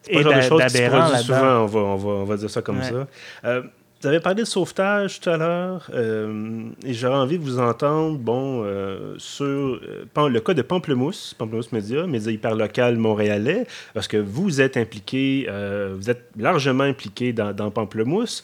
et 0.07 0.23
d'aberrant 0.23 1.09
là-dedans. 1.09 1.23
Souvent, 1.23 1.63
on 1.63 1.65
va, 1.65 1.79
on, 1.79 1.95
va, 1.97 2.09
on 2.09 2.23
va, 2.25 2.37
dire 2.37 2.49
ça 2.49 2.61
comme 2.61 2.81
ça. 2.81 3.07
Euh, 3.45 3.63
vous 4.01 4.07
avez 4.07 4.21
parlé 4.21 4.43
de 4.43 4.47
sauvetage 4.47 5.19
tout 5.19 5.29
à 5.29 5.35
l'heure, 5.35 5.89
euh, 5.93 6.69
et 6.85 6.93
j'aurais 6.93 7.17
envie 7.17 7.37
de 7.37 7.43
vous 7.43 7.59
entendre, 7.59 8.17
bon, 8.17 8.63
euh, 8.63 9.15
sur 9.17 9.45
euh, 9.45 10.29
le 10.29 10.39
cas 10.39 10.53
de 10.53 10.61
Pamplemousse, 10.61 11.33
Pamplemousse 11.37 11.73
Média, 11.73 12.07
média 12.07 12.31
hyper 12.31 12.55
local 12.55 12.95
montréalais, 12.97 13.67
parce 13.93 14.07
que 14.07 14.15
vous 14.15 14.61
êtes 14.61 14.77
impliqué, 14.77 15.47
vous 15.95 16.09
êtes 16.09 16.29
largement 16.37 16.85
impliqué 16.85 17.33
dans, 17.33 17.53
dans 17.53 17.71
Pamplemousse, 17.71 18.43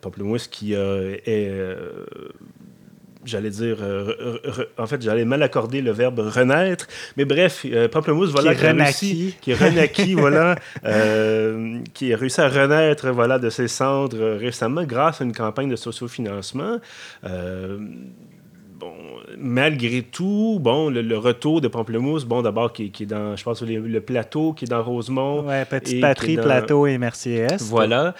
Pamplemousse 0.00 0.46
qui 0.46 0.74
est 0.74 1.66
j'allais 3.28 3.50
dire, 3.50 3.78
euh, 3.80 4.14
en 4.76 4.86
fait, 4.86 5.00
j'allais 5.02 5.24
mal 5.24 5.42
accorder 5.42 5.80
le 5.80 5.92
verbe 5.92 6.18
renaître, 6.18 6.86
mais 7.16 7.24
bref, 7.24 7.64
euh, 7.66 7.88
Pamplemousse, 7.88 8.30
voilà, 8.30 8.54
qui 8.54 8.64
est 8.64 8.68
renaquis, 8.68 9.34
qui 9.40 9.50
est 9.52 9.54
renaquis, 9.54 10.14
voilà, 10.18 10.56
euh, 10.84 11.78
qui 11.94 12.12
a 12.12 12.16
réussi 12.16 12.40
à 12.40 12.48
renaître, 12.48 13.10
voilà, 13.10 13.38
de 13.38 13.50
ses 13.50 13.68
cendres 13.68 14.36
récemment 14.36 14.84
grâce 14.84 15.20
à 15.20 15.24
une 15.24 15.32
campagne 15.32 15.68
de 15.68 15.76
sociofinancement. 15.76 16.78
Bon, 18.80 18.94
malgré 19.36 20.02
tout, 20.02 20.58
bon, 20.60 20.88
le, 20.88 21.18
retour 21.18 21.60
de 21.60 21.66
Pamplemousse, 21.66 22.24
bon, 22.24 22.42
d'abord, 22.42 22.72
qui, 22.72 22.92
est 23.00 23.06
dans, 23.06 23.34
je 23.34 23.42
pense, 23.42 23.60
le, 23.62 23.80
le 23.80 24.00
plateau, 24.00 24.52
qui 24.52 24.66
est 24.66 24.68
dans 24.68 24.84
Rosemont. 24.84 25.44
Ouais, 25.44 25.64
Petite 25.64 26.00
Patrie, 26.00 26.36
Plateau 26.36 26.86
et 26.86 26.96
Mercier-Est. 26.96 27.62
Voilà. 27.62 28.14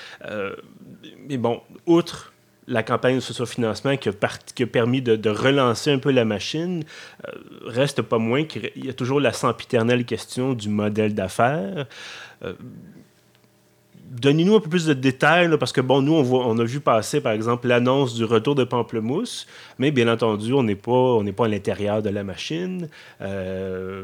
mais 1.29 1.37
bon, 1.37 1.61
outre 1.87 2.33
la 2.69 2.83
campagne 2.83 3.17
de 3.17 3.21
socio-financement 3.21 3.97
qui, 3.97 4.09
a 4.09 4.67
permis 4.67 5.03
de, 5.03 5.31
relancer 5.31 5.91
un 5.91 5.99
peu 5.99 6.11
la 6.11 6.25
machine, 6.25 6.85
euh, 7.27 7.33
reste 7.67 8.03
pas 8.03 8.19
moins 8.19 8.45
qu'il 8.45 8.71
y 8.77 8.89
a 8.89 8.93
toujours 8.93 9.21
la 9.21 9.33
sempiternelle 9.33 10.05
question 10.05 10.53
du 10.53 10.69
modèle 10.69 11.15
d'affaires. 11.15 11.87
Euh, 12.45 12.53
Donnez-nous 14.11 14.57
un 14.57 14.61
peu 14.61 14.71
plus 14.71 14.87
de 14.87 14.95
détails, 14.95 15.51
parce 15.59 15.73
que, 15.73 15.83
bon, 15.83 16.01
nous, 16.01 16.15
on, 16.15 16.23
voit, 16.23 16.47
on 16.47 16.59
a 16.59 16.65
vu 16.65 16.81
passer, 16.81 17.21
par 17.21 17.33
exemple, 17.33 17.69
l'annonce 17.69 18.15
du 18.15 18.25
retour 18.25 18.55
de 18.55 18.65
Pamplemousse, 18.65 19.47
mais 19.79 19.91
bien 19.91 20.09
entendu, 20.09 20.53
on 20.53 20.63
n'est 20.63 20.75
pas, 20.75 21.19
pas 21.37 21.45
à 21.45 21.49
l'intérieur 21.49 22.03
de 22.03 22.11
la 22.11 22.25
machine. 22.25 22.89
Euh, 23.21 24.03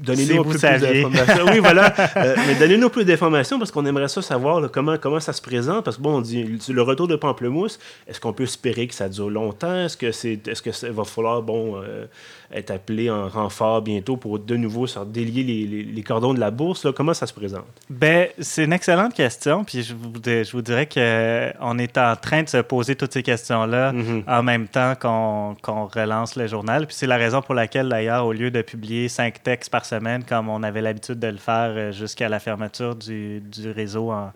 donnez-nous 0.00 0.44
plus 0.44 0.60
d'informations. 0.60 1.46
oui, 1.52 1.58
voilà. 1.58 1.92
Euh, 2.16 2.36
mais 2.46 2.54
donnez-nous 2.54 2.90
plus 2.90 3.04
d'informations, 3.04 3.58
parce 3.58 3.70
qu'on 3.72 3.84
aimerait 3.86 4.08
ça 4.08 4.22
savoir 4.22 4.70
comment, 4.70 4.96
comment 4.98 5.20
ça 5.20 5.32
se 5.32 5.42
présente. 5.42 5.84
Parce 5.84 5.96
que, 5.96 6.02
bon, 6.02 6.18
on 6.18 6.20
dit 6.20 6.58
le 6.68 6.82
retour 6.82 7.08
de 7.08 7.16
Pamplemousse, 7.16 7.78
est-ce 8.06 8.20
qu'on 8.20 8.32
peut 8.32 8.44
espérer 8.44 8.86
que 8.86 8.94
ça 8.94 9.08
dure 9.08 9.30
longtemps? 9.30 9.84
Est-ce 9.84 9.96
que 9.96 10.12
c'est 10.12 10.46
est-ce 10.46 10.62
que 10.62 10.72
ça 10.72 10.90
va 10.90 11.04
falloir, 11.04 11.42
bon, 11.42 11.80
euh, 11.82 12.06
être 12.52 12.70
appelé 12.70 13.10
en 13.10 13.28
renfort 13.28 13.82
bientôt 13.82 14.16
pour 14.16 14.38
de 14.38 14.56
nouveau 14.56 14.86
se 14.86 14.98
délier 15.00 15.42
les, 15.42 15.84
les, 15.84 16.02
cordons 16.02 16.34
de 16.34 16.40
la 16.40 16.50
bourse? 16.50 16.84
Là? 16.84 16.92
Comment 16.92 17.14
ça 17.14 17.26
se 17.26 17.34
présente? 17.34 17.66
Ben, 17.88 18.28
c'est 18.38 18.64
une 18.64 18.72
excellente 18.72 19.14
question. 19.14 19.64
Puis 19.64 19.82
je 19.82 19.94
vous, 19.94 20.12
je 20.24 20.52
vous 20.52 20.62
dirais 20.62 20.86
qu'on 20.86 21.78
est 21.78 21.98
en 21.98 22.16
train 22.16 22.42
de 22.42 22.48
se 22.48 22.58
poser 22.58 22.94
toutes 22.94 23.12
ces 23.12 23.22
questions-là 23.22 23.92
mm-hmm. 23.92 24.22
en 24.26 24.42
même 24.42 24.68
temps 24.68 24.94
qu'on 25.00 25.56
relance 25.86 26.36
le 26.36 26.46
journal. 26.46 26.86
Puis 26.86 26.94
c'est 26.94 27.06
la 27.06 27.16
raison 27.16 27.42
pour 27.42 27.54
laquelle, 27.54 27.88
d'ailleurs, 27.88 28.26
au 28.26 28.32
lieu 28.32 28.50
de 28.50 28.62
publier 28.62 29.08
cinq 29.08 29.42
textes 29.42 29.70
par 29.70 29.84
semaine, 29.84 30.22
comme 30.24 30.48
on 30.48 30.62
avait 30.62 30.82
l'habitude 30.82 31.18
de 31.18 31.28
le 31.28 31.38
faire 31.38 31.70
euh, 31.70 31.92
jusqu'à 31.92 32.28
la 32.28 32.38
fermeture 32.38 32.94
du, 32.94 33.42
réseau 33.74 34.12
en, 34.12 34.32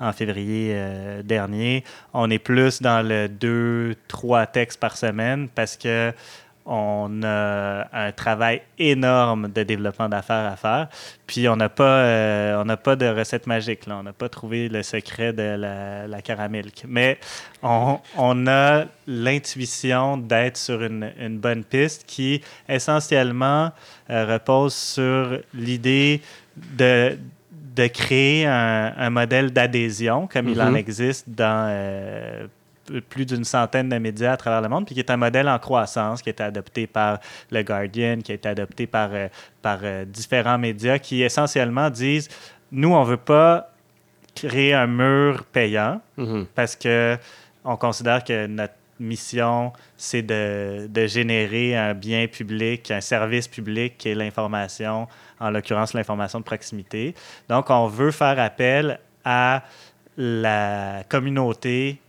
en 0.00 0.12
février 0.12 0.72
euh, 0.74 1.22
dernier, 1.22 1.84
on 2.12 2.30
est 2.30 2.38
plus 2.38 2.82
dans 2.82 3.06
le 3.06 3.28
deux, 3.28 3.94
trois 4.08 4.46
textes 4.46 4.80
par 4.80 4.96
semaine 4.96 5.48
parce 5.54 5.76
que 5.76 6.12
on 6.70 7.22
a 7.22 7.86
un 7.92 8.12
travail 8.12 8.60
énorme 8.78 9.48
de 9.48 9.62
développement 9.62 10.08
d'affaires 10.08 10.52
à 10.52 10.56
faire. 10.56 10.88
Puis 11.26 11.48
on 11.48 11.56
n'a 11.56 11.70
pas, 11.70 11.84
euh, 11.84 12.62
on 12.62 12.76
pas 12.76 12.94
de 12.94 13.06
recette 13.06 13.46
magique. 13.46 13.86
Là. 13.86 13.96
On 13.98 14.02
n'a 14.02 14.12
pas 14.12 14.28
trouvé 14.28 14.68
le 14.68 14.82
secret 14.82 15.32
de 15.32 15.56
la, 15.56 16.06
la 16.06 16.20
caramilk. 16.20 16.84
Mais 16.86 17.18
on, 17.62 17.98
on 18.18 18.46
a 18.46 18.84
l'intuition 19.06 20.18
d'être 20.18 20.58
sur 20.58 20.82
une, 20.82 21.10
une, 21.18 21.38
bonne 21.38 21.64
piste 21.64 22.04
qui 22.06 22.42
essentiellement 22.68 23.72
euh, 24.10 24.26
repose 24.26 24.74
sur 24.74 25.38
l'idée 25.54 26.20
de, 26.54 27.16
de 27.50 27.86
créer 27.86 28.44
un, 28.44 28.92
un 28.94 29.10
modèle 29.10 29.52
d'adhésion 29.52 30.26
comme 30.30 30.50
il 30.50 30.60
en 30.60 30.72
mm-hmm. 30.72 30.76
existe 30.76 31.30
dans 31.30 31.66
euh, 31.70 32.46
plus 33.08 33.26
d'une 33.26 33.44
centaine 33.44 33.88
de 33.88 33.98
médias 33.98 34.32
à 34.32 34.36
travers 34.36 34.60
le 34.60 34.68
monde, 34.68 34.86
puis 34.86 34.94
qui 34.94 35.00
est 35.00 35.10
un 35.10 35.16
modèle 35.16 35.48
en 35.48 35.58
croissance, 35.58 36.22
qui 36.22 36.28
a 36.28 36.32
été 36.32 36.42
adopté 36.42 36.86
par 36.86 37.18
le 37.50 37.62
Guardian, 37.62 38.18
qui 38.22 38.32
a 38.32 38.34
été 38.34 38.48
adopté 38.48 38.86
par, 38.86 39.10
euh, 39.12 39.28
par 39.62 39.78
euh, 39.82 40.04
différents 40.04 40.58
médias, 40.58 40.98
qui 40.98 41.22
essentiellement 41.22 41.90
disent, 41.90 42.28
nous, 42.72 42.92
on 42.92 43.04
ne 43.04 43.10
veut 43.10 43.16
pas 43.16 43.70
créer 44.34 44.74
un 44.74 44.86
mur 44.86 45.44
payant, 45.44 46.00
mm-hmm. 46.18 46.46
parce 46.54 46.76
que 46.76 47.16
on 47.64 47.76
considère 47.76 48.24
que 48.24 48.46
notre 48.46 48.74
mission, 49.00 49.72
c'est 49.96 50.22
de, 50.22 50.86
de, 50.88 51.06
générer 51.06 51.76
un 51.76 51.94
bien 51.94 52.26
public, 52.26 52.90
un 52.90 53.00
service 53.00 53.46
public 53.46 53.96
qui 53.98 54.08
est 54.08 54.14
l'information, 54.14 55.06
en 55.38 55.50
l'occurrence 55.50 55.94
l'information 55.94 56.40
de 56.40 56.44
proximité. 56.44 57.14
Donc, 57.48 57.70
on 57.70 57.86
veut 57.86 58.10
faire 58.10 58.38
appel 58.40 58.98
à 59.24 59.62
la 60.16 61.04
communauté 61.08 62.00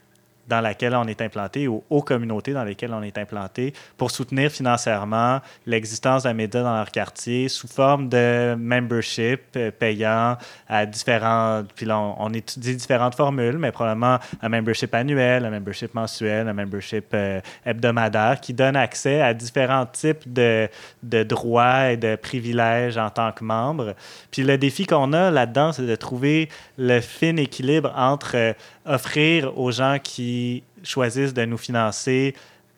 dans 0.49 0.61
laquelle 0.61 0.95
on 0.95 1.05
est 1.05 1.21
implanté 1.21 1.67
ou 1.67 1.83
aux 1.89 2.01
communautés 2.01 2.53
dans 2.53 2.63
lesquelles 2.63 2.93
on 2.93 3.03
est 3.03 3.17
implanté 3.17 3.73
pour 3.97 4.11
soutenir 4.11 4.51
financièrement 4.51 5.39
l'existence 5.65 6.23
d'un 6.23 6.33
média 6.33 6.63
dans 6.63 6.75
leur 6.75 6.91
quartier 6.91 7.47
sous 7.47 7.67
forme 7.67 8.09
de 8.09 8.55
membership 8.55 9.41
euh, 9.55 9.71
payant 9.71 10.37
à 10.67 10.85
différents. 10.85 11.63
Puis 11.75 11.87
on, 11.91 12.33
étudie 12.33 12.75
différentes 12.75 13.15
formules, 13.15 13.57
mais 13.57 13.71
probablement 13.71 14.17
un 14.41 14.49
membership 14.49 14.93
annuel, 14.93 15.45
un 15.45 15.49
membership 15.49 15.93
mensuel, 15.93 16.47
un 16.47 16.53
membership 16.53 17.05
euh, 17.13 17.41
hebdomadaire 17.65 18.39
qui 18.41 18.53
donne 18.53 18.75
accès 18.75 19.21
à 19.21 19.33
différents 19.33 19.85
types 19.85 20.31
de, 20.31 20.67
de 21.03 21.23
droits 21.23 21.91
et 21.91 21.97
de 21.97 22.15
privilèges 22.15 22.97
en 22.97 23.09
tant 23.09 23.31
que 23.31 23.43
membre. 23.43 23.95
Puis 24.31 24.43
le 24.43 24.57
défi 24.57 24.85
qu'on 24.85 25.13
a 25.13 25.29
là-dedans, 25.29 25.71
c'est 25.71 25.85
de 25.85 25.95
trouver 25.95 26.49
le 26.77 27.01
fin 27.01 27.35
équilibre 27.37 27.93
entre 27.95 28.35
euh, 28.35 28.53
offrir 28.89 29.57
aux 29.57 29.71
gens 29.71 29.97
qui 30.01 30.63
choisissent 30.83 31.33
de 31.33 31.45
nous 31.45 31.57
financer 31.57 32.33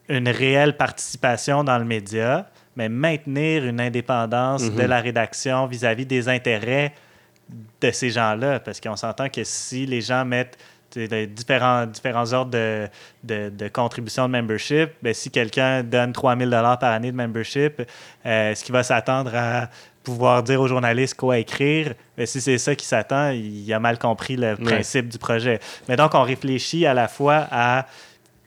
une 0.10 0.28
réelle 0.28 0.76
participation 0.76 1.64
dans 1.64 1.78
le 1.78 1.86
média, 1.86 2.50
mais 2.76 2.90
maintenir 2.90 3.66
une 3.66 3.80
indépendance 3.80 4.64
de 4.64 4.82
mhm. 4.82 4.88
la 4.88 5.00
rédaction 5.00 5.66
vis-à-vis 5.68 6.06
des 6.06 6.28
intérêts 6.28 6.94
de 7.80 7.92
ces 7.92 8.10
gens-là. 8.10 8.60
Parce 8.60 8.80
qu'on 8.82 8.96
s'entend 8.96 9.30
que 9.30 9.44
si 9.44 9.86
les 9.86 10.02
gens 10.02 10.26
mettent 10.26 10.58
différents, 10.98 11.86
différents 11.86 12.34
ordres 12.34 12.52
de, 12.52 12.88
de, 13.24 13.50
de 13.50 13.68
contribution 13.70 14.28
de 14.28 14.32
membership, 14.34 14.90
bien, 15.02 15.14
si 15.14 15.32
quelqu'un 15.32 15.84
donne 15.84 16.12
3000 16.12 16.50
dollars 16.50 16.80
par 16.80 16.92
année 16.92 17.12
de 17.12 17.16
membership, 17.16 17.82
euh, 18.26 18.52
est-ce 18.52 18.64
qu'il 18.64 18.74
va 18.74 18.84
s'attendre 18.84 19.32
à 19.34 19.70
pouvoir 20.04 20.44
dire 20.44 20.60
aux 20.62 20.68
journalistes 20.68 21.16
quoi 21.16 21.38
écrire, 21.38 21.94
mais 22.18 22.26
si 22.26 22.42
c'est 22.42 22.58
ça 22.58 22.76
qui 22.76 22.86
s'attend, 22.86 23.30
il 23.30 23.72
a 23.74 23.80
mal 23.80 24.00
compris 24.00 24.36
le 24.36 24.56
principe 24.56 25.10
du 25.10 25.18
projet. 25.18 25.60
Mais 25.88 25.96
donc, 25.96 26.16
on 26.16 26.24
réfléchit 26.24 26.86
à 26.86 26.94
la 26.94 27.08
fois 27.08 27.48
à 27.52 27.86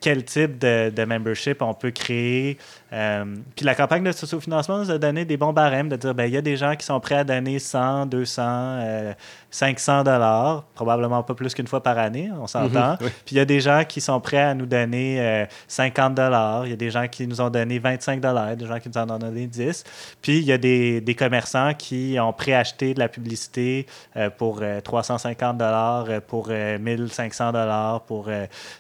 quel 0.00 0.24
type 0.24 0.58
de, 0.58 0.90
de 0.90 1.04
membership 1.04 1.62
on 1.62 1.72
peut 1.72 1.90
créer. 1.90 2.58
Euh, 2.92 3.24
puis 3.56 3.64
la 3.64 3.74
campagne 3.74 4.04
de 4.04 4.12
socio-financement 4.12 4.78
nous 4.78 4.90
a 4.90 4.98
donné 4.98 5.24
des 5.24 5.36
bons 5.36 5.52
barèmes 5.52 5.88
de 5.88 5.96
dire, 5.96 6.14
ben 6.14 6.26
il 6.26 6.32
y 6.32 6.36
a 6.36 6.42
des 6.42 6.56
gens 6.56 6.76
qui 6.76 6.86
sont 6.86 7.00
prêts 7.00 7.16
à 7.16 7.24
donner 7.24 7.58
100, 7.58 8.06
200, 8.06 9.14
500 9.54 10.02
dollars, 10.02 10.64
probablement 10.74 11.22
pas 11.22 11.34
plus 11.34 11.54
qu'une 11.54 11.68
fois 11.68 11.80
par 11.80 11.96
année, 11.96 12.28
on 12.40 12.48
s'entend. 12.48 12.92
Mhm, 13.00 13.10
Puis 13.24 13.34
il 13.34 13.36
y 13.36 13.40
a 13.40 13.44
des 13.44 13.60
gens 13.60 13.84
qui 13.88 14.00
sont 14.00 14.20
prêts 14.20 14.42
à 14.42 14.52
nous 14.52 14.66
donner 14.66 15.46
50 15.68 16.18
euh, 16.18 16.24
dollars, 16.24 16.66
il 16.66 16.70
y 16.70 16.72
a 16.72 16.76
des 16.76 16.90
gens 16.90 17.06
qui 17.06 17.26
nous 17.26 17.40
ont 17.40 17.50
donné 17.50 17.78
25 17.78 18.20
dollars, 18.20 18.56
des 18.56 18.66
gens 18.66 18.80
qui 18.80 18.88
nous 18.88 18.98
en 18.98 19.08
ont 19.10 19.18
donné 19.18 19.46
10. 19.46 19.84
Puis 20.20 20.38
il 20.38 20.44
y 20.44 20.52
a 20.52 20.58
des, 20.58 21.00
des 21.00 21.14
commerçants 21.14 21.72
qui 21.74 22.16
ont 22.20 22.32
préacheté 22.32 22.94
de 22.94 22.98
la 22.98 23.08
publicité 23.08 23.86
euh, 24.16 24.28
pour 24.28 24.60
350 24.82 25.54
euh, 25.54 25.58
dollars, 25.58 26.22
pour 26.26 26.48
1500 26.48 27.52
dollars. 27.52 28.00
Pour, 28.02 28.28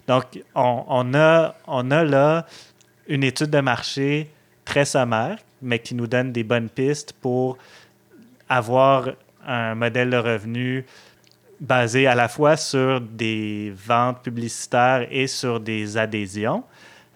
donc 0.08 0.24
on, 0.56 0.84
on, 0.88 1.14
a, 1.14 1.54
on 1.68 1.90
a 1.92 2.02
là 2.02 2.46
une 3.08 3.24
étude 3.24 3.50
de 3.50 3.60
marché 3.60 4.30
très 4.64 4.84
sommaire, 4.84 5.38
mais 5.60 5.78
qui 5.78 5.94
nous 5.94 6.06
donne 6.06 6.32
des 6.32 6.44
bonnes 6.44 6.68
pistes 6.68 7.12
pour 7.12 7.58
avoir 8.48 9.10
un 9.46 9.74
modèle 9.74 10.10
de 10.10 10.16
revenu 10.16 10.84
basé 11.60 12.06
à 12.06 12.14
la 12.14 12.28
fois 12.28 12.56
sur 12.56 13.00
des 13.00 13.72
ventes 13.76 14.22
publicitaires 14.22 15.06
et 15.10 15.26
sur 15.26 15.60
des 15.60 15.96
adhésions. 15.96 16.64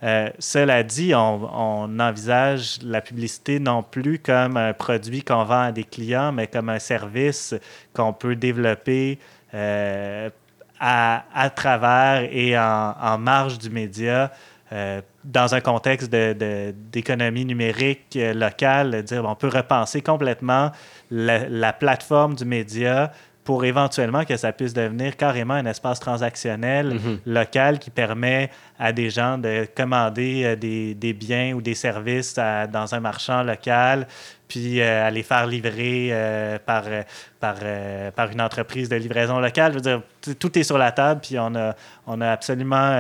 Euh, 0.02 0.30
cela 0.38 0.82
dit, 0.84 1.12
on, 1.14 1.98
envisage 1.98 2.78
la 2.84 3.00
publicité 3.00 3.58
non 3.58 3.82
plus 3.82 4.20
comme 4.20 4.56
un 4.56 4.72
produit 4.72 5.22
qu'on 5.22 5.42
vend 5.44 5.62
à 5.62 5.72
des 5.72 5.84
clients, 5.84 6.30
mais 6.30 6.46
comme 6.46 6.68
un 6.68 6.78
service 6.78 7.54
qu'on 7.92 8.12
peut 8.12 8.36
développer 8.36 9.18
euh, 9.54 10.30
à, 10.78 11.50
travers 11.54 12.28
et 12.30 12.56
en, 12.56 12.94
en 13.00 13.18
marge 13.18 13.58
du 13.58 13.70
média 13.70 14.30
euh, 14.72 15.00
dans 15.28 15.54
un 15.54 15.60
contexte 15.60 16.10
d'économie 16.10 17.44
numérique 17.44 18.18
locale, 18.34 19.02
dire 19.02 19.24
on 19.26 19.34
peut 19.34 19.48
repenser 19.48 20.00
complètement 20.00 20.72
la, 21.10 21.72
plateforme 21.74 22.34
du 22.34 22.46
média 22.46 23.12
pour 23.48 23.64
éventuellement 23.64 24.26
que 24.26 24.36
ça 24.36 24.52
puisse 24.52 24.74
devenir 24.74 25.16
carrément 25.16 25.54
un 25.54 25.64
espace 25.64 26.00
transactionnel 26.00 26.86
Mhm. 26.92 27.18
local 27.24 27.78
qui 27.78 27.88
permet 27.88 28.50
à 28.78 28.92
des 28.92 29.08
gens 29.08 29.38
de 29.38 29.66
commander 29.74 30.42
euh, 30.44 30.54
des, 30.54 30.92
des 30.94 31.14
biens 31.14 31.54
ou 31.54 31.62
des 31.62 31.74
services 31.74 32.36
à- 32.36 32.66
dans 32.66 32.94
un 32.94 33.00
marchand 33.00 33.42
local, 33.42 34.06
puis 34.48 34.82
euh, 34.82 35.06
à 35.06 35.10
les 35.10 35.22
faire 35.22 35.46
livrer 35.46 36.10
euh, 36.12 36.58
par, 36.58 36.82
euh, 36.88 37.02
par, 37.40 37.54
euh, 37.62 38.10
par 38.10 38.30
une 38.30 38.42
entreprise 38.42 38.90
de 38.90 38.96
livraison 38.96 39.38
locale. 39.40 39.72
Je 39.72 39.76
veux 39.78 39.82
dire, 39.92 40.02
tout 40.38 40.58
est 40.58 40.62
sur 40.62 40.76
la 40.76 40.92
table, 40.92 41.22
puis 41.22 41.38
on 41.38 41.54
a, 41.54 41.74
on 42.06 42.20
a 42.20 42.28
absolument 42.30 42.92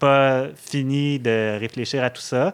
pas 0.00 0.46
fini 0.56 1.20
de 1.20 1.56
réfléchir 1.60 2.02
à 2.02 2.10
tout 2.10 2.20
ça. 2.22 2.52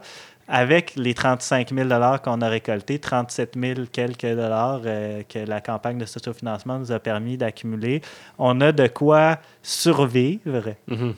Avec 0.51 0.95
les 0.95 1.13
35 1.13 1.71
000 1.73 1.89
qu'on 2.23 2.41
a 2.41 2.49
récoltés, 2.49 2.97
37 2.97 3.53
000 3.55 3.81
quelques 3.91 4.25
dollars 4.25 4.81
euh, 4.83 5.21
que 5.29 5.37
la 5.39 5.61
campagne 5.61 5.99
de 5.99 6.05
sociofinancement 6.05 6.79
nous 6.79 6.91
a 6.91 6.99
permis 6.99 7.37
d'accumuler, 7.37 8.01
on 8.39 8.59
a 8.61 8.71
de 8.71 8.87
quoi 8.87 9.37
survivre 9.61 10.73
Mhm. 10.87 11.13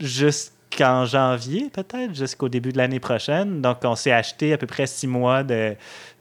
jusqu'en 0.00 1.06
janvier, 1.06 1.70
peut-être, 1.72 2.14
jusqu'au 2.14 2.48
début 2.48 2.72
de 2.72 2.78
l'année 2.78 3.00
prochaine. 3.00 3.62
Donc, 3.62 3.78
on 3.84 3.94
s'est 3.94 4.12
acheté 4.12 4.52
à 4.52 4.58
peu 4.58 4.66
près 4.66 4.86
six 4.86 5.06
mois 5.06 5.42
de, 5.42 5.74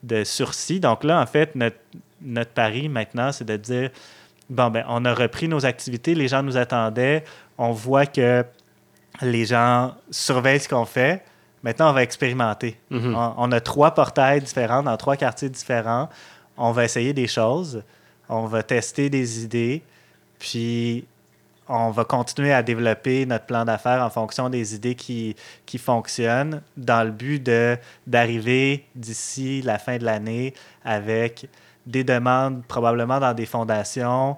de 0.04 0.24
sursis. 0.24 0.80
Donc 0.80 1.04
là, 1.04 1.20
en 1.22 1.26
fait, 1.26 1.56
notre, 1.56 1.78
notre 2.22 2.52
pari 2.52 2.88
maintenant, 2.88 3.32
c'est 3.32 3.46
de 3.46 3.58
dire, 3.58 3.90
bon, 4.50 4.70
ben, 4.70 4.86
on 4.88 5.04
a 5.06 5.14
repris 5.14 5.48
nos 5.48 5.66
activités, 5.66 6.16
les 6.16 6.28
gens 6.28 6.44
nous 6.44 6.56
attendaient, 6.58 7.24
on 7.58 7.72
voit 7.72 8.06
que 8.06 8.46
les 9.22 9.46
gens 9.46 9.94
surveillent 10.12 10.60
ce 10.60 10.70
qu'on 10.70 10.86
fait. 10.86 11.24
Maintenant, 11.64 11.90
on 11.90 11.94
va 11.94 12.04
expérimenter. 12.04 12.78
Mhm. 12.90 13.16
On, 13.16 13.34
on 13.38 13.52
a 13.52 13.60
trois 13.60 13.92
portails 13.92 14.42
différents 14.42 14.84
dans 14.84 14.98
trois 14.98 15.16
quartiers 15.16 15.50
différents. 15.50 16.10
On 16.58 16.72
va 16.72 16.84
essayer 16.84 17.14
des 17.14 17.28
choses. 17.28 17.84
On 18.30 18.46
va 18.46 18.64
tester 18.64 19.10
des 19.10 19.44
idées. 19.44 19.82
Puis, 20.40 21.06
on 21.68 21.92
va 21.92 22.04
continuer 22.04 22.54
à 22.54 22.62
développer 22.62 23.26
notre 23.26 23.46
plan 23.46 23.66
d'affaires 23.66 24.04
en 24.04 24.10
fonction 24.10 24.50
des 24.50 24.76
idées 24.76 24.96
qui, 24.96 25.36
qui 25.66 25.78
fonctionnent 25.78 26.62
dans 26.76 27.04
le 27.04 27.12
but 27.12 27.42
d'arriver 28.06 28.86
d'ici 28.96 29.62
la 29.62 29.80
fin 29.80 29.98
de 29.98 30.04
l'année 30.04 30.54
avec 30.84 31.48
des 31.86 32.04
demandes 32.04 32.64
probablement 32.68 33.20
dans 33.20 33.34
des 33.34 33.46
fondations 33.46 34.38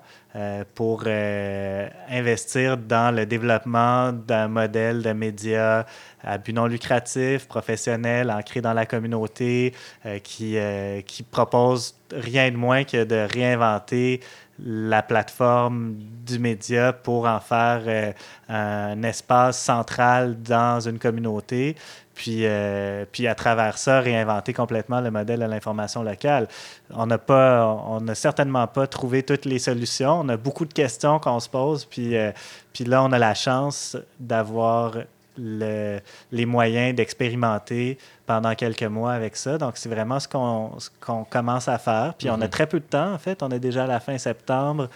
pour 0.73 1.03
euh, 1.07 1.87
investir 2.09 2.77
dans 2.77 3.15
le 3.15 3.25
développement 3.25 4.11
d'un 4.11 4.49
modèle 4.49 5.01
de 5.01 5.13
médias 5.13 5.85
à 6.25 6.37
but 6.37 6.53
non 6.53 6.65
lucratif, 6.65 7.47
professionnel, 7.47 8.31
ancré 8.31 8.59
dans 8.59 8.73
la 8.73 8.85
communauté, 8.85 9.73
euh, 10.05 10.19
qui, 10.19 10.57
euh, 10.57 11.01
qui 11.01 11.23
propose 11.23 11.95
rien 12.11 12.51
de 12.51 12.57
moins 12.57 12.83
que 12.83 13.03
de 13.03 13.27
réinventer 13.31 14.21
la 14.59 15.03
plateforme 15.03 15.95
du 16.25 16.39
média 16.39 16.93
pour 16.93 17.27
en 17.27 17.39
faire 17.39 17.83
euh, 17.87 18.11
un 18.49 19.03
espace 19.03 19.61
central 19.61 20.41
dans 20.41 20.79
une 20.79 20.97
communauté, 20.97 21.75
puis, 22.15 22.45
euh, 22.45 23.05
puis 23.11 23.27
à 23.27 23.35
travers 23.35 23.77
ça, 23.77 23.99
réinventer 23.99 24.53
complètement 24.53 25.01
le 25.01 25.11
modèle 25.11 25.41
de 25.41 25.45
l'information 25.45 26.01
locale. 26.01 26.47
On 26.93 27.05
n'a 27.05 27.17
pas, 27.17 27.65
on 27.87 28.01
n'a 28.01 28.15
certainement 28.15 28.65
pas 28.67 28.87
trouvé 28.87 29.21
toutes 29.21 29.45
les 29.45 29.59
solutions. 29.59 30.21
On 30.21 30.29
a 30.29 30.37
beaucoup 30.37 30.65
de 30.65 30.73
questions 30.73 31.19
qu'on 31.19 31.39
se 31.39 31.49
pose, 31.49 31.85
puis, 31.85 32.15
euh, 32.17 32.31
puis 32.73 32.85
là, 32.85 33.03
on 33.03 33.11
a 33.11 33.19
la 33.19 33.33
chance 33.35 33.95
d'avoir 34.19 34.93
le- 35.37 35.99
les 36.31 36.45
moyens 36.45 36.95
d'expérimenter 36.95 37.97
pendant 38.25 38.55
quelques 38.55 38.83
mois 38.83 39.11
avec 39.11 39.35
ça. 39.35 39.57
Donc, 39.57 39.73
c'est 39.75 39.89
vraiment 39.89 40.17
ce 40.19 40.29
qu'on 40.29 40.79
ce 40.79 40.89
qu'on 41.05 41.25
commence 41.25 41.67
à 41.67 41.77
faire. 41.77 42.13
Puis, 42.17 42.29
on 42.29 42.35
a 42.35 42.45
Mhm. 42.45 42.49
très 42.49 42.67
peu 42.67 42.79
de 42.79 42.85
temps, 42.85 43.13
en 43.13 43.17
fait. 43.17 43.43
On 43.43 43.49
est 43.49 43.59
déjà 43.59 43.83
à 43.83 43.87
la 43.87 43.99
fin 43.99 44.17
septembre. 44.17 44.87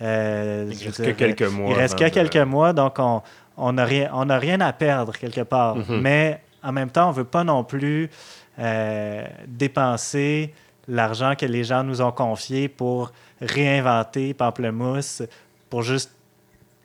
Euh, 0.00 0.70
Il 0.70 0.86
reste 0.86 1.04
que 1.04 1.10
quelques 1.10 1.42
mois. 1.42 1.70
il 1.70 1.74
reste 1.76 1.98
que 1.98 2.08
quelques 2.08 2.36
mois, 2.36 2.72
donc 2.72 2.94
on 2.98 3.22
on 3.60 3.72
n'a 3.72 3.84
rien, 3.84 4.08
on 4.14 4.24
rien 4.38 4.60
à 4.60 4.72
perdre 4.72 5.12
quelque 5.18 5.40
part. 5.40 5.74
Mhm. 5.74 6.00
Mais 6.00 6.40
en 6.62 6.72
même 6.72 6.90
temps, 6.90 7.06
on 7.06 7.12
ne 7.12 7.16
veut 7.16 7.24
pas 7.24 7.44
non 7.44 7.64
plus 7.64 8.10
euh, 8.58 9.24
dépenser 9.46 10.52
l'argent 10.88 11.34
que 11.36 11.46
les 11.46 11.64
gens 11.64 11.84
nous 11.84 12.00
ont 12.00 12.12
confié 12.12 12.68
pour 12.68 13.12
réinventer 13.40 14.34
Pamplemousse, 14.34 15.22
pour 15.70 15.82
juste 15.82 16.10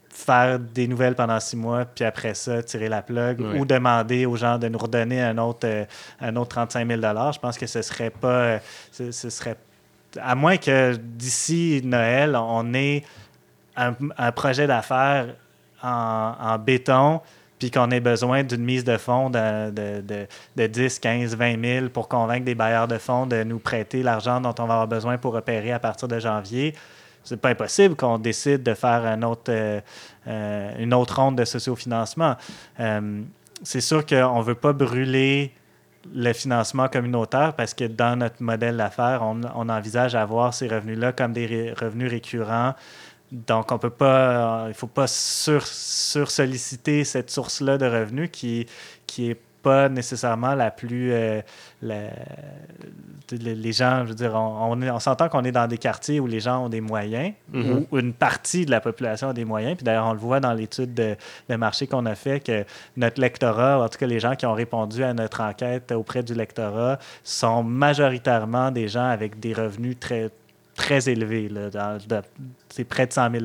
faire 0.09 0.59
des 0.59 0.87
nouvelles 0.87 1.15
pendant 1.15 1.39
six 1.39 1.55
mois, 1.55 1.85
puis 1.85 2.05
après 2.05 2.35
ça, 2.35 2.61
tirer 2.61 2.87
la 2.89 3.01
plug, 3.01 3.39
ou 3.57 3.65
demander 3.65 4.27
aux 4.27 4.35
gens 4.35 4.59
de 4.59 4.67
nous 4.67 4.77
redonner 4.77 5.21
un 5.21 5.37
autre, 5.39 5.65
euh, 5.67 5.85
un 6.21 6.35
autre 6.35 6.49
35 6.49 6.87
000 6.87 7.01
Je 7.01 7.39
pense 7.39 7.57
que 7.57 7.65
ce 7.65 7.81
serait 7.81 8.11
pas... 8.11 8.27
euh, 8.27 8.59
ce, 8.91 9.11
ce 9.11 9.29
serait... 9.31 9.55
À 10.21 10.35
moins 10.35 10.57
que 10.57 10.95
d'ici 10.95 11.81
Noël, 11.83 12.35
on 12.35 12.71
ait 12.75 13.03
un, 13.75 13.95
un 14.15 14.31
projet 14.31 14.67
d'affaires 14.67 15.33
en, 15.81 16.35
en 16.39 16.59
béton, 16.59 17.19
puis 17.63 17.71
qu'on 17.71 17.91
ait 17.91 18.01
besoin 18.01 18.43
d'une 18.43 18.65
mise 18.65 18.83
de 18.83 18.97
fonds 18.97 19.29
de, 19.29 19.69
de, 19.69 20.01
de, 20.01 20.27
de 20.57 20.67
10, 20.67 20.99
15, 20.99 21.33
20 21.37 21.63
000 21.79 21.89
pour 21.93 22.09
convaincre 22.09 22.43
des 22.43 22.55
bailleurs 22.55 22.89
de 22.89 22.97
fonds 22.97 23.25
de 23.25 23.41
nous 23.45 23.57
prêter 23.57 24.03
l'argent 24.03 24.41
dont 24.41 24.53
on 24.59 24.65
va 24.65 24.73
avoir 24.73 24.87
besoin 24.89 25.17
pour 25.17 25.33
opérer 25.35 25.71
à 25.71 25.79
partir 25.79 26.09
de 26.09 26.19
janvier. 26.19 26.75
C'est 27.23 27.39
pas 27.39 27.51
impossible 27.51 27.95
qu'on 27.95 28.17
décide 28.17 28.63
de 28.63 28.73
faire 28.73 29.05
un 29.05 29.21
autre, 29.21 29.43
euh, 29.47 29.79
euh, 30.27 30.73
une 30.77 30.93
autre 30.93 31.21
ronde 31.21 31.37
de 31.37 31.45
sociofinancement. 31.45 32.35
Euh, 32.81 33.21
c'est 33.61 33.79
sûr 33.79 34.05
qu'on 34.05 34.39
ne 34.39 34.43
veut 34.43 34.55
pas 34.55 34.73
brûler 34.73 35.53
le 36.13 36.33
financement 36.33 36.89
communautaire 36.89 37.53
parce 37.53 37.73
que 37.73 37.85
dans 37.85 38.17
notre 38.17 38.43
modèle 38.43 38.75
d'affaires, 38.75 39.21
on, 39.23 39.39
on 39.55 39.69
envisage 39.69 40.15
avoir 40.15 40.53
ces 40.53 40.67
revenus-là 40.67 41.13
comme 41.13 41.31
des 41.31 41.73
revenus 41.79 42.09
récurrents. 42.09 42.73
Donc, 43.33 43.71
on 43.71 43.79
peut 43.79 43.89
pas, 43.89 44.61
euh, 44.61 44.65
il 44.67 44.69
ne 44.69 44.73
faut 44.73 44.85
pas 44.87 45.07
sur, 45.07 45.65
sur-solliciter 45.65 47.03
cette 47.03 47.31
source-là 47.31 47.77
de 47.77 47.85
revenus 47.85 48.29
qui 48.31 48.67
qui 49.07 49.31
est 49.31 49.39
pas 49.63 49.89
nécessairement 49.89 50.55
la 50.55 50.71
plus... 50.71 51.11
euh, 51.13 51.41
la- 51.81 52.09
les 53.31 53.71
gens, 53.73 54.01
je 54.03 54.09
veux 54.09 54.15
dire, 54.15 54.35
on, 54.35 54.79
on 54.81 54.99
s'entend 54.99 55.29
qu'on 55.29 55.43
est 55.45 55.51
dans 55.51 55.65
des 55.67 55.77
quartiers 55.77 56.19
où 56.19 56.27
les 56.27 56.39
gens 56.41 56.65
ont 56.65 56.69
des 56.69 56.81
moyens, 56.81 57.33
Mhm. 57.53 57.85
ou 57.91 57.97
une 57.97 58.13
partie 58.13 58.65
de 58.65 58.71
la 58.71 58.81
population 58.81 59.29
a 59.29 59.33
des 59.33 59.45
moyens. 59.45 59.75
Puis 59.77 59.83
d'ailleurs, 59.85 60.05
on 60.05 60.13
le 60.13 60.19
voit 60.19 60.39
dans 60.39 60.53
l'étude 60.53 60.93
de, 60.93 61.15
de 61.49 61.55
marché 61.55 61.87
qu'on 61.87 62.05
a 62.05 62.15
fait, 62.15 62.39
que 62.41 62.65
notre 62.97 63.19
lectorat, 63.21 63.81
en 63.83 63.89
tout 63.89 63.97
cas 63.97 64.05
les 64.05 64.19
gens 64.19 64.35
qui 64.35 64.45
ont 64.45 64.53
répondu 64.53 65.03
à 65.03 65.13
notre 65.13 65.41
enquête 65.41 65.91
auprès 65.93 66.21
du 66.23 66.33
lectorat, 66.35 66.99
sont 67.23 67.63
majoritairement 67.63 68.69
des 68.71 68.87
gens 68.89 69.07
avec 69.09 69.39
des 69.39 69.53
revenus 69.53 69.97
très 69.99 70.29
très 70.75 71.07
élevés. 71.09 71.49
c'est 72.69 72.83
près 72.83 73.05
de 73.07 73.13
100 73.13 73.29
000 73.31 73.43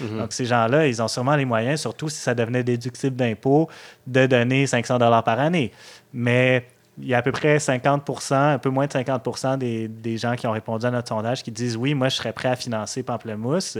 Mhm. 0.00 0.18
Donc, 0.18 0.32
ces 0.32 0.46
gens-là, 0.46 0.86
ils 0.86 1.00
ont 1.02 1.08
sûrement 1.08 1.36
les 1.36 1.44
moyens, 1.44 1.80
surtout 1.80 2.08
si 2.08 2.16
ça 2.20 2.34
devenait 2.34 2.62
déductible 2.62 3.16
d'impôts, 3.16 3.68
de 4.06 4.26
donner 4.26 4.66
500 4.66 4.98
par 5.22 5.38
année. 5.38 5.72
Mais 6.12 6.66
il 6.98 7.06
y 7.06 7.14
a 7.14 7.18
à 7.18 7.22
peu 7.22 7.32
près 7.32 7.58
50 7.58 8.32
un 8.32 8.58
peu 8.58 8.68
moins 8.68 8.86
de 8.86 8.92
50 8.92 9.58
des, 9.58 9.88
des 9.88 10.18
gens 10.18 10.34
qui 10.36 10.46
ont 10.46 10.50
répondu 10.52 10.84
à 10.84 10.90
notre 10.90 11.08
sondage 11.08 11.42
qui 11.42 11.50
disent 11.50 11.76
oui, 11.76 11.94
moi, 11.94 12.08
je 12.08 12.16
serais 12.16 12.32
prêt 12.32 12.48
à 12.48 12.56
financer 12.56 13.02
Pamplemousse. 13.02 13.78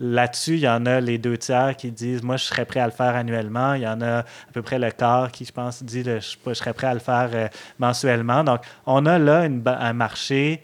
Là-dessus, 0.00 0.54
il 0.54 0.60
y 0.60 0.68
en 0.68 0.86
a 0.86 1.00
les 1.00 1.18
deux 1.18 1.36
tiers 1.36 1.74
qui 1.76 1.90
disent 1.90 2.22
moi, 2.22 2.36
je 2.36 2.44
serais 2.44 2.64
prêt 2.64 2.80
à 2.80 2.86
le 2.86 2.92
faire 2.92 3.14
annuellement. 3.14 3.74
Il 3.74 3.82
y 3.82 3.88
en 3.88 4.00
a 4.00 4.18
à 4.20 4.24
peu 4.52 4.62
près 4.62 4.78
le 4.78 4.90
quart 4.90 5.30
qui, 5.32 5.44
je 5.44 5.52
pense, 5.52 5.82
dit 5.82 6.02
le- 6.02 6.20
je, 6.20 6.36
je 6.46 6.54
serais 6.54 6.72
prêt 6.72 6.86
à 6.86 6.94
le 6.94 7.00
faire 7.00 7.30
euh, 7.34 7.48
mensuellement. 7.78 8.42
Donc, 8.44 8.60
on 8.86 9.04
a 9.06 9.18
là 9.18 9.44
une 9.46 9.62
un 9.66 9.92
marché 9.92 10.62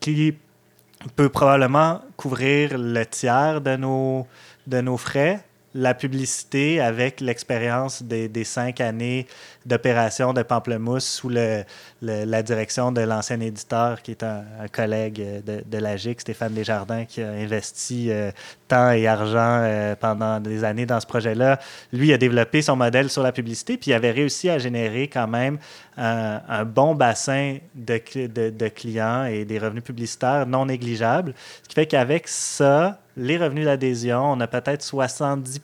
qui 0.00 0.34
peut 1.16 1.28
probablement 1.28 2.02
couvrir 2.16 2.78
le 2.78 3.04
tiers 3.04 3.60
de 3.60 3.76
nos, 3.76 4.96
frais. 4.96 5.44
La 5.74 5.94
publicité 5.94 6.80
avec 6.80 7.20
l'expérience 7.20 8.02
des 8.02 8.44
cinq 8.44 8.80
années 8.80 9.26
d'opération 9.66 10.32
de 10.32 10.42
Pamplemousse 10.42 11.04
sous 11.04 11.28
le, 11.28 11.64
le- 12.02 12.24
la 12.24 12.42
direction 12.42 12.92
de 12.92 13.00
l'ancien 13.00 13.40
éditeur 13.40 14.02
qui 14.02 14.10
est 14.12 14.22
un, 14.22 14.42
un 14.60 14.68
collègue 14.68 15.20
euh, 15.20 15.40
de, 15.40 15.64
de 15.64 15.78
la 15.78 15.96
GIC, 15.96 16.20
Stéphane 16.20 16.52
Desjardins, 16.54 17.04
qui 17.04 17.22
a 17.22 17.30
investi 17.30 18.10
euh, 18.10 18.30
temps 18.68 18.90
et 18.90 19.06
argent 19.06 19.60
euh, 19.62 19.94
pendant 19.96 20.40
des 20.40 20.64
années 20.64 20.86
dans 20.86 21.00
ce 21.00 21.06
projet-là. 21.06 21.58
Lui 21.92 22.12
a 22.12 22.18
développé 22.18 22.62
son 22.62 22.76
modèle 22.76 23.08
sur 23.10 23.22
la 23.22 23.32
publicité, 23.32 23.76
puis 23.76 23.90
il 23.90 23.94
avait 23.94 24.10
réussi 24.10 24.48
à 24.50 24.58
générer 24.58 25.08
quand 25.08 25.28
même 25.28 25.58
un, 25.96 26.40
un 26.48 26.64
bon 26.64 26.94
bassin 26.94 27.58
de, 27.74 28.00
de- 28.14 28.50
de 28.50 28.68
clients 28.68 29.24
et 29.26 29.44
des 29.44 29.58
revenus 29.58 29.84
publicitaires 29.84 30.46
non 30.46 30.66
négligeables. 30.66 31.34
Ce 31.62 31.68
qui 31.68 31.74
fait 31.74 31.86
qu'avec 31.86 32.28
ça, 32.28 32.98
les 33.14 33.36
revenus 33.36 33.66
d'adhésion, 33.66 34.22
on 34.32 34.40
a 34.40 34.46
peut-être 34.46 34.82
70 34.82 35.60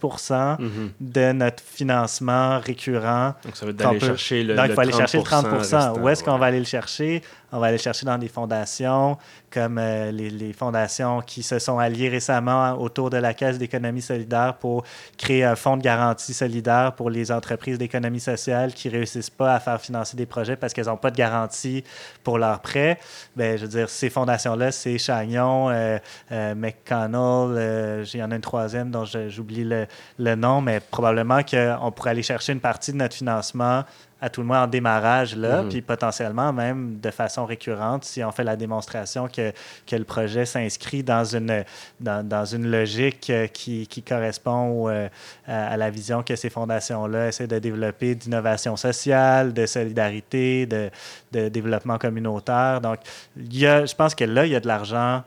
Mhm. 0.58 0.90
de 1.00 1.32
notre 1.32 1.62
financement 1.62 2.60
récurrent. 2.60 3.34
Donc, 3.44 3.56
ça 3.56 3.64
veut 3.64 3.72
dire 3.72 3.87
chercher 4.00 4.42
le. 4.44 4.54
Donc, 4.54 4.66
il 4.68 4.74
faut 4.74 4.80
aller 4.80 4.92
chercher 4.92 5.18
le 5.18 5.24
30 5.24 5.46
restant, 5.46 5.98
Où 5.98 6.08
est-ce 6.08 6.24
qu'on 6.24 6.38
va 6.38 6.46
aller 6.46 6.58
le 6.58 6.64
chercher? 6.64 7.22
On 7.50 7.60
va 7.60 7.68
aller 7.68 7.78
chercher 7.78 8.04
dans 8.04 8.18
des 8.18 8.28
fondations 8.28 9.16
comme 9.50 9.78
euh, 9.78 10.10
les, 10.12 10.52
fondations 10.52 11.22
qui 11.22 11.42
se 11.42 11.58
sont 11.58 11.78
alliées 11.78 12.10
récemment 12.10 12.72
autour 12.74 13.08
de 13.08 13.16
la 13.16 13.32
Caisse 13.32 13.58
d'économie 13.58 14.02
solidaire 14.02 14.56
pour 14.58 14.84
créer 15.16 15.44
un 15.44 15.56
fonds 15.56 15.76
de 15.76 15.82
garantie 15.82 16.34
solidaire 16.34 16.92
pour 16.94 17.08
les 17.08 17.32
entreprises 17.32 17.78
d'économie 17.78 18.20
sociale 18.20 18.74
qui 18.74 18.90
réussissent 18.90 19.30
pas 19.30 19.54
à 19.54 19.60
faire 19.60 19.80
financer 19.80 20.16
des 20.16 20.26
projets 20.26 20.56
parce 20.56 20.74
qu'elles 20.74 20.86
n'ont 20.86 20.98
pas 20.98 21.10
de 21.10 21.16
garantie 21.16 21.84
pour 22.22 22.38
leurs 22.38 22.60
prêts. 22.60 22.98
Ben, 23.36 23.56
je 23.56 23.62
veux 23.62 23.68
dire, 23.68 23.88
ces 23.88 24.10
fondations-là, 24.10 24.70
c'est 24.70 24.98
Chagnon, 24.98 25.70
euh, 25.70 25.98
euh, 26.32 26.54
McConnell, 26.54 28.04
il 28.12 28.20
y 28.20 28.22
en 28.22 28.30
a 28.30 28.34
une 28.34 28.42
troisième 28.42 28.90
dont 28.90 29.04
j'oublie 29.04 29.64
le, 29.64 29.86
le, 30.18 30.34
nom, 30.34 30.60
mais 30.60 30.80
probablement 30.80 31.40
qu'on 31.42 31.90
pourrait 31.92 32.10
aller 32.10 32.22
chercher 32.22 32.52
une 32.52 32.60
partie 32.60 32.92
de 32.92 32.98
notre 32.98 33.14
financement 33.14 33.84
à 34.20 34.28
tout 34.28 34.40
le 34.40 34.46
moins 34.48 34.64
en 34.64 34.66
démarrage, 34.66 35.36
là, 35.36 35.62
mhm. 35.62 35.68
puis 35.68 35.80
potentiellement 35.80 36.52
même 36.52 36.98
de 36.98 37.10
façon 37.10 37.46
récurrente, 37.46 38.04
si 38.04 38.24
on 38.24 38.32
fait 38.32 38.42
la 38.42 38.56
démonstration 38.56 39.28
que, 39.28 39.52
que 39.86 39.94
le 39.94 40.04
projet 40.04 40.44
s'inscrit 40.44 41.04
dans 41.04 41.24
une, 41.24 41.64
dans, 42.00 42.26
dans, 42.26 42.44
une 42.44 42.68
logique 42.68 43.30
euh, 43.30 43.46
qui, 43.46 43.86
qui 43.86 44.02
correspond 44.02 44.88
euh, 44.88 45.08
à, 45.46 45.76
la 45.76 45.90
vision 45.90 46.24
que 46.24 46.34
ces 46.34 46.50
fondations-là 46.50 47.28
essaient 47.28 47.46
de 47.46 47.60
développer 47.60 48.16
d'innovation 48.16 48.76
sociale, 48.76 49.52
de 49.52 49.66
solidarité, 49.66 50.66
de, 50.66 50.90
de, 51.30 51.48
développement 51.48 51.98
communautaire. 51.98 52.80
Donc, 52.80 52.98
il 53.36 53.56
y 53.56 53.66
a, 53.66 53.86
je 53.86 53.94
pense 53.94 54.16
que 54.16 54.24
là, 54.24 54.46
il 54.46 54.52
y 54.52 54.56
a 54.56 54.60
de 54.60 54.66
l'argent 54.66 55.22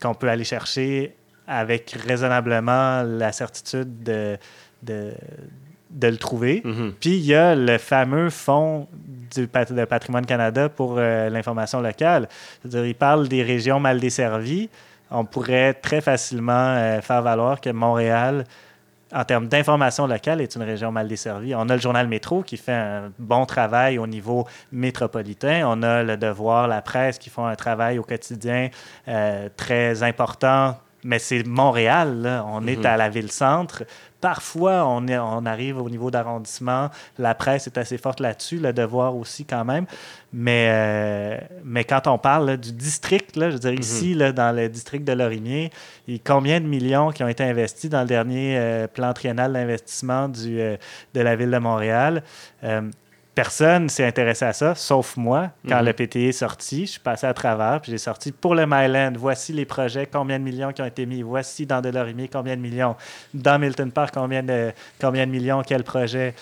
qu'on 0.00 0.14
peut 0.14 0.30
aller 0.30 0.44
chercher 0.44 1.14
avec 1.46 1.90
raisonnablement 2.06 3.02
la 3.02 3.30
certitude 3.32 4.02
de, 4.02 4.38
de 4.82 5.12
de 5.92 6.08
le 6.08 6.16
trouver. 6.16 6.62
Mhm. 6.64 6.94
Puis 7.00 7.16
il 7.16 7.24
y 7.24 7.34
a 7.34 7.54
le 7.54 7.78
fameux 7.78 8.30
fonds 8.30 8.88
du 9.34 9.46
de 9.46 9.84
Patrimoine 9.84 10.26
Canada 10.26 10.68
pour 10.68 10.96
euh, 10.98 11.28
l'information 11.30 11.80
locale. 11.80 12.28
C'est-à-dire, 12.60 12.86
il 12.86 12.94
parle 12.94 13.28
des 13.28 13.42
régions 13.42 13.80
mal 13.80 14.00
desservies. 14.00 14.68
On 15.10 15.24
pourrait 15.24 15.74
très 15.74 16.00
facilement 16.00 16.52
euh, 16.52 17.00
faire 17.00 17.22
valoir 17.22 17.60
que 17.60 17.70
Montréal, 17.70 18.44
en 19.14 19.24
termes 19.24 19.46
d'information 19.46 20.06
locale, 20.06 20.40
est 20.40 20.54
une 20.56 20.62
région 20.62 20.90
mal 20.92 21.08
desservie. 21.08 21.54
On 21.54 21.68
a 21.68 21.74
le 21.74 21.80
journal 21.80 22.08
Métro 22.08 22.42
qui 22.42 22.56
fait 22.56 22.72
un 22.72 23.12
bon 23.18 23.44
travail 23.46 23.98
au 23.98 24.06
niveau 24.06 24.46
métropolitain. 24.70 25.62
On 25.66 25.82
a 25.82 26.02
le 26.02 26.16
Devoir, 26.16 26.68
la 26.68 26.82
presse 26.82 27.18
qui 27.18 27.30
font 27.30 27.46
un 27.46 27.56
travail 27.56 27.98
au 27.98 28.02
quotidien 28.02 28.68
euh, 29.08 29.48
très 29.56 30.02
important 30.02 30.76
mais 31.04 31.18
c'est 31.18 31.44
Montréal, 31.44 32.44
on 32.46 32.66
est 32.66 32.76
mhm. 32.76 32.86
à 32.86 32.96
la 32.96 33.08
ville-centre. 33.08 33.82
Parfois, 34.22 34.86
on, 34.86 35.04
on 35.08 35.46
arrive 35.46 35.78
au 35.78 35.90
niveau 35.90 36.12
d'arrondissement. 36.12 36.90
La 37.18 37.34
presse 37.34 37.66
est 37.66 37.76
assez 37.76 37.98
forte 37.98 38.20
là-dessus, 38.20 38.58
le 38.58 38.72
devoir 38.72 39.16
aussi 39.16 39.44
quand 39.44 39.64
même. 39.64 39.84
Mais, 40.32 40.68
euh, 40.70 41.38
mais 41.64 41.82
quand 41.82 42.06
on 42.06 42.18
parle 42.18 42.56
du 42.56 42.70
district, 42.72 43.34
là, 43.34 43.50
je 43.50 43.54
veux 43.54 43.58
dire, 43.58 43.72
mhm. 43.72 43.80
ici, 43.80 44.14
là, 44.14 44.30
dans 44.30 44.54
le 44.54 44.68
district 44.68 45.04
de 45.04 45.12
Lorimier, 45.12 45.72
il 46.06 46.14
y 46.14 46.16
a 46.18 46.20
combien 46.24 46.60
de 46.60 46.66
millions 46.66 47.10
qui 47.10 47.24
ont 47.24 47.28
été 47.28 47.42
investis 47.42 47.90
dans 47.90 48.02
le 48.02 48.06
dernier 48.06 48.56
euh, 48.56 48.86
plan 48.86 49.12
triennal 49.12 49.54
d'investissement 49.54 50.30
euh, 50.46 50.76
de 51.14 51.20
la 51.20 51.34
ville 51.34 51.50
de 51.50 51.58
Montréal? 51.58 52.22
Personne 53.34 53.88
s'est 53.88 54.04
intéressé 54.04 54.44
à 54.44 54.52
ça, 54.52 54.74
sauf 54.74 55.16
moi. 55.16 55.50
Quand 55.66 55.80
mhm. 55.80 55.86
le 55.86 55.92
PTE 55.94 56.16
est 56.16 56.32
sorti, 56.32 56.84
je 56.84 56.92
suis 56.92 57.00
passé 57.00 57.26
à 57.26 57.32
travers, 57.32 57.80
puis 57.80 57.90
j'ai 57.90 57.98
sorti 57.98 58.30
pour 58.30 58.54
le 58.54 58.66
Myland, 58.66 59.12
voici 59.16 59.54
les 59.54 59.64
projets, 59.64 60.06
combien 60.06 60.38
de 60.38 60.44
millions 60.44 60.72
qui 60.72 60.82
ont 60.82 60.86
été 60.86 61.06
mis, 61.06 61.22
voici 61.22 61.64
dans 61.64 61.80
Delorimier, 61.80 62.28
combien 62.28 62.56
de 62.56 62.60
millions, 62.60 62.94
dans 63.32 63.58
Milton 63.58 63.90
Park, 63.90 64.12
combien 64.12 64.42
de, 64.42 64.72
combien 65.00 65.26
de 65.26 65.30
millions, 65.32 65.62
quel 65.62 65.82
projet. 65.82 66.34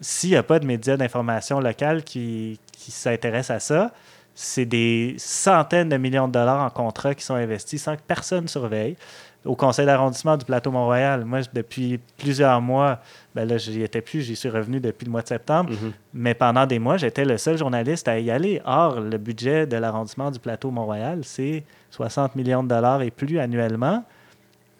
S'il 0.00 0.30
n'y 0.30 0.36
a 0.36 0.42
pas 0.42 0.58
de 0.58 0.66
médias 0.66 0.96
d'information 0.96 1.60
locale 1.60 2.02
qui, 2.02 2.58
qui 2.72 2.90
s'intéressent 2.90 3.56
à 3.56 3.60
ça, 3.60 3.92
c'est 4.40 4.66
des 4.66 5.16
centaines 5.18 5.88
de 5.88 5.96
millions 5.96 6.28
de 6.28 6.32
dollars 6.32 6.64
en 6.64 6.70
contrats 6.70 7.12
qui 7.12 7.24
sont 7.24 7.34
investis 7.34 7.82
sans 7.82 7.96
que 7.96 8.02
personne 8.06 8.46
surveille 8.46 8.96
au 9.44 9.56
conseil 9.56 9.84
d'arrondissement 9.84 10.36
du 10.36 10.44
plateau 10.44 10.70
Mont-Royal. 10.70 11.24
Moi, 11.24 11.40
depuis 11.52 11.98
plusieurs 12.16 12.60
mois, 12.60 13.00
ben 13.34 13.48
là, 13.48 13.58
j'y 13.58 13.82
étais 13.82 14.00
plus, 14.00 14.22
j'y 14.22 14.36
suis 14.36 14.48
revenu 14.48 14.78
depuis 14.78 15.06
le 15.06 15.10
mois 15.10 15.22
de 15.22 15.28
septembre, 15.28 15.72
mhm. 15.72 15.92
mais 16.14 16.34
pendant 16.34 16.66
des 16.66 16.78
mois, 16.78 16.98
j'étais 16.98 17.24
le 17.24 17.36
seul 17.36 17.58
journaliste 17.58 18.06
à 18.06 18.20
y 18.20 18.30
aller. 18.30 18.62
Or, 18.64 19.00
le 19.00 19.18
budget 19.18 19.66
de 19.66 19.76
l'arrondissement 19.76 20.30
du 20.30 20.38
plateau 20.38 20.70
Mont-Royal, 20.70 21.20
c'est 21.24 21.64
60 21.90 22.36
millions 22.36 22.62
de 22.62 22.68
dollars 22.68 23.02
et 23.02 23.10
plus 23.10 23.40
annuellement. 23.40 24.04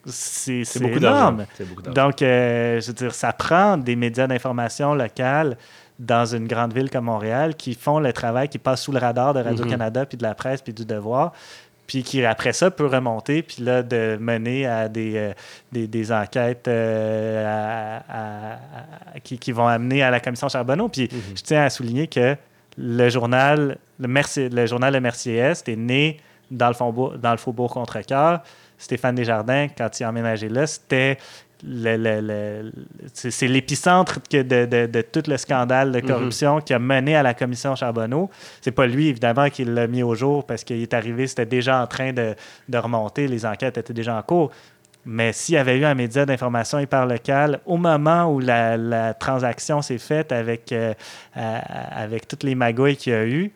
C'est 0.07 0.63
beaucoup 0.81 0.99
énorme. 0.99 1.47
Donc, 1.93 2.23
euh, 2.23 2.81
je 2.81 2.87
veux 2.87 2.93
dire, 2.93 3.13
ça 3.13 3.33
prend 3.33 3.77
des 3.77 3.97
médias 3.97 4.29
d'information 4.29 4.95
locales 4.95 5.57
dans 5.99 6.25
une 6.27 6.47
grande 6.47 6.73
ville 6.73 6.91
comme 6.91 7.07
Montréal 7.07 7.57
qui 7.57 7.75
font 7.75 7.99
le 7.99 8.13
travail, 8.13 8.49
qui 8.49 8.59
passe 8.59 8.83
sous 8.83 8.93
le 8.93 8.99
radar 8.99 9.35
de 9.35 9.41
Radio-Canada, 9.41 10.01
mhm. 10.01 10.07
puis 10.07 10.19
de 10.19 10.23
la 10.23 10.35
presse, 10.35 10.63
puis 10.63 10.73
du 10.73 10.85
devoir, 10.85 11.33
puis 11.89 12.03
qui, 12.03 12.25
après 12.25 12.53
ça, 12.53 12.71
peut 12.71 12.87
remonter, 12.87 13.43
puis 13.43 13.63
là, 13.63 13.83
de 13.83 14.17
mener 14.21 14.67
à 14.67 14.89
des, 14.89 15.15
euh, 15.17 15.33
des, 15.73 16.13
enquêtes 16.13 16.69
euh, 16.69 17.99
qui, 19.25 19.53
vont 19.53 19.67
amener 19.67 20.03
à 20.03 20.11
la 20.11 20.21
commission 20.21 20.49
Charbonneau. 20.49 20.89
Puis 20.89 21.09
mhm. 21.11 21.21
je 21.35 21.43
tiens 21.43 21.65
à 21.65 21.71
souligner 21.71 22.07
que 22.07 22.37
le 22.77 23.09
journal, 23.09 23.79
le, 23.99 24.09
Merci, 24.09 24.49
le 24.49 24.67
journal 24.67 24.93
Le 24.93 25.01
Mercier-Est 25.01 25.69
est 25.69 25.77
né 25.77 26.21
dans 26.51 26.69
le, 26.69 26.75
Faubourg, 26.75 27.19
dans 27.19 27.33
le 27.33 27.39
Faubourg 27.39 27.73
Contrecoeur. 27.73 28.41
Stéphane 28.79 29.17
Desjardins, 29.17 29.67
quand 29.77 29.99
il 29.99 30.05
a 30.05 30.11
emménagé 30.11 30.49
là, 30.49 30.67
c'était 30.67 31.19
le, 31.65 32.71
c'est 33.13 33.49
l'épicentre 33.49 34.21
de, 34.31 34.43
de, 34.43 34.87
de, 34.87 35.01
tout 35.03 35.23
le 35.27 35.37
scandale 35.37 35.93
de 35.93 36.01
mhm. 36.01 36.07
corruption 36.07 36.61
qui 36.61 36.75
a 36.75 36.79
mené 36.79 37.17
à 37.17 37.23
la 37.23 37.35
commission 37.35 37.75
Charbonneau. 37.75 38.31
C'est 38.61 38.73
pas 38.73 38.87
lui, 38.87 39.09
évidemment, 39.09 39.49
qui 39.51 39.65
l'a 39.65 39.87
mis 39.87 40.03
au 40.03 40.15
jour 40.15 40.47
parce 40.47 40.65
qu'il 40.65 40.81
est 40.83 40.95
arrivé, 40.95 41.27
c'était 41.27 41.47
déjà 41.47 41.83
en 41.83 41.87
train 41.87 42.13
de, 42.13 42.35
remonter, 42.73 43.27
les 43.27 43.45
enquêtes 43.45 43.79
étaient 43.79 43.93
déjà 43.93 44.17
en 44.17 44.23
cours. 44.23 44.51
Mais 45.05 45.33
s'il 45.33 45.55
y 45.55 45.59
avait 45.59 45.79
eu 45.79 45.85
un 45.85 45.95
média 45.95 46.27
d'information 46.27 46.79
hyper 46.79 47.07
local, 47.07 47.61
au 47.65 47.77
moment 47.77 48.33
où 48.33 48.41
la, 48.41 49.15
transaction 49.15 49.81
s'est 49.81 49.99
faite 49.99 50.33
avec, 50.33 50.71
euh, 50.73 50.93
avec 51.35 52.29
toutes 52.29 52.43
les 52.43 52.55
magouilles 52.55 52.97
qu'il 52.97 53.13
y 53.13 53.17
a 53.17 53.25
eu, 53.25 53.53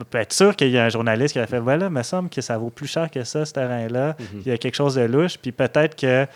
on 0.00 0.04
peut 0.04 0.18
être 0.18 0.32
sûr 0.32 0.56
qu'il 0.56 0.70
y 0.70 0.78
a 0.78 0.84
un 0.84 0.88
journaliste 0.88 1.34
qui 1.34 1.38
a 1.38 1.46
fait 1.46 1.60
Voilà, 1.60 1.86
il 1.86 1.92
me 1.92 2.02
semble 2.02 2.28
que 2.28 2.40
ça 2.40 2.58
vaut 2.58 2.70
plus 2.70 2.86
cher 2.86 3.10
que 3.10 3.22
ça, 3.24 3.44
ce 3.44 3.52
terrain-là. 3.52 4.16
Mhm. 4.18 4.42
Il 4.44 4.48
y 4.48 4.50
a 4.50 4.58
quelque 4.58 4.74
chose 4.74 4.96
de 4.96 5.02
louche. 5.02 5.38
Puis 5.38 5.52
peut-être 5.52 5.94
que 5.96 6.26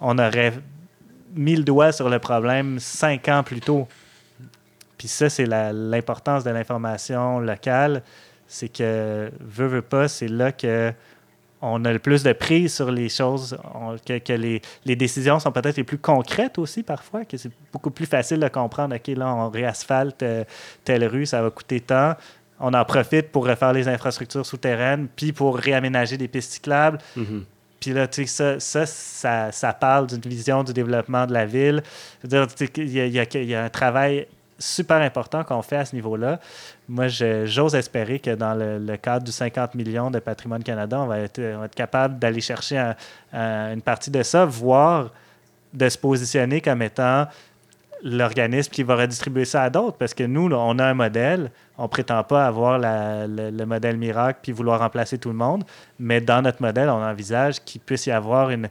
on 0.00 0.18
aurait 0.18 0.52
mis 1.34 1.56
le 1.56 1.64
doigt 1.64 1.92
sur 1.92 2.08
le 2.08 2.18
problème 2.18 2.78
cinq 2.78 3.28
ans 3.28 3.42
plus 3.42 3.60
tôt. 3.60 3.88
Puis 4.98 5.08
ça, 5.08 5.28
c'est 5.28 5.46
l'importance 5.46 6.44
de 6.44 6.50
l'information 6.50 7.38
locale. 7.38 8.02
C'est 8.48 8.68
que, 8.68 9.30
veut, 9.40 9.66
veut 9.66 9.82
pas, 9.82 10.08
c'est 10.08 10.28
là 10.28 10.52
que 10.52 10.92
on 11.62 11.84
a 11.84 11.92
le 11.92 11.98
plus 11.98 12.22
de 12.22 12.32
prise 12.32 12.74
sur 12.74 12.90
les 12.90 13.08
choses, 13.08 13.56
que, 14.04 14.32
les, 14.32 14.96
décisions 14.96 15.38
sont 15.38 15.52
peut-être 15.52 15.76
les 15.76 15.84
plus 15.84 15.98
concrètes 15.98 16.58
aussi 16.58 16.82
parfois, 16.82 17.24
que 17.24 17.36
c'est 17.36 17.50
beaucoup 17.72 17.90
plus 17.90 18.06
facile 18.06 18.40
de 18.40 18.48
comprendre, 18.48 18.94
OK, 18.94 19.06
là, 19.08 19.34
on 19.34 19.48
réasphalte 19.48 20.22
euh, 20.22 20.44
telle 20.84 21.04
rue, 21.06 21.26
ça 21.26 21.42
va 21.42 21.50
coûter 21.50 21.80
tant. 21.80 22.14
On 22.60 22.72
en 22.74 22.84
profite 22.84 23.30
pour 23.32 23.46
refaire 23.46 23.72
les 23.72 23.88
infrastructures 23.88 24.44
souterraines, 24.44 25.08
puis 25.14 25.32
pour 25.32 25.56
réaménager 25.56 26.16
des 26.16 26.28
pistes 26.28 26.52
cyclables. 26.52 26.98
Mm-hmm. 27.16 27.42
Puis 27.80 27.92
là, 27.92 28.06
tu 28.08 28.26
sais, 28.26 28.58
ça, 28.58 28.86
ça, 28.86 29.52
ça, 29.52 29.72
parle 29.72 30.06
d'une 30.06 30.20
vision 30.20 30.64
du 30.64 30.72
développement 30.72 31.26
de 31.26 31.32
la 31.32 31.46
ville. 31.46 31.82
il 32.24 32.88
y, 32.88 33.54
a, 33.54 33.64
un 33.64 33.68
travail 33.68 34.26
super 34.58 34.96
important 35.02 35.44
qu'on 35.44 35.62
fait 35.62 35.76
à 35.76 35.84
ce 35.84 35.94
niveau-là. 35.94 36.40
Moi, 36.88 37.08
j'ose 37.08 37.74
espérer 37.74 38.18
que 38.18 38.34
dans 38.34 38.54
le, 38.54 38.96
cadre 38.96 39.24
du 39.24 39.32
50 39.32 39.74
millions 39.74 40.10
de 40.10 40.18
Patrimoine 40.18 40.62
Canada, 40.62 41.00
on 41.00 41.06
va 41.06 41.20
être 41.20 41.74
capable 41.74 42.18
d'aller 42.18 42.40
chercher 42.40 42.92
une 43.32 43.82
partie 43.82 44.10
de 44.10 44.22
ça, 44.22 44.44
voire 44.44 45.10
de 45.72 45.88
se 45.88 45.98
positionner 45.98 46.60
comme 46.60 46.80
étant 46.80 47.26
l'organisme 48.02 48.70
qui 48.70 48.82
va 48.82 48.96
redistribuer 48.96 49.44
ça 49.44 49.62
à 49.62 49.70
d'autres. 49.70 49.96
Parce 49.96 50.14
que 50.14 50.24
nous, 50.24 50.50
on 50.52 50.78
a 50.78 50.84
un 50.84 50.94
modèle. 50.94 51.50
On 51.78 51.84
ne 51.84 51.88
prétend 51.88 52.22
pas 52.24 52.46
avoir 52.46 52.78
le, 52.78 53.64
modèle 53.64 53.96
miracle 53.96 54.40
puis 54.42 54.52
vouloir 54.52 54.80
remplacer 54.80 55.18
tout 55.18 55.28
le 55.28 55.34
monde. 55.34 55.64
Mais 55.98 56.20
dans 56.20 56.42
notre 56.42 56.62
modèle, 56.62 56.88
on 56.88 57.02
envisage 57.02 57.62
qu'il 57.64 57.80
puisse 57.80 58.06
y 58.06 58.10
avoir 58.10 58.50
une, 58.50 58.68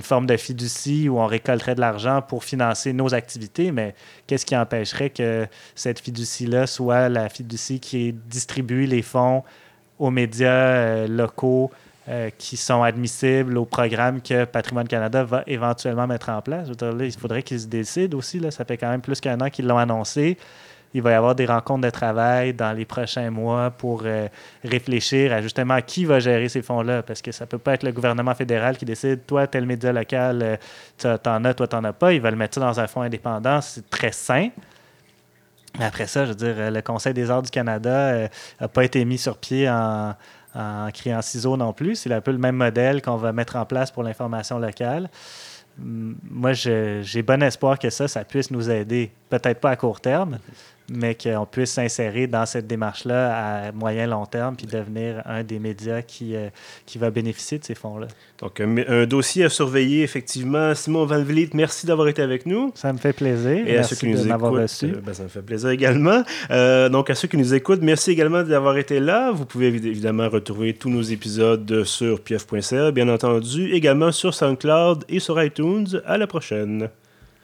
forme 0.00 0.26
de 0.26 0.36
fiducie 0.36 1.08
où 1.08 1.18
on 1.18 1.26
récolterait 1.26 1.74
de 1.74 1.80
l'argent 1.80 2.22
pour 2.22 2.44
financer 2.44 2.92
nos 2.92 3.14
activités. 3.14 3.72
Mais 3.72 3.94
qu'est-ce 4.26 4.46
qui 4.46 4.56
empêcherait 4.56 5.10
que 5.10 5.46
cette 5.74 6.00
fiducie-là 6.00 6.66
soit 6.66 7.08
la 7.08 7.28
fiducie 7.28 7.80
qui 7.80 8.12
distribue 8.12 8.86
les 8.86 9.02
fonds 9.02 9.42
aux 9.98 10.10
médias 10.10 10.50
euh, 10.50 11.08
locaux, 11.08 11.70
euh, 12.08 12.30
qui 12.38 12.56
sont 12.56 12.84
admissibles 12.84 13.58
au 13.58 13.64
programme 13.64 14.22
que 14.22 14.44
Patrimoine 14.44 14.86
Canada 14.86 15.24
va 15.24 15.42
éventuellement 15.48 16.06
mettre 16.06 16.28
en 16.28 16.40
place. 16.40 16.68
il 17.00 17.12
faudrait 17.12 17.42
qu'ils 17.42 17.58
se 17.58 17.66
décident 17.66 18.16
aussi. 18.16 18.38
Là. 18.38 18.52
Ça 18.52 18.64
fait 18.64 18.76
quand 18.76 18.88
même 18.88 19.00
plus 19.00 19.20
qu'un 19.20 19.40
an 19.40 19.50
qu'ils 19.50 19.66
l'ont 19.66 19.76
annoncé. 19.76 20.38
Il 20.94 21.02
va 21.02 21.10
y 21.10 21.14
avoir 21.14 21.34
des 21.34 21.46
rencontres 21.46 21.80
de 21.80 21.90
travail 21.90 22.54
dans 22.54 22.72
les 22.72 22.84
prochains 22.84 23.28
mois 23.32 23.72
pour 23.72 24.02
euh, 24.04 24.28
réfléchir 24.62 25.32
à 25.32 25.42
justement 25.42 25.80
qui 25.84 26.04
va 26.04 26.20
gérer 26.20 26.48
ces 26.48 26.62
fonds-là. 26.62 27.02
Parce 27.02 27.22
que 27.22 27.32
ça 27.32 27.44
ne 27.44 27.48
peut 27.48 27.58
pas 27.58 27.74
être 27.74 27.82
le 27.82 27.90
gouvernement 27.90 28.36
fédéral 28.36 28.76
qui 28.76 28.84
décide, 28.84 29.26
toi, 29.26 29.48
tel 29.48 29.66
média 29.66 29.92
local, 29.92 30.42
euh, 30.44 30.56
tu 30.96 31.08
en 31.28 31.44
as, 31.44 31.54
toi, 31.54 31.66
tu 31.66 31.74
n'en 31.74 31.82
as 31.82 31.92
pas. 31.92 32.12
Il 32.12 32.20
va 32.20 32.30
le 32.30 32.36
mettre 32.36 32.54
ça 32.54 32.60
dans 32.60 32.78
un 32.78 32.86
fonds 32.86 33.02
indépendant. 33.02 33.60
C'est 33.60 33.90
très 33.90 34.12
sain. 34.12 34.50
après 35.80 36.06
ça, 36.06 36.24
je 36.24 36.30
veux 36.30 36.36
dire, 36.36 36.70
le 36.70 36.82
Conseil 36.82 37.14
des 37.14 37.32
arts 37.32 37.42
du 37.42 37.50
Canada 37.50 38.28
n'a 38.60 38.68
pas 38.68 38.84
été 38.84 39.04
mis 39.04 39.18
sur 39.18 39.38
pied 39.38 39.68
en, 39.68 40.14
en 40.56 40.90
criant 40.92 41.22
ciseaux 41.22 41.56
non 41.56 41.72
plus. 41.72 41.96
C'est 41.96 42.12
un 42.12 42.20
peu 42.20 42.32
le 42.32 42.38
même 42.38 42.56
modèle 42.56 43.02
qu'on 43.02 43.16
va 43.16 43.32
mettre 43.32 43.56
en 43.56 43.66
place 43.66 43.90
pour 43.90 44.02
l'information 44.02 44.58
locale. 44.58 45.10
Moi, 45.78 46.52
j'ai 46.54 47.22
bon 47.22 47.42
espoir 47.42 47.78
que 47.78 47.90
ça, 47.90 48.08
ça 48.08 48.24
puisse 48.24 48.50
nous 48.50 48.70
aider. 48.70 49.12
Peut-être 49.28 49.60
pas 49.60 49.70
à 49.70 49.76
court 49.76 50.00
terme, 50.00 50.38
mais 50.90 51.14
qu'on 51.14 51.46
puisse 51.46 51.72
s'insérer 51.72 52.26
dans 52.26 52.46
cette 52.46 52.66
démarche-là 52.66 53.66
à 53.66 53.72
moyen 53.72 54.06
long 54.06 54.26
terme 54.26 54.56
puis 54.56 54.66
devenir 54.66 55.22
un 55.24 55.42
des 55.42 55.58
médias 55.58 56.02
qui, 56.02 56.36
euh, 56.36 56.48
qui 56.84 56.98
va 56.98 57.10
bénéficier 57.10 57.58
de 57.58 57.64
ces 57.64 57.74
fonds-là. 57.74 58.06
Donc, 58.40 58.60
un, 58.60 59.06
dossier 59.06 59.44
à 59.44 59.48
surveiller, 59.48 60.02
effectivement. 60.02 60.74
Simon 60.74 61.06
Van 61.06 61.22
Vliet, 61.22 61.50
merci 61.54 61.86
d'avoir 61.86 62.08
été 62.08 62.22
avec 62.22 62.46
nous. 62.46 62.72
Ça 62.74 62.92
me 62.92 62.98
fait 62.98 63.12
plaisir. 63.12 63.66
Et 63.66 63.72
merci 63.72 63.78
à 63.78 63.82
ceux 63.84 63.96
qui 63.96 64.08
nous 64.08 64.26
écoutent, 64.26 64.42
reçu. 64.42 64.86
Euh, 64.86 65.00
ben, 65.04 65.14
ça 65.14 65.22
me 65.22 65.28
fait 65.28 65.42
plaisir 65.42 65.70
également. 65.70 66.22
Euh, 66.50 66.88
donc, 66.88 67.10
à 67.10 67.14
ceux 67.14 67.28
qui 67.28 67.36
nous 67.36 67.54
écoutent, 67.54 67.82
merci 67.82 68.10
également 68.10 68.42
d'avoir 68.42 68.76
été 68.76 69.00
là. 69.00 69.32
Vous 69.32 69.46
pouvez 69.46 69.68
évidemment 69.68 70.28
retrouver 70.28 70.74
tous 70.74 70.90
nos 70.90 71.02
épisodes 71.02 71.84
sur 71.84 72.20
pf.ca, 72.20 72.90
bien 72.90 73.08
entendu, 73.08 73.72
également 73.72 74.12
sur 74.12 74.34
SoundCloud 74.34 75.04
et 75.08 75.18
sur 75.18 75.42
iTunes. 75.42 75.86
À 76.04 76.18
la 76.18 76.26
prochaine. 76.26 76.88